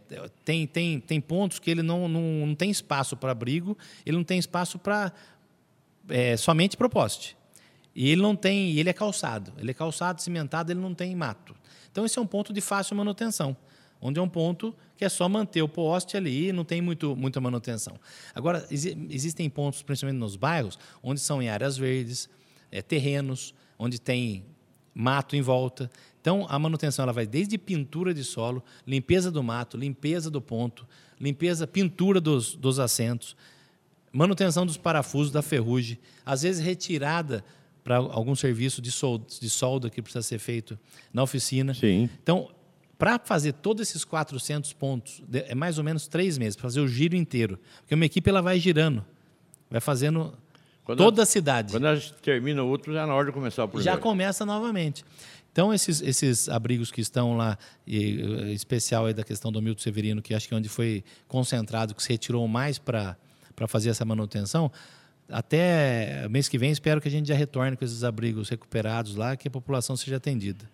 tem, 0.44 0.68
tem, 0.68 1.00
tem 1.00 1.22
pontos 1.22 1.60
que 1.60 1.72
ele 1.72 1.82
não, 1.82 2.08
não, 2.08 2.48
não 2.48 2.56
tem 2.56 2.70
espaço 2.70 3.16
para 3.16 3.32
abrigo, 3.32 3.78
ele 4.06 4.18
não 4.18 4.24
tem 4.24 4.38
espaço 4.38 4.78
para 4.78 5.14
é, 6.10 6.36
somente 6.38 6.76
para 6.76 6.88
o 6.88 6.90
poste. 6.90 7.38
E 7.96 8.10
ele 8.10 8.22
não 8.22 8.36
tem, 8.36 8.72
e 8.72 8.80
ele 8.80 8.90
é 8.90 8.94
calçado. 8.94 9.54
Ele 9.58 9.72
é 9.72 9.74
calçado, 9.74 10.22
cimentado, 10.22 10.72
ele 10.72 10.80
não 10.80 10.94
tem 10.94 11.16
mato. 11.16 11.56
Então 11.92 12.06
esse 12.06 12.20
é 12.20 12.22
um 12.22 12.28
ponto 12.28 12.54
de 12.54 12.62
fácil 12.62 12.96
manutenção, 12.96 13.58
onde 14.00 14.20
é 14.20 14.22
um 14.22 14.30
ponto 14.30 14.76
que 14.96 15.06
é 15.06 15.10
só 15.10 15.28
manter 15.28 15.62
o 15.62 15.68
poste 15.70 16.18
ali, 16.18 16.52
não 16.52 16.64
tem 16.64 16.82
muito, 16.82 17.16
muita 17.16 17.40
manutenção. 17.42 18.00
Agora 18.36 18.68
exi- 18.70 18.98
existem 19.10 19.50
pontos, 19.50 19.82
principalmente 19.82 20.20
nos 20.20 20.36
bairros, 20.36 20.78
onde 21.02 21.20
são 21.20 21.42
em 21.42 21.50
áreas 21.50 21.78
verdes, 21.78 22.30
é, 22.72 22.82
terrenos, 22.82 23.54
onde 23.80 24.00
tem 24.00 24.44
mato 24.94 25.36
em 25.36 25.42
volta. 25.42 25.90
Então 26.28 26.46
a 26.50 26.60
manutenção 26.60 27.04
ela 27.04 27.14
vai 27.14 27.26
desde 27.26 27.58
pintura 27.58 28.14
de 28.14 28.22
solo, 28.22 28.62
limpeza 28.86 29.32
do 29.32 29.42
mato, 29.42 29.78
limpeza 29.78 30.30
do 30.30 30.42
ponto, 30.42 30.86
limpeza, 31.18 31.66
pintura 31.66 32.20
dos, 32.20 32.54
dos 32.54 32.80
assentos, 32.80 33.34
manutenção 34.12 34.66
dos 34.66 34.76
parafusos, 34.76 35.32
da 35.32 35.42
ferrugem, 35.42 35.98
às 36.26 36.42
vezes 36.42 36.62
retirada 36.62 37.46
para 37.82 37.96
algum 37.96 38.36
serviço 38.36 38.82
de 38.82 38.92
solda, 38.92 39.26
de 39.40 39.50
solda 39.50 39.90
que 39.90 40.02
precisa 40.02 40.22
ser 40.22 40.38
feito 40.38 40.78
na 41.14 41.24
oficina. 41.24 41.74
Sim. 41.74 42.10
Então, 42.22 42.50
para 43.00 43.18
fazer 43.20 43.54
todos 43.54 43.88
esses 43.88 44.04
400 44.04 44.74
pontos, 44.74 45.24
é 45.32 45.56
mais 45.56 45.78
ou 45.78 45.84
menos 45.86 46.10
três 46.10 46.38
meses, 46.38 46.58
para 46.58 46.64
fazer 46.64 46.82
o 46.82 46.90
giro 46.90 47.16
inteiro. 47.16 47.58
Porque 47.80 47.96
uma 47.96 48.06
equipe 48.06 48.30
ela 48.30 48.42
vai 48.42 48.60
girando, 48.60 49.06
vai 49.70 49.80
fazendo 49.80 50.38
Quando 50.84 50.98
toda 50.98 51.24
a 51.24 51.26
cidade. 51.26 51.72
Quando 51.72 51.88
a 51.88 51.96
gente 51.96 52.16
termina 52.16 52.62
o 52.62 52.68
outro, 52.68 52.92
já 52.92 53.04
é 53.04 53.06
na 53.06 53.16
hora 53.16 53.28
de 53.28 53.32
começar 53.32 53.64
o 53.64 53.68
primeiro. 53.70 53.86
Já 53.90 53.98
começa 53.98 54.46
novamente. 54.46 55.06
Então, 55.58 55.74
esses, 55.74 56.04
esses 56.04 56.48
abrigos 56.50 56.92
que 56.92 57.02
estão 57.02 57.36
lá, 57.36 57.58
e, 57.88 58.22
eh, 58.22 58.52
especial 58.54 59.08
aí 59.08 59.14
da 59.16 59.24
questão 59.24 59.52
do 59.52 59.60
Milton 59.60 59.82
Severino, 59.82 60.22
que 60.22 60.36
acho 60.36 60.48
que 60.48 60.54
é 60.54 60.58
onde 60.58 60.70
foi 60.70 61.04
concentrado, 61.28 61.96
que 61.96 62.04
se 62.04 62.10
retirou 62.10 62.48
mais 62.48 62.78
para 62.78 63.18
fazer 63.68 63.90
essa 63.90 64.06
manutenção, 64.06 64.72
até 65.28 66.28
mês 66.30 66.48
que 66.48 66.60
vem 66.60 66.70
espero 66.70 67.02
que 67.02 67.08
a 67.08 67.12
gente 67.12 67.28
já 67.30 67.34
retorne 67.34 67.76
com 67.76 67.84
esses 67.84 68.04
abrigos 68.04 68.50
recuperados 68.50 69.16
lá, 69.16 69.36
que 69.36 69.48
a 69.48 69.52
população 69.52 69.98
seja 69.98 70.18
atendida. 70.18 70.70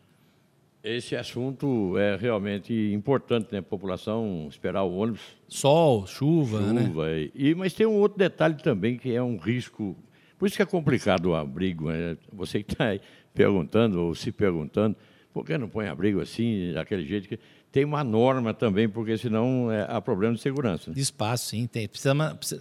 Esse 0.83 1.15
assunto 1.15 1.97
é 1.97 2.17
realmente 2.17 2.73
importante, 2.91 3.53
né? 3.53 3.59
A 3.59 3.63
população 3.63 4.47
esperar 4.49 4.83
o 4.83 4.97
ônibus, 4.97 5.21
Sol, 5.47 6.05
chuva, 6.05 6.59
né? 6.59 6.87
chuva. 6.87 7.09
E, 7.09 7.31
e- 7.33 7.55
mas 7.55 7.71
tem 7.71 7.87
um 7.87 7.95
outro 7.95 8.17
detalhe 8.17 8.55
também 8.61 8.97
que 8.97 9.15
é 9.15 9.23
um 9.23 9.37
risco. 9.37 9.95
Por 10.37 10.47
isso 10.47 10.57
que 10.57 10.61
é 10.61 10.65
complicado 10.65 11.27
o 11.27 11.35
abrigo. 11.35 11.89
Né? 11.89 12.17
Você 12.33 12.61
que 12.61 12.73
está 12.73 12.87
aí 12.87 12.99
perguntando 13.33 14.01
ou 14.01 14.15
se 14.15 14.31
perguntando, 14.31 14.95
por 15.33 15.45
que 15.45 15.57
não 15.57 15.67
põe 15.67 15.87
abrigo 15.87 16.21
assim, 16.21 16.71
daquele 16.73 17.05
jeito? 17.05 17.27
que 17.27 17.39
Tem 17.71 17.83
uma 17.83 18.03
norma 18.03 18.53
também, 18.53 18.87
porque 18.87 19.17
senão 19.17 19.71
é, 19.71 19.85
há 19.89 19.99
problema 19.99 20.35
de 20.35 20.41
segurança. 20.41 20.91
né? 20.91 20.95
De 20.95 21.01
espaço, 21.01 21.47
sim. 21.49 21.65
Tem, 21.65 21.87
precisa, 21.87 22.13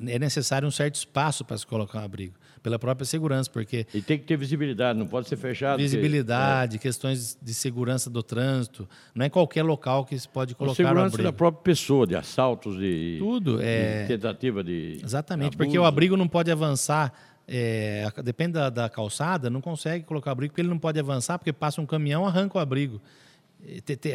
é 0.08 0.18
necessário 0.18 0.66
um 0.66 0.70
certo 0.70 0.94
espaço 0.94 1.44
para 1.44 1.58
se 1.58 1.66
colocar 1.66 2.00
um 2.00 2.04
abrigo, 2.04 2.34
pela 2.62 2.78
própria 2.78 3.04
segurança, 3.04 3.50
porque 3.50 3.86
E 3.92 4.00
tem 4.00 4.16
que 4.18 4.24
ter 4.24 4.38
visibilidade, 4.38 4.98
não 4.98 5.06
pode 5.06 5.28
ser 5.28 5.36
fechado. 5.36 5.72
porque- 5.72 5.82
visibilidade, 5.82 6.78
questões 6.78 7.36
de 7.42 7.52
segurança 7.52 8.08
do 8.08 8.22
trânsito, 8.22 8.88
não 9.14 9.26
é 9.26 9.28
qualquer 9.28 9.64
local 9.64 10.06
que 10.06 10.18
se 10.18 10.26
pode 10.26 10.52
é, 10.52 10.54
colocar 10.54 10.76
segurança 10.76 11.08
abrigo. 11.08 11.24
da 11.24 11.32
própria 11.32 11.62
pessoa, 11.62 12.06
de 12.06 12.16
assaltos, 12.16 12.78
de, 12.78 13.16
Tudo, 13.18 13.58
de 13.58 13.64
é- 13.64 14.06
tentativa 14.06 14.64
de. 14.64 14.98
Exatamente, 15.04 15.48
abuso. 15.56 15.58
porque 15.58 15.78
o 15.78 15.84
abrigo 15.84 16.16
não 16.16 16.26
pode 16.26 16.50
avançar, 16.50 17.12
é, 17.54 18.10
depende 18.24 18.52
da, 18.54 18.70
da 18.70 18.88
calçada, 18.88 19.50
não 19.50 19.60
consegue 19.60 20.06
colocar 20.06 20.30
abrigo, 20.30 20.52
porque 20.52 20.62
ele 20.62 20.70
não 20.70 20.78
pode 20.78 20.98
avançar, 20.98 21.38
porque 21.38 21.52
passa 21.52 21.82
um 21.82 21.86
caminhão, 21.86 22.26
arranca 22.26 22.56
o 22.56 22.60
abrigo. 22.60 22.98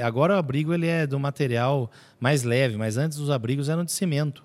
Agora 0.04 0.34
o 0.34 0.38
abrigo 0.38 0.74
ele 0.74 0.88
é 0.88 1.06
do 1.06 1.20
material 1.20 1.92
mais 2.20 2.42
leve, 2.42 2.76
mas 2.78 2.98
antes 2.98 3.20
os 3.20 3.30
abrigos 3.30 3.70
eram 3.70 3.86
de 3.86 3.92
cimento. 3.92 4.44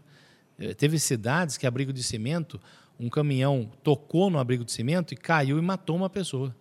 Eh, 0.59 0.75
Teve 0.75 0.99
cidades 0.99 1.57
que 1.57 1.67
abrigo 1.67 1.91
de 1.91 2.03
cimento, 2.03 2.61
um 3.01 3.09
caminhão 3.09 3.71
tocou 3.83 4.29
no 4.29 4.39
abrigo 4.39 4.63
de 4.63 4.73
cimento 4.73 5.15
e 5.15 5.17
caiu 5.17 5.59
e 5.59 5.63
matou 5.63 5.97
uma 5.97 6.11
pessoa. 6.11 6.55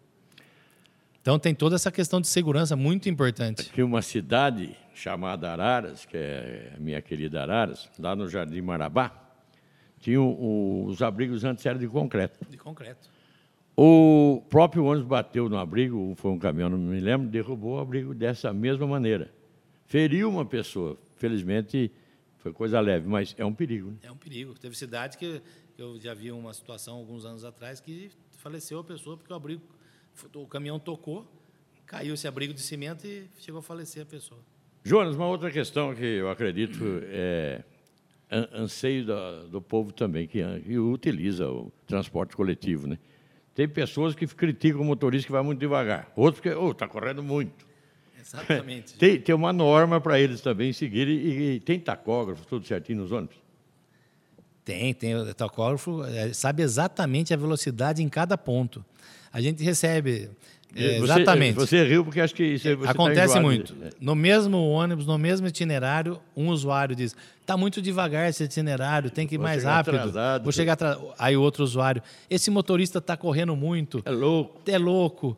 Então 1.22 1.38
tem 1.38 1.54
toda 1.54 1.76
essa 1.76 1.92
questão 1.92 2.22
de 2.22 2.28
segurança 2.28 2.78
muito 2.78 3.10
importante. 3.10 3.70
Tinha 3.74 3.86
uma 3.86 4.02
cidade 4.02 4.76
chamada 4.96 5.52
Araras, 5.52 6.06
que 6.06 6.16
é 6.16 6.74
minha 6.80 7.02
querida 7.02 7.42
Araras, 7.42 7.90
lá 8.00 8.16
no 8.16 8.28
Jardim 8.28 8.62
Marabá, 8.62 9.12
tinha 10.02 10.22
o- 10.22 10.86
os 10.88 11.02
abrigos 11.02 11.44
antes 11.46 11.66
eram 11.66 11.80
de 11.80 11.88
concreto. 11.88 12.40
De 12.50 12.58
concreto. 12.58 13.10
O 13.78 14.44
próprio 14.50 14.84
ônibus 14.84 15.08
bateu 15.08 15.48
no 15.48 15.58
abrigo, 15.58 16.14
foi 16.18 16.32
um 16.32 16.38
caminhão, 16.40 16.70
não 16.70 16.78
me 16.78 17.00
lembro, 17.00 17.28
derrubou 17.30 17.78
o 17.78 17.80
abrigo 17.80 18.14
dessa 18.14 18.52
mesma 18.52 18.86
maneira. 18.86 19.32
Feriu 19.86 20.30
uma 20.30 20.46
pessoa. 20.46 20.98
Felizmente 21.16 21.92
foi 22.40 22.52
coisa 22.52 22.80
leve, 22.80 23.08
mas 23.08 23.34
é 23.38 23.46
um 23.46 23.54
perigo. 23.54 23.92
né? 23.92 23.98
É 24.04 24.12
um 24.12 24.18
perigo. 24.18 24.54
Teve 24.60 24.76
cidade 24.78 25.18
que 25.18 25.42
eu 25.78 25.98
já 26.00 26.14
vi 26.14 26.32
uma 26.32 26.54
situação 26.54 26.98
alguns 26.98 27.24
anos 27.26 27.46
atrás 27.46 27.80
que 27.80 28.12
faleceu 28.38 28.80
a 28.80 28.84
pessoa 28.84 29.16
porque 29.16 29.32
o 29.32 29.36
abrigo, 29.36 29.62
o 30.36 30.48
caminhão 30.48 30.80
tocou, 30.80 31.26
caiu 31.86 32.14
esse 32.14 32.28
abrigo 32.28 32.54
de 32.54 32.62
cimento 32.62 33.06
e 33.08 33.28
chegou 33.40 33.60
a 33.60 33.64
falecer 33.64 34.04
a 34.04 34.06
pessoa. 34.06 34.42
Jonas, 34.84 35.16
uma 35.16 35.28
outra 35.28 35.50
questão 35.52 35.94
que 35.94 36.04
eu 36.04 36.30
acredito 36.30 36.84
é 37.04 37.64
anseio 38.54 39.06
da- 39.06 39.44
do 39.44 39.62
povo 39.62 39.92
também, 39.92 40.28
que, 40.28 40.42
que 40.62 40.78
utiliza 40.78 41.50
o 41.50 41.72
transporte 41.86 42.36
coletivo. 42.36 42.88
Né? 42.88 42.98
Tem 43.54 43.68
pessoas 43.68 44.16
que 44.16 44.26
criticam 44.28 44.82
o 44.82 44.86
motorista 44.86 45.26
que 45.28 45.32
vai 45.32 45.44
muito 45.44 45.60
devagar, 45.60 46.12
outros 46.16 46.42
que 46.42 46.50
está 46.50 46.88
correndo 46.88 47.22
muito. 47.22 47.66
Exatamente. 48.20 48.94
Tem, 49.00 49.20
tem 49.20 49.36
uma 49.36 49.52
norma 49.52 50.00
para 50.00 50.20
eles 50.20 50.40
também 50.42 50.72
seguirem 50.72 51.16
e, 51.16 51.56
e 51.56 51.60
tem 51.60 51.80
tacógrafo, 51.80 52.46
tudo 52.46 52.66
certinho 52.66 53.02
nos 53.02 53.12
ônibus. 53.12 53.36
Tem, 54.64 54.94
tem. 54.94 55.16
O 55.16 55.34
tacógrafo 55.34 56.04
eh, 56.06 56.32
sabe 56.34 56.62
exatamente 56.62 57.34
a 57.34 57.38
velocidade 57.38 58.02
em 58.04 58.08
cada 58.08 58.38
ponto. 58.38 58.86
A 59.34 59.42
gente 59.42 59.64
recebe. 59.64 60.30
Eh, 60.76 61.00
Você- 61.00 61.04
exatamente. 61.04 61.56
Você 61.56 61.84
riu 61.88 62.04
porque 62.04 62.22
acho 62.22 62.34
que 62.34 62.44
isso, 62.44 62.78
tá 62.78 62.92
Acontece 62.92 63.22
enjoado. 63.38 63.42
muito. 63.46 63.76
É. 63.82 63.90
No 64.00 64.16
mesmo 64.16 64.58
ônibus, 64.70 65.06
no 65.06 65.18
mesmo 65.18 65.48
itinerário, 65.48 66.20
um 66.36 66.50
usuário 66.50 66.96
diz: 66.96 67.16
está 67.42 67.58
muito 67.58 67.82
devagar 67.82 68.30
esse 68.30 68.44
itinerário, 68.44 69.10
tem 69.10 69.28
que 69.28 69.36
ir 69.36 69.38
Vou 69.38 69.48
mais 69.48 69.64
rápido. 69.64 69.96
atrasado." 69.96 70.44
Vou 70.44 70.52
chegar 70.52 70.74
atrasado. 70.74 71.14
Aí 71.20 71.36
outro 71.36 71.64
usuário: 71.64 72.02
esse 72.30 72.50
motorista 72.52 73.00
está 73.00 73.16
correndo 73.18 73.56
muito. 73.56 74.02
É 74.06 74.12
louco. 74.12 74.62
é 74.70 74.78
louco. 74.78 75.38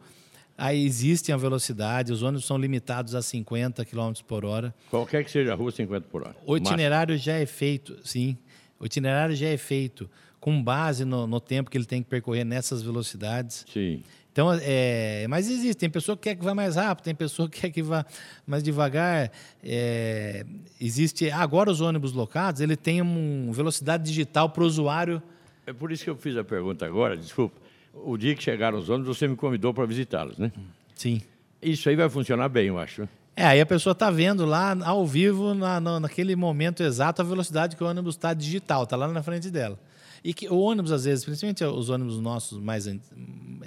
Aí 0.56 0.86
existe 0.86 1.32
a 1.32 1.38
velocidade, 1.38 2.14
os 2.14 2.22
ônibus 2.22 2.46
são 2.46 2.58
limitados 2.58 3.16
a 3.16 3.22
50 3.24 3.84
km 3.86 4.14
por 4.28 4.46
hora. 4.46 4.74
Qualquer 4.92 5.24
que 5.26 5.32
seja 5.32 5.52
a 5.52 5.56
rua, 5.56 5.72
50 5.72 6.08
por 6.12 6.22
hora. 6.22 6.36
O 6.46 6.56
itinerário 6.56 7.18
já 7.18 7.34
é 7.34 7.46
feito, 7.48 7.98
sim. 8.04 8.38
O 8.80 8.86
itinerário 8.86 9.36
já 9.36 9.48
é 9.48 9.58
feito 9.58 10.08
com 10.40 10.62
base 10.62 11.06
no, 11.06 11.26
no 11.26 11.40
tempo 11.40 11.72
que 11.72 11.78
ele 11.78 11.86
tem 11.86 12.04
que 12.04 12.10
percorrer 12.10 12.44
nessas 12.44 12.84
velocidades. 12.84 13.66
Sim. 13.74 14.04
Então, 14.34 14.50
é, 14.64 15.28
mas 15.30 15.48
existe, 15.48 15.76
tem 15.76 15.90
pessoa 15.92 16.18
que 16.18 16.24
quer 16.24 16.36
que 16.36 16.44
vá 16.44 16.56
mais 16.56 16.76
rápido, 16.76 17.06
tem 17.06 17.14
pessoa 17.14 17.48
que 17.48 17.62
quer 17.62 17.70
que 17.70 17.84
vá 17.84 18.04
mais 18.48 18.64
devagar. 18.64 19.32
É, 19.64 20.44
existe 20.82 21.30
agora 21.30 21.70
os 21.70 21.82
ônibus 21.82 22.14
locados, 22.14 22.60
ele 22.60 22.76
tem 22.76 23.00
uma 23.00 23.54
velocidade 23.54 24.04
digital 24.04 24.50
para 24.50 24.64
o 24.64 24.66
usuário. 24.66 25.22
É 25.68 25.72
por 25.72 25.92
isso 25.92 26.04
que 26.04 26.10
eu 26.10 26.16
fiz 26.18 26.36
a 26.36 26.44
pergunta 26.44 26.84
agora, 26.86 27.16
desculpa. 27.16 27.62
O 27.94 28.18
dia 28.18 28.34
que 28.36 28.42
chegaram 28.44 28.78
os 28.80 28.90
ônibus, 28.90 29.16
você 29.18 29.28
me 29.28 29.36
convidou 29.36 29.72
para 29.72 29.86
visitá-los, 29.86 30.40
né? 30.40 30.52
Sim. 30.96 31.22
Isso 31.62 31.88
aí 31.88 31.96
vai 31.96 32.10
funcionar 32.10 32.50
bem, 32.50 32.68
eu 32.68 32.80
acho. 32.80 33.08
É, 33.36 33.46
aí 33.46 33.62
a 33.62 33.66
pessoa 33.68 33.92
está 33.94 34.10
vendo 34.10 34.46
lá 34.48 34.76
ao 34.84 35.06
vivo, 35.06 35.54
na, 35.54 35.80
na- 35.80 36.00
naquele 36.00 36.36
momento 36.36 36.82
exato, 36.82 37.22
a 37.22 37.26
velocidade 37.26 37.76
que 37.76 37.84
o 37.84 37.88
ônibus 37.88 38.16
está 38.16 38.34
digital, 38.34 38.84
está 38.84 38.96
lá 38.96 39.08
na 39.08 39.22
frente 39.22 39.52
dela. 39.52 39.78
E 40.24 40.34
que 40.34 40.48
o 40.48 40.58
ônibus, 40.58 40.92
às 40.92 41.04
vezes, 41.04 41.26
principalmente 41.26 41.64
os 41.66 41.90
ônibus 41.90 42.20
nossos 42.20 42.58
mais 42.60 42.88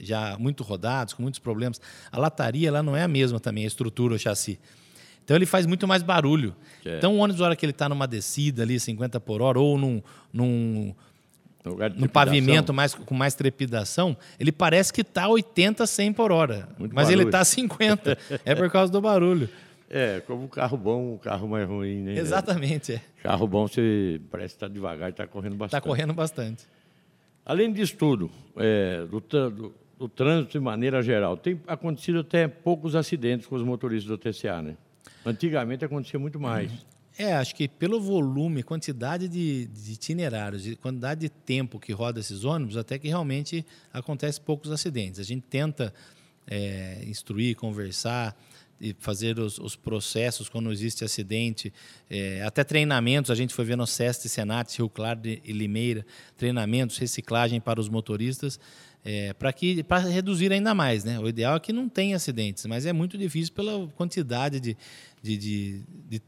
já 0.00 0.36
muito 0.38 0.62
rodados, 0.62 1.12
com 1.12 1.22
muitos 1.22 1.38
problemas, 1.38 1.80
a 2.10 2.18
lataria 2.18 2.72
lá 2.72 2.82
não 2.82 2.96
é 2.96 3.02
a 3.02 3.08
mesma 3.08 3.38
também, 3.38 3.64
a 3.64 3.66
estrutura, 3.66 4.14
o 4.14 4.18
chassi. 4.18 4.58
Então 5.22 5.36
ele 5.36 5.44
faz 5.44 5.66
muito 5.66 5.86
mais 5.86 6.02
barulho. 6.02 6.54
É. 6.84 6.96
Então 6.96 7.16
o 7.16 7.18
ônibus, 7.18 7.40
na 7.40 7.46
hora 7.46 7.56
que 7.56 7.66
ele 7.66 7.72
está 7.72 7.88
numa 7.88 8.06
descida 8.06 8.62
ali, 8.62 8.78
50 8.78 9.20
por 9.20 9.42
hora, 9.42 9.58
ou 9.58 9.76
num, 9.76 10.00
num, 10.32 10.94
No, 11.96 12.08
pavimento 12.08 12.72
mais, 12.72 12.94
com 12.94 13.14
mais 13.14 13.34
trepidação, 13.34 14.16
ele 14.38 14.52
parece 14.52 14.92
que 14.92 15.00
está 15.00 15.28
80, 15.28 15.84
100 15.84 16.12
por 16.12 16.30
hora. 16.30 16.68
Muito 16.78 16.94
mas 16.94 17.08
ele 17.08 17.24
barulho. 17.24 17.28
está 17.28 17.44
50. 17.44 18.18
é 18.44 18.54
por 18.54 18.70
causa 18.70 18.90
do 18.90 19.00
barulho. 19.00 19.48
É, 19.88 20.20
como 20.20 20.44
o 20.44 20.48
carro 20.48 20.76
bom, 20.76 21.14
o 21.14 21.18
carro 21.18 21.46
mais 21.48 21.68
ruim, 21.68 22.02
né? 22.02 22.18
Exatamente. 22.18 22.94
É. 22.94 23.00
Carro 23.22 23.46
bom, 23.46 23.68
você 23.68 24.20
parece 24.30 24.54
que 24.54 24.56
está 24.56 24.68
devagar 24.68 25.08
e 25.08 25.12
está 25.12 25.26
correndo 25.26 25.52
Está 25.54 25.64
bastante. 25.66 25.82
correndo 25.84 26.12
bastante. 26.14 26.64
Além 27.44 27.72
disso 27.72 27.96
tudo, 27.96 28.30
é, 28.56 29.06
do, 29.06 29.20
do- 29.20 29.74
do 29.98 30.08
trânsito 30.08 30.52
de 30.58 30.60
maneira 30.60 31.00
geral, 31.02 31.36
tem 31.36 31.60
acontecido 31.66 32.18
até 32.20 32.46
poucos 32.48 32.94
acidentes 32.96 33.46
com 33.46 33.54
os 33.54 33.62
motoristas 33.62 34.08
do 34.08 34.18
TCA, 34.18 34.60
né? 34.60 34.76
Antigamente 35.24 35.84
acontecia 35.84 36.18
muito 36.18 36.38
mais. 36.38 36.70
É, 37.18 37.32
acho 37.32 37.54
que 37.54 37.66
pelo 37.66 37.98
volume, 38.00 38.62
quantidade 38.62 39.26
de, 39.26 39.66
de 39.66 39.92
itinerários 39.92 40.66
e 40.66 40.76
quantidade 40.76 41.20
de 41.22 41.28
tempo 41.30 41.78
que 41.80 41.92
roda 41.92 42.20
esses 42.20 42.44
ônibus, 42.44 42.76
até 42.76 42.98
que 42.98 43.08
realmente 43.08 43.64
acontece 43.90 44.38
poucos 44.40 44.70
acidentes. 44.70 45.18
A 45.18 45.22
gente 45.22 45.44
tenta 45.48 45.94
é, 46.46 47.02
instruir, 47.06 47.56
conversar 47.56 48.36
e 48.80 48.94
fazer 48.98 49.38
os, 49.38 49.58
os 49.58 49.74
processos 49.76 50.48
quando 50.48 50.70
existe 50.70 51.04
acidente, 51.04 51.72
é, 52.10 52.42
até 52.42 52.62
treinamentos. 52.62 53.30
A 53.30 53.34
gente 53.34 53.54
foi 53.54 53.64
ver 53.64 53.76
no 53.76 53.86
SEST, 53.86 54.28
Senat, 54.28 54.76
Rio 54.76 54.88
Claro 54.88 55.20
e 55.24 55.52
Limeira, 55.52 56.04
treinamentos, 56.36 56.98
reciclagem 56.98 57.60
para 57.60 57.80
os 57.80 57.88
motoristas. 57.88 58.60
É, 59.08 59.32
para 59.34 59.52
que 59.52 59.84
para 59.84 60.00
reduzir 60.08 60.52
ainda 60.52 60.74
mais, 60.74 61.04
né? 61.04 61.18
O 61.20 61.28
ideal 61.28 61.54
é 61.56 61.60
que 61.60 61.72
não 61.72 61.88
tenha 61.88 62.16
acidentes, 62.16 62.66
mas 62.66 62.86
é 62.86 62.92
muito 62.92 63.16
difícil 63.16 63.54
pela 63.54 63.86
quantidade 63.96 64.58
de, 64.58 64.76
de, 65.22 65.36
de, 65.36 65.82
de 66.08 66.22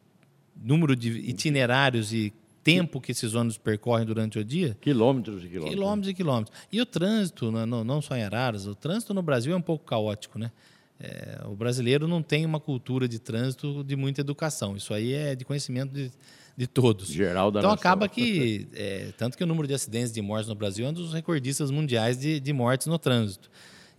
número 0.56 0.94
de 0.94 1.10
itinerários 1.10 2.12
e 2.12 2.32
tempo 2.62 3.00
que 3.00 3.10
esses 3.10 3.34
ônibus 3.34 3.58
percorrem 3.58 4.06
durante 4.06 4.38
o 4.38 4.44
dia. 4.44 4.76
Quilômetros 4.80 5.42
e 5.42 5.48
quilômetros. 5.48 5.74
Quilômetros 5.74 6.08
e 6.10 6.14
quilômetros. 6.14 6.56
E 6.70 6.80
o 6.80 6.86
trânsito, 6.86 7.50
não, 7.50 7.66
não- 7.66 7.82
não 7.84 8.00
só 8.00 8.16
em 8.16 8.22
Araras, 8.22 8.66
o 8.66 8.74
trânsito 8.76 9.12
no 9.12 9.22
Brasil 9.22 9.52
é 9.52 9.56
um 9.56 9.62
pouco 9.62 9.84
caótico, 9.84 10.38
né? 10.38 10.52
É, 11.00 11.40
o 11.46 11.54
brasileiro 11.54 12.08
não 12.08 12.22
tem 12.22 12.44
uma 12.44 12.58
cultura 12.58 13.06
de 13.08 13.18
trânsito 13.18 13.84
de 13.84 13.94
muita 13.94 14.20
educação. 14.20 14.76
Isso 14.76 14.92
aí 14.92 15.12
é 15.12 15.34
de 15.36 15.44
conhecimento 15.44 15.92
de, 15.92 16.10
de 16.56 16.66
todos. 16.66 17.08
Geral 17.08 17.50
da 17.50 17.60
Então 17.60 17.70
nação. 17.70 17.80
acaba 17.80 18.08
que, 18.08 18.66
é, 18.74 19.12
tanto 19.16 19.36
que 19.38 19.44
o 19.44 19.46
número 19.46 19.68
de 19.68 19.74
acidentes 19.74 20.12
de 20.12 20.20
mortes 20.20 20.48
no 20.48 20.54
Brasil 20.56 20.86
é 20.86 20.90
um 20.90 20.92
dos 20.92 21.12
recordistas 21.12 21.70
mundiais 21.70 22.18
de, 22.18 22.40
de 22.40 22.52
mortes 22.52 22.86
no 22.88 22.98
trânsito. 22.98 23.48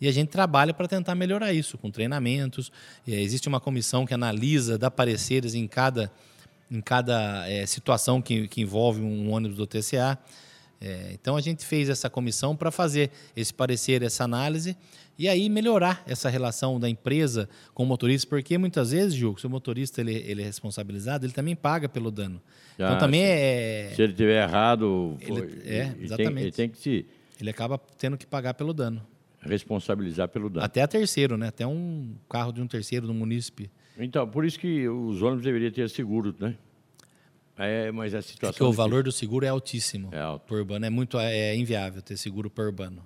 E 0.02 0.08
a 0.08 0.12
gente 0.12 0.30
trabalha 0.30 0.74
para 0.74 0.88
tentar 0.88 1.14
melhorar 1.16 1.52
isso, 1.54 1.78
com 1.78 1.92
treinamentos. 1.92 2.72
É, 3.08 3.12
existe 3.22 3.48
uma 3.48 3.60
comissão 3.60 4.06
que 4.06 4.14
analisa, 4.14 4.78
dá 4.78 4.90
pareceres 4.92 5.54
em 5.56 5.68
cada, 5.68 6.12
em 6.72 6.82
cada 6.82 7.48
é, 7.50 7.66
situação 7.66 8.22
que, 8.22 8.48
que 8.48 8.62
envolve 8.62 9.02
um 9.02 9.32
ônibus 9.32 9.58
do 9.58 9.68
TCA. 9.68 10.18
É, 10.82 11.10
então 11.14 11.36
a 11.36 11.42
gente 11.42 11.66
fez 11.66 11.90
essa 11.90 12.10
comissão 12.10 12.56
para 12.56 12.72
fazer 12.72 13.12
esse 13.36 13.54
parecer, 13.54 14.02
essa 14.02 14.24
análise 14.24 14.78
e 15.18 15.28
aí 15.28 15.50
melhorar 15.50 16.02
essa 16.08 16.30
relação 16.30 16.80
da 16.80 16.88
empresa 16.90 17.50
com 17.74 17.84
o 17.84 17.86
motorista, 17.86 18.26
porque 18.30 18.58
muitas 18.58 18.92
vezes, 18.92 19.14
Gil, 19.14 19.36
se 19.38 19.46
o 19.46 19.50
motorista 19.50 20.00
ele, 20.00 20.14
ele 20.16 20.42
é 20.42 20.46
responsabilizado, 20.46 21.26
ele 21.26 21.34
também 21.34 21.54
paga 21.56 21.90
pelo 21.90 22.10
dano. 22.10 22.42
então 22.76 22.88
Ah, 22.94 22.96
também 22.96 23.22
sim. 23.22 23.28
é, 23.30 23.92
Se 23.94 24.02
ele 24.02 24.14
tiver 24.14 24.42
errado, 24.42 25.18
Ele- 25.20 25.32
é, 25.66 25.80
ele 25.88 25.94
tem- 25.96 26.04
exatamente. 26.06 26.42
ele 26.44 26.52
tem 26.54 26.70
que 26.70 26.78
se 26.78 27.06
ele 27.42 27.50
acaba 27.50 27.78
tendo 27.98 28.18
que 28.18 28.26
pagar 28.26 28.54
pelo 28.54 28.74
dano. 28.74 29.06
responsabilizar 29.42 30.28
pelo 30.30 30.50
dano. 30.50 30.66
Até 30.66 30.82
a 30.82 30.88
terceiro, 30.88 31.38
né? 31.38 31.48
Até 31.48 31.66
um 31.68 32.14
carro 32.30 32.52
de 32.54 32.62
um 32.62 32.68
terceiro 32.68 33.06
do 33.08 33.14
munícipe. 33.14 33.70
Então, 33.98 34.28
por 34.28 34.46
isso 34.46 34.58
que 34.60 34.88
os 34.88 35.22
ônibus 35.22 35.44
deveriam 35.44 35.72
ter 35.72 35.90
seguro, 35.90 36.34
né? 36.40 36.56
É, 37.60 37.92
mas 37.92 38.16
a 38.16 38.22
situação... 38.22 38.54
Porque 38.54 38.64
o 38.64 38.68
difícil. 38.68 38.84
valor 38.84 39.04
do 39.04 39.12
seguro 39.12 39.46
é 39.46 39.50
altíssimo. 39.50 40.10
É 40.14 40.22
alto. 40.22 40.46
Por 40.46 40.60
urbano 40.60 40.86
é 40.86 40.90
muito 40.90 41.20
é 41.20 41.54
inviável 41.58 42.02
ter 42.02 42.16
seguro 42.16 42.50
por 42.50 42.66
urbano. 42.66 43.06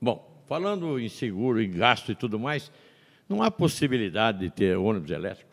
Bom, 0.00 0.42
falando 0.46 1.00
em 1.00 1.08
seguro, 1.08 1.60
em 1.60 1.68
gasto 1.68 2.12
e 2.12 2.14
tudo 2.14 2.38
mais, 2.38 2.70
não 3.28 3.42
há 3.42 3.50
possibilidade 3.50 4.38
de 4.38 4.50
ter 4.50 4.76
ônibus 4.76 5.10
elétrico? 5.10 5.52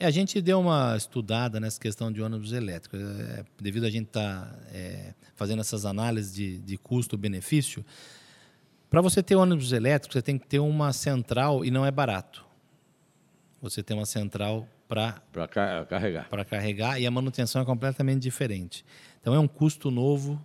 É, 0.00 0.06
a 0.06 0.10
gente 0.10 0.40
deu 0.40 0.58
uma 0.58 0.96
estudada 0.96 1.60
nessa 1.60 1.78
questão 1.78 2.10
de 2.10 2.22
ônibus 2.22 2.52
elétricos. 2.52 2.98
É, 2.98 3.44
devido 3.60 3.84
a 3.84 3.90
gente 3.90 4.06
estar 4.06 4.58
fazendo 5.34 5.60
essas 5.60 5.84
análises 5.84 6.34
de, 6.34 6.58
de 6.58 6.78
custo-benefício, 6.78 7.84
para 8.88 9.02
você 9.02 9.22
ter 9.22 9.36
ônibus 9.36 9.70
elétrico, 9.72 10.14
você 10.14 10.22
tem 10.22 10.38
que 10.38 10.46
ter 10.46 10.60
uma 10.60 10.94
central 10.94 11.62
e 11.62 11.70
não 11.70 11.84
é 11.84 11.90
barato. 11.90 12.42
Você 13.60 13.82
tem 13.82 13.94
uma 13.94 14.06
central 14.06 14.66
para 14.88 15.22
carregar. 15.88 16.28
para 16.28 16.44
carregar 16.44 17.00
e 17.00 17.06
a 17.06 17.10
manutenção 17.10 17.62
é 17.62 17.64
completamente 17.64 18.22
diferente. 18.22 18.84
Então 19.20 19.34
é 19.34 19.38
um 19.38 19.48
custo 19.48 19.90
novo 19.90 20.40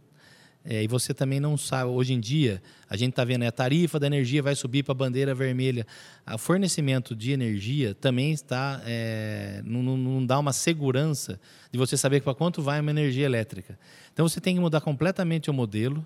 é, 0.64 0.84
e 0.84 0.88
você 0.88 1.14
também 1.14 1.40
não 1.40 1.58
sabe. 1.58 1.90
Hoje 1.90 2.14
em 2.14 2.20
dia 2.20 2.62
a 2.90 2.96
gente 2.98 3.12
está 3.12 3.24
vendo 3.24 3.44
é, 3.44 3.48
a 3.48 3.52
tarifa 3.52 4.00
da 4.00 4.08
energia 4.08 4.42
vai 4.42 4.56
subir 4.56 4.84
para 4.84 4.92
a 4.92 4.96
bandeira 4.96 5.34
vermelha. 5.36 5.86
O 6.34 6.38
fornecimento 6.38 7.16
de 7.16 7.32
energia 7.32 7.94
também 7.96 8.32
está 8.32 8.82
é, 8.86 9.62
não, 9.66 9.82
não- 9.98 10.26
dá 10.26 10.38
uma 10.40 10.54
segurança 10.54 11.40
de 11.72 11.78
você 11.78 11.96
saber 11.98 12.22
para 12.22 12.34
quanto 12.34 12.62
vai 12.62 12.80
uma 12.80 12.92
energia 12.92 13.26
elétrica. 13.26 13.78
Então 14.14 14.28
você 14.28 14.40
tem 14.42 14.56
que 14.56 14.62
mudar 14.62 14.82
completamente 14.82 15.50
o 15.50 15.54
modelo 15.54 16.06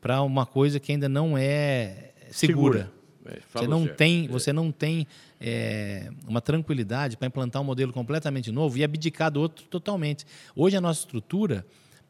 para 0.00 0.22
uma 0.22 0.46
coisa 0.46 0.78
que 0.78 0.92
ainda 0.92 1.08
não 1.08 1.36
é 1.36 2.12
segura. 2.30 2.90
É, 2.94 2.97
Você 3.34 3.40
falou 3.48 3.68
não 3.68 3.84
certo. 3.84 3.96
tem, 3.96 4.26
você 4.28 4.52
não 4.52 4.72
tem 4.72 5.06
é, 5.40 6.10
uma 6.26 6.40
tranquilidade 6.40 7.16
para 7.16 7.26
implantar 7.28 7.60
um 7.62 7.64
modelo 7.64 7.92
completamente 7.92 8.50
novo 8.50 8.76
e 8.78 8.84
abdicar 8.84 9.30
do 9.30 9.40
outro 9.40 9.64
totalmente. 9.66 10.24
Hoje 10.56 10.76
a 10.76 10.80
nossa 10.80 11.00
estrutura, 11.00 11.64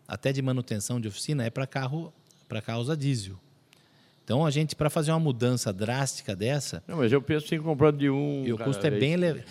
até 0.06 0.32
de 0.32 0.40
manutenção 0.42 1.00
de 1.00 1.08
oficina, 1.08 1.44
é 1.44 1.50
para 1.50 1.66
carro, 1.66 2.12
para 2.48 2.60
carros 2.62 2.88
a 2.88 2.94
diesel. 2.96 3.36
Então 4.24 4.44
a 4.44 4.50
gente 4.50 4.76
para 4.76 4.90
fazer 4.90 5.10
uma 5.10 5.18
mudança 5.20 5.72
drástica 5.72 6.36
dessa, 6.36 6.82
Não, 6.86 6.98
mas 6.98 7.10
eu 7.12 7.20
penso 7.22 7.54
em 7.54 7.60
comprar 7.60 7.92
de 7.92 8.10
um... 8.10 8.44
e 8.46 8.52
o 8.52 8.58
custo 8.58 8.86
é 8.86 8.90
vez. 8.90 9.00
bem 9.00 9.12
elevado. 9.14 9.44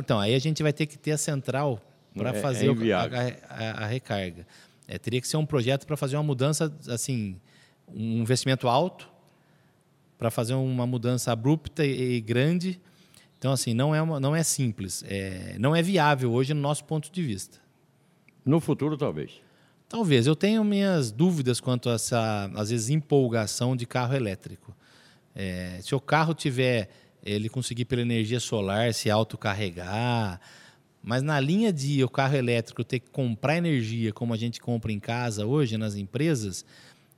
Então 0.00 0.18
aí 0.18 0.34
a 0.34 0.38
gente 0.38 0.62
vai 0.62 0.72
ter 0.72 0.86
que 0.86 0.96
ter 0.98 1.12
a 1.12 1.18
central 1.18 1.78
para 2.16 2.30
É- 2.34 2.38
é 2.38 2.40
fazer 2.40 2.70
o- 2.70 2.94
a, 2.94 3.02
a- 3.02 3.84
a 3.84 3.86
recarga. 3.86 4.46
É, 4.86 4.96
teria 4.98 5.20
que 5.20 5.28
ser 5.28 5.36
um 5.36 5.44
projeto 5.44 5.86
para 5.86 5.94
fazer 5.96 6.16
uma 6.16 6.22
mudança 6.22 6.74
assim, 6.88 7.36
um 7.94 8.20
investimento 8.22 8.66
alto 8.66 9.08
para 10.18 10.30
fazer 10.30 10.54
uma 10.54 10.86
mudança 10.86 11.30
abrupta 11.32 11.84
e, 11.86 12.20
grande. 12.20 12.80
Então 13.38 13.52
assim 13.52 13.72
não 13.72 13.94
é 13.94 14.02
uma- 14.02 14.18
não 14.18 14.34
é 14.34 14.42
simples, 14.42 15.04
é, 15.06 15.56
não 15.58 15.74
é 15.74 15.80
viável 15.80 16.32
hoje 16.32 16.52
no 16.52 16.60
nosso 16.60 16.84
ponto 16.84 17.10
de 17.10 17.22
vista. 17.22 17.58
No 18.44 18.60
futuro, 18.60 18.96
talvez. 18.96 19.30
Talvez. 19.88 20.26
Eu 20.26 20.34
tenho 20.36 20.62
minhas 20.64 21.10
dúvidas 21.10 21.60
quanto 21.60 21.88
a 21.88 21.94
essa, 21.94 22.50
às 22.54 22.70
vezes, 22.70 22.90
empolgação 22.90 23.74
de 23.76 23.86
carro 23.86 24.14
elétrico. 24.14 24.76
É, 25.34 25.78
se 25.82 25.94
o 25.94 26.00
carro 26.00 26.34
tiver, 26.34 26.90
ele 27.22 27.48
conseguir 27.48 27.84
pela 27.84 28.02
energia 28.02 28.40
solar 28.40 28.92
se 28.92 29.08
autocarregar, 29.10 30.40
mas 31.02 31.22
na 31.22 31.38
linha 31.40 31.72
de 31.72 32.02
o 32.02 32.08
carro 32.08 32.36
elétrico 32.36 32.82
ter 32.84 32.98
que 32.98 33.08
comprar 33.10 33.56
energia 33.56 34.12
como 34.12 34.34
a 34.34 34.36
gente 34.36 34.60
compra 34.60 34.92
em 34.92 34.98
casa 34.98 35.46
hoje, 35.46 35.78
nas 35.78 35.94
empresas, 35.94 36.64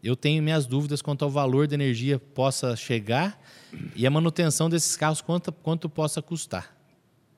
eu 0.02 0.16
tenho 0.16 0.42
minhas 0.42 0.66
dúvidas 0.66 1.02
quanto 1.02 1.24
ao 1.24 1.30
valor 1.30 1.66
da 1.66 1.74
energia 1.74 2.18
possa 2.18 2.74
chegar 2.74 3.40
e 3.94 4.06
a 4.06 4.10
manutenção 4.10 4.68
desses 4.68 4.96
carros, 4.96 5.20
quanto, 5.20 5.52
quanto 5.52 5.88
possa 5.88 6.22
custar. 6.22 6.74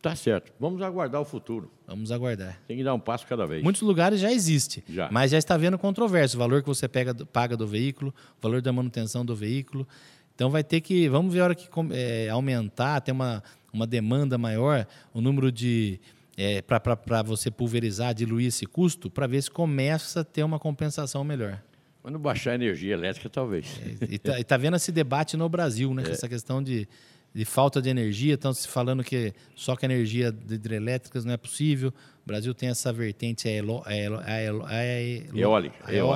Tá 0.00 0.16
certo. 0.16 0.52
Vamos 0.58 0.82
aguardar 0.82 1.20
o 1.20 1.24
futuro. 1.24 1.70
Vamos 1.86 2.10
aguardar. 2.10 2.60
Tem 2.66 2.76
que 2.76 2.82
dar 2.82 2.92
um 2.92 2.98
passo 2.98 3.24
cada 3.24 3.46
vez. 3.46 3.62
Muitos 3.62 3.82
lugares 3.82 4.18
já 4.18 4.32
existe, 4.32 4.82
Já. 4.88 5.08
mas 5.12 5.30
já 5.30 5.38
está 5.38 5.54
havendo 5.54 5.78
controvérsia. 5.78 6.36
O 6.36 6.40
valor 6.40 6.60
que 6.60 6.66
você 6.66 6.88
pega, 6.88 7.14
paga 7.26 7.56
do 7.56 7.68
veículo, 7.68 8.12
o 8.36 8.42
valor 8.42 8.60
da 8.60 8.72
manutenção 8.72 9.24
do 9.24 9.36
veículo. 9.36 9.86
Então 10.34 10.50
vai 10.50 10.64
ter 10.64 10.80
que, 10.80 11.08
vamos 11.08 11.32
ver 11.32 11.40
a 11.40 11.44
hora 11.44 11.54
que 11.54 11.68
é, 11.92 12.28
aumentar, 12.28 13.00
ter 13.00 13.12
uma, 13.12 13.44
uma 13.72 13.86
demanda 13.86 14.36
maior, 14.36 14.86
o 15.14 15.20
número 15.20 15.52
de. 15.52 16.00
É, 16.36 16.62
para 16.62 17.22
você 17.22 17.50
pulverizar, 17.50 18.14
diluir 18.14 18.48
esse 18.48 18.66
custo, 18.66 19.10
para 19.10 19.26
ver 19.26 19.42
se 19.42 19.50
começa 19.50 20.20
a 20.20 20.24
ter 20.24 20.42
uma 20.42 20.58
compensação 20.58 21.22
melhor. 21.22 21.62
Quando 22.03 22.18
baixar 22.18 22.50
a 22.50 22.55
energia 22.57 22.94
elétrica, 22.94 23.30
talvez. 23.30 23.66
E 24.11 24.16
está 24.16 24.42
tá 24.42 24.57
vendo 24.57 24.76
esse 24.76 24.90
debate 24.90 25.36
no 25.36 25.48
Brasil, 25.48 25.90
É. 25.92 25.94
né? 25.94 26.03
com 26.03 26.11
Essa 26.11 26.28
questão 26.28 26.61
de, 26.62 26.88
de 27.32 27.44
falta 27.44 27.80
de 27.80 27.88
energia. 27.88 28.34
Estão 28.34 28.53
se 28.53 28.66
falando 28.66 29.05
que 29.05 29.32
só 29.55 29.76
com 29.76 29.86
a 29.86 29.88
energia 29.88 30.32
de 30.32 30.55
hidrelétricas 30.55 31.24
não 31.24 31.32
é 31.32 31.36
possível. 31.36 31.90
O 32.24 32.26
Brasil 32.26 32.53
tem 32.55 32.68
essa 32.70 32.92
vertente 32.92 33.48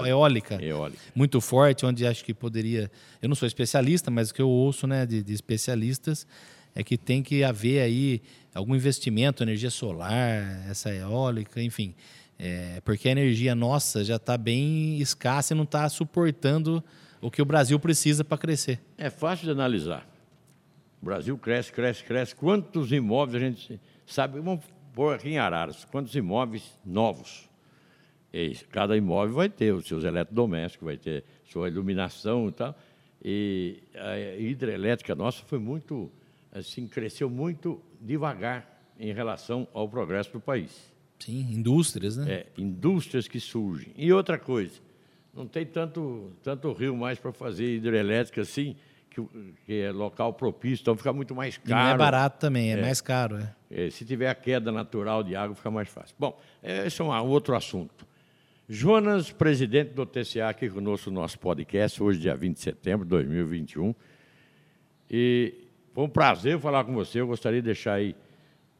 eólica, 0.07 0.63
Eólica. 0.63 1.03
muito 1.15 1.41
forte, 1.41 1.85
onde 1.87 2.07
acho 2.07 2.25
que 2.25 2.35
poderia. 2.35 2.91
Eu 3.23 3.29
não 3.29 3.37
sou 3.37 3.47
especialista, 3.47 4.11
mas 4.11 4.31
o 4.31 4.35
que 4.35 4.43
eu 4.43 4.49
ouço 4.49 4.87
né, 4.87 5.07
de, 5.07 5.23
de 5.23 5.33
especialistas 5.33 6.27
é 6.75 6.83
que 6.85 6.97
tem 6.99 7.23
que 7.23 7.43
haver 7.43 7.81
aí 7.81 8.21
algum 8.55 8.75
investimento, 8.75 9.43
energia 9.43 9.71
solar, 9.71 10.65
essa 10.69 10.93
eólica, 10.95 11.63
enfim. 11.63 11.95
É, 12.39 12.81
porque 12.83 13.09
a 13.09 13.13
energia 13.13 13.55
nossa 13.55 14.05
já 14.05 14.17
está 14.17 14.37
bem 14.37 14.99
escassa 14.99 15.55
e 15.55 15.57
não 15.57 15.65
está 15.65 15.89
suportando 15.89 16.85
o 17.21 17.31
que 17.31 17.41
o 17.41 17.45
Brasil 17.45 17.79
precisa 17.81 18.23
para 18.25 18.37
crescer. 18.37 18.81
É 18.99 19.09
fácil 19.09 19.47
de 19.47 19.53
analisar. 19.53 20.07
O 21.01 21.05
Brasil 21.05 21.37
cresce, 21.39 21.73
cresce, 21.73 22.05
cresce. 22.05 22.35
Quantos 22.35 22.93
imóveis 22.93 23.43
a 23.43 23.47
gente 23.47 23.81
sabe? 24.07 24.41
Vamos 24.41 24.65
pôr 24.95 25.15
aqui 25.15 25.31
em 25.31 25.39
Araras. 25.39 25.85
Quantos 25.85 26.15
imóveis 26.15 26.79
novos? 26.85 27.49
E 28.33 28.55
cada 28.71 28.97
imóvel 28.97 29.35
vai 29.35 29.49
ter 29.49 29.73
os 29.73 29.87
seus 29.87 30.05
eletrodomésticos, 30.05 30.85
vai 30.85 30.97
ter 30.97 31.25
sua 31.45 31.69
iluminação 31.69 32.49
e 32.49 32.53
tal. 32.53 32.79
E 33.25 33.83
a 33.95 34.37
hidrelétrica 34.37 35.15
nossa 35.15 35.43
foi 35.45 35.59
muito, 35.59 36.11
assim, 36.53 36.87
cresceu 36.87 37.31
muito 37.31 37.83
devagar 38.01 38.93
em 38.99 39.13
relação 39.13 39.67
ao 39.73 39.89
progresso 39.89 40.33
do 40.33 40.41
país. 40.41 40.95
Sim, 41.19 41.41
indústrias, 41.53 42.17
né? 42.17 42.31
É, 42.31 42.47
indústrias 42.59 43.27
que 43.27 43.41
surgem. 43.41 43.93
E 43.97 44.13
outra 44.13 44.39
coisa, 44.39 44.81
não 45.35 45.47
tem 45.47 45.65
tanto, 45.67 46.33
tanto 46.43 46.73
rio 46.73 46.97
mais 46.97 47.19
para 47.19 47.33
fazer 47.33 47.77
hidrelétrica 47.77 48.43
assim, 48.43 48.77
que, 49.11 49.23
que 49.65 49.81
é 49.81 49.91
local 49.91 50.35
propício, 50.35 50.83
então 50.83 50.97
fica 50.97 51.13
muito 51.13 51.35
mais 51.35 51.57
E 51.57 51.69
não 51.71 51.77
caro. 51.77 51.95
é 51.95 51.99
barato 51.99 52.39
também, 52.39 52.73
é, 52.73 52.81
mais 52.81 53.01
caro. 53.01 53.39
É. 53.39 53.55
É, 53.87 53.91
se 53.91 54.05
tiver 54.05 54.29
a 54.29 54.35
queda 54.35 54.71
natural 54.71 55.23
de 55.23 55.35
água, 55.35 55.55
fica 55.57 55.71
mais 55.71 55.89
fácil. 55.89 56.15
Bom, 56.19 56.39
esse 56.63 57.01
é 57.01 57.05
um 57.05 57.27
outro 57.27 57.57
assunto. 57.57 58.07
Jonas, 58.69 59.31
presidente 59.31 59.93
do 59.95 60.05
TCA, 60.05 60.49
aqui 60.49 60.69
conosco 60.69 61.11
no 61.11 61.21
nosso 61.21 61.39
podcast, 61.39 62.03
hoje, 62.03 62.19
dia 62.21 62.35
20 62.35 62.55
de 62.57 62.61
setembro 62.61 63.05
de 63.05 63.11
2021. 63.11 63.95
E 65.11 65.55
foi 65.95 66.05
um 66.05 66.09
prazer 66.09 66.59
falar 66.59 66.85
com 66.85 66.93
você. 66.93 67.21
Eu 67.21 67.27
gostaria 67.27 67.61
de 67.61 67.67
deixar 67.67 67.95
aí 67.95 68.15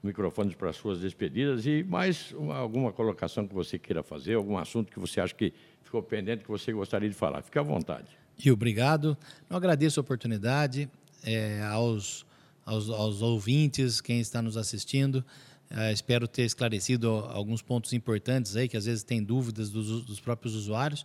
microfones 0.03 0.55
para 0.55 0.71
as 0.71 0.77
suas 0.77 1.01
despedidas 1.01 1.67
e 1.67 1.83
mais 1.83 2.33
uma- 2.33 2.57
alguma 2.57 2.93
colocação 2.93 3.47
que 3.47 3.55
você 3.55 3.79
queira 3.79 4.03
fazer, 4.03 4.35
algum 4.35 4.57
assunto 4.57 4.93
que 4.93 4.99
você 4.99 5.21
acha 5.21 5.35
que 5.35 5.53
ficou 5.83 6.03
pendente, 6.03 6.45
que 6.45 6.51
você 6.51 6.73
gostaria 6.73 7.09
de 7.09 7.15
falar. 7.15 7.43
Fique 7.43 7.59
à 7.59 7.63
vontade. 7.63 8.07
Gil, 8.37 8.55
obrigado. 8.55 9.17
Eu 9.49 9.57
agradeço 9.57 9.99
a 9.99 10.03
oportunidade 10.03 10.89
é, 11.25 11.63
aos, 11.63 12.27
aos, 12.65 12.91
aos 12.91 13.23
ouvintes, 13.23 14.01
quem 14.01 14.21
está 14.21 14.43
nos 14.43 14.57
assistindo. 14.57 15.25
É, 15.71 15.93
espero 15.93 16.29
ter 16.29 16.43
esclarecido 16.43 17.09
alguns 17.09 17.61
pontos 17.63 17.93
importantes 17.93 18.55
aí, 18.55 18.69
que 18.69 18.77
às 18.77 18.85
vezes 18.85 19.03
tem 19.03 19.23
dúvidas 19.23 19.71
dos, 19.71 20.05
dos 20.05 20.21
próprios 20.21 20.55
usuários. 20.55 21.05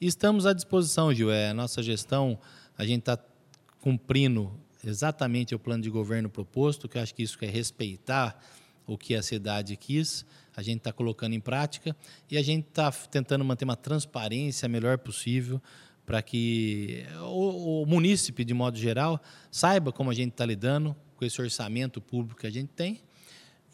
E 0.00 0.06
estamos 0.06 0.44
à 0.44 0.52
disposição, 0.52 1.14
Gil. 1.14 1.30
É, 1.30 1.50
a 1.50 1.54
nossa 1.54 1.82
gestão, 1.82 2.38
a 2.76 2.84
gente 2.84 3.00
está 3.00 3.16
cumprindo 3.80 4.52
exatamente 4.84 5.54
o 5.54 5.58
plano 5.58 5.82
de 5.82 5.90
governo 5.90 6.28
proposto, 6.28 6.88
que 6.88 6.98
eu 6.98 7.02
acho 7.02 7.14
que 7.14 7.22
isso 7.22 7.38
é 7.42 7.46
respeitar 7.46 8.38
o 8.86 8.98
que 8.98 9.14
a 9.14 9.22
cidade 9.22 9.76
quis, 9.76 10.24
a 10.56 10.62
gente 10.62 10.78
está 10.78 10.92
colocando 10.92 11.34
em 11.34 11.40
prática 11.40 11.96
e 12.30 12.36
a 12.36 12.42
gente 12.42 12.68
está 12.68 12.90
tentando 12.90 13.44
manter 13.44 13.64
uma 13.64 13.76
transparência 13.76 14.68
melhor 14.68 14.98
possível 14.98 15.62
para 16.04 16.20
que 16.20 17.06
o, 17.20 17.82
o 17.82 17.86
munícipe, 17.86 18.44
de 18.44 18.52
modo 18.52 18.76
geral, 18.76 19.20
saiba 19.50 19.92
como 19.92 20.10
a 20.10 20.14
gente 20.14 20.32
está 20.32 20.44
lidando 20.44 20.96
com 21.16 21.24
esse 21.24 21.40
orçamento 21.40 22.00
público 22.00 22.40
que 22.40 22.46
a 22.46 22.50
gente 22.50 22.70
tem. 22.70 23.00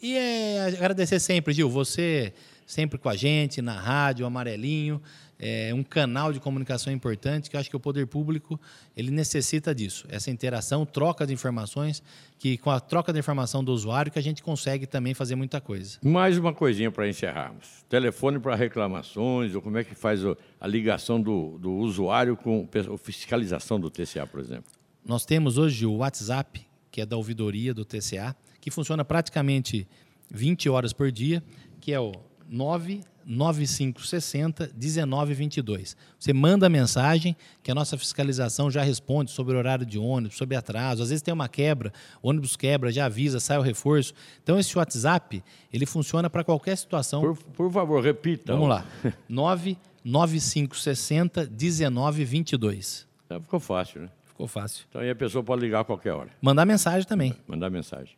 E 0.01 0.15
é, 0.15 0.67
agradecer 0.67 1.19
sempre, 1.19 1.53
Gil, 1.53 1.69
você 1.69 2.33
sempre 2.65 2.99
com 2.99 3.09
a 3.09 3.15
gente, 3.15 3.61
na 3.61 3.77
rádio, 3.77 4.25
amarelinho 4.25 5.01
é 5.39 5.73
um 5.73 5.83
canal 5.83 6.33
de 6.33 6.39
comunicação 6.39 6.91
importante 6.91 7.49
que 7.49 7.55
eu 7.55 7.59
acho 7.59 7.69
que 7.69 7.75
o 7.75 7.79
poder 7.79 8.05
público 8.05 8.59
ele 8.95 9.09
necessita 9.09 9.73
disso, 9.73 10.05
essa 10.09 10.29
interação, 10.29 10.85
troca 10.85 11.25
de 11.25 11.33
informações, 11.33 12.03
que 12.37 12.57
com 12.57 12.69
a 12.69 12.79
troca 12.79 13.13
de 13.13 13.19
informação 13.19 13.63
do 13.63 13.71
usuário 13.71 14.11
que 14.11 14.19
a 14.19 14.21
gente 14.21 14.43
consegue 14.43 14.85
também 14.85 15.13
fazer 15.13 15.35
muita 15.35 15.61
coisa. 15.61 15.97
Mais 16.03 16.37
uma 16.37 16.53
coisinha 16.53 16.91
para 16.91 17.07
encerrarmos. 17.07 17.85
Telefone 17.87 18.37
para 18.39 18.53
reclamações, 18.55 19.55
ou 19.55 19.61
como 19.61 19.77
é 19.77 19.83
que 19.83 19.95
faz 19.95 20.21
a 20.59 20.67
ligação 20.67 21.21
do, 21.21 21.57
do 21.57 21.71
usuário 21.71 22.35
com 22.35 22.67
a 22.73 22.97
fiscalização 22.97 23.79
do 23.79 23.89
TCA, 23.89 24.27
por 24.27 24.41
exemplo? 24.41 24.71
Nós 25.05 25.25
temos 25.25 25.57
hoje 25.57 25.85
o 25.85 25.97
WhatsApp, 25.97 26.65
que 26.91 26.99
é 26.99 27.05
da 27.05 27.15
ouvidoria 27.15 27.73
do 27.73 27.85
TCA, 27.85 28.35
que 28.59 28.69
funciona 28.69 29.05
praticamente 29.05 29.87
20 30.29 30.69
horas 30.69 30.91
por 30.91 31.11
dia, 31.11 31.41
que 31.79 31.93
é 31.93 31.99
o 31.99 32.11
99560 32.49 34.71
1922. 34.75 35.95
Você 36.17 36.33
manda 36.33 36.65
a 36.65 36.69
mensagem 36.69 37.37
que 37.61 37.69
a 37.71 37.75
nossa 37.75 37.97
fiscalização 37.97 38.71
já 38.71 38.81
responde 38.81 39.31
sobre 39.31 39.55
o 39.55 39.57
horário 39.57 39.85
de 39.85 39.99
ônibus, 39.99 40.37
sobre 40.37 40.55
atraso. 40.55 41.03
Às 41.03 41.09
vezes 41.09 41.21
tem 41.21 41.33
uma 41.33 41.47
quebra, 41.47 41.93
o 42.21 42.29
ônibus 42.29 42.55
quebra, 42.55 42.91
já 42.91 43.05
avisa, 43.05 43.39
sai 43.39 43.57
o 43.57 43.61
reforço. 43.61 44.13
Então 44.43 44.59
esse 44.59 44.77
WhatsApp, 44.77 45.41
ele 45.71 45.85
funciona 45.85 46.29
para 46.29 46.43
qualquer 46.43 46.75
situação. 46.75 47.21
Por, 47.21 47.37
por, 47.37 47.71
favor, 47.71 48.03
repita. 48.03 48.51
Vamos 48.53 48.67
lá. 48.69 48.83
99560 49.29 51.49
1922. 51.51 53.07
Então, 53.25 53.41
ficou 53.41 53.59
fácil, 53.59 54.01
né? 54.01 54.09
Ficou 54.25 54.47
fácil. 54.47 54.85
Então 54.89 55.01
aí 55.01 55.09
a 55.09 55.15
pessoa 55.15 55.43
pode 55.43 55.61
ligar 55.61 55.81
a 55.81 55.83
qualquer 55.83 56.13
hora. 56.13 56.29
Mandar 56.41 56.65
mensagem 56.65 57.07
também. 57.07 57.35
Mandar 57.47 57.69
mensagem. 57.69 58.17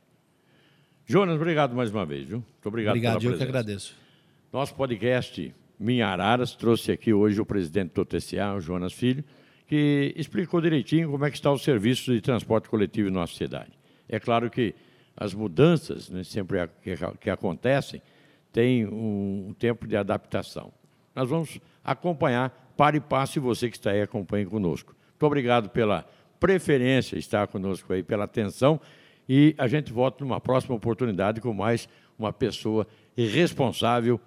Jonas, 1.05 1.35
obrigado 1.35 1.75
mais 1.75 1.91
uma 1.91 2.05
vez, 2.05 2.25
viu? 2.25 2.37
Muito 2.37 2.67
obrigado, 2.67 2.93
obrigado 2.93 3.19
pela 3.19 3.33
eu 3.33 3.37
que 3.37 3.43
agradeço. 3.43 3.93
Nosso 4.51 4.75
podcast 4.75 5.55
Minha 5.79 6.09
Araras 6.09 6.53
trouxe 6.53 6.91
aqui 6.91 7.13
hoje 7.13 7.39
o 7.39 7.45
presidente 7.45 7.93
do 7.93 8.03
TCA, 8.03 8.53
o 8.53 8.59
Jonas 8.59 8.91
Filho, 8.91 9.23
que 9.65 10.13
explicou 10.17 10.59
direitinho 10.59 11.09
como 11.09 11.23
é 11.23 11.31
que 11.31 11.37
está 11.37 11.49
o 11.49 11.57
serviço 11.57 12.11
de 12.11 12.19
transporte 12.19 12.67
coletivo 12.67 13.07
em 13.07 13.13
nossa 13.13 13.33
cidade. 13.33 13.71
É 14.09 14.19
claro 14.19 14.49
que 14.49 14.75
as 15.15 15.33
mudanças, 15.33 16.09
né, 16.09 16.25
sempre 16.25 16.67
que, 16.83 16.95
que 17.21 17.29
acontecem, 17.29 18.01
têm 18.51 18.85
um, 18.85 19.47
um 19.51 19.53
tempo 19.53 19.87
de 19.87 19.95
adaptação. 19.95 20.73
Nós 21.15 21.29
vamos 21.29 21.57
acompanhar, 21.81 22.73
pare 22.75 22.97
e 22.97 22.99
passe 22.99 23.39
você 23.39 23.69
que 23.69 23.77
está 23.77 23.91
aí, 23.91 24.01
acompanhe 24.01 24.45
conosco. 24.45 24.93
Muito 25.11 25.25
obrigado 25.25 25.69
pela 25.69 26.05
preferência 26.41 27.17
estar 27.17 27.47
conosco 27.47 27.93
aí, 27.93 28.03
pela 28.03 28.25
atenção, 28.25 28.81
e 29.29 29.55
a 29.57 29.69
gente 29.69 29.93
volta 29.93 30.25
numa 30.25 30.41
próxima 30.41 30.75
oportunidade 30.75 31.39
com 31.39 31.53
mais 31.53 31.87
uma 32.19 32.33
pessoa 32.33 32.85
responsável 33.15 34.19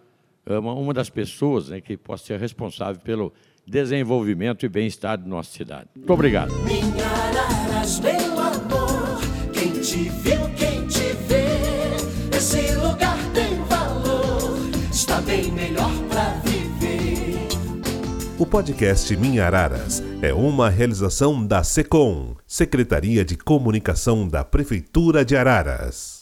uma 0.46 0.92
das 0.92 1.08
pessoas 1.08 1.68
né, 1.68 1.80
que 1.80 1.96
possa 1.96 2.26
ser 2.26 2.40
responsável 2.40 3.00
pelo 3.00 3.32
desenvolvimento 3.66 4.66
e 4.66 4.68
bem-estar 4.68 5.18
de 5.18 5.28
nossa 5.28 5.50
cidade. 5.50 5.88
Muito 5.94 6.12
obrigado. 6.12 6.54
Minha 6.64 7.06
Araras, 7.06 8.00
meu 8.00 8.38
amor, 8.38 9.20
quem 9.52 9.72
te 9.80 10.08
viu, 10.08 10.40
quem 10.56 10.86
te 10.86 11.12
vê, 11.26 12.36
esse 12.36 12.74
lugar 12.74 13.16
tem 13.32 13.56
valor, 13.64 14.58
está 14.92 15.20
bem 15.22 15.50
melhor 15.52 15.90
para 16.08 16.30
viver. 16.44 17.48
O 18.38 18.44
podcast 18.44 19.16
Minha 19.16 19.46
Araras 19.46 20.02
é 20.20 20.34
uma 20.34 20.68
realização 20.68 21.46
da 21.46 21.62
SECOM, 21.62 22.36
Secretaria 22.46 23.24
de 23.24 23.36
Comunicação 23.36 24.28
da 24.28 24.44
Prefeitura 24.44 25.24
de 25.24 25.36
Araras. 25.36 26.13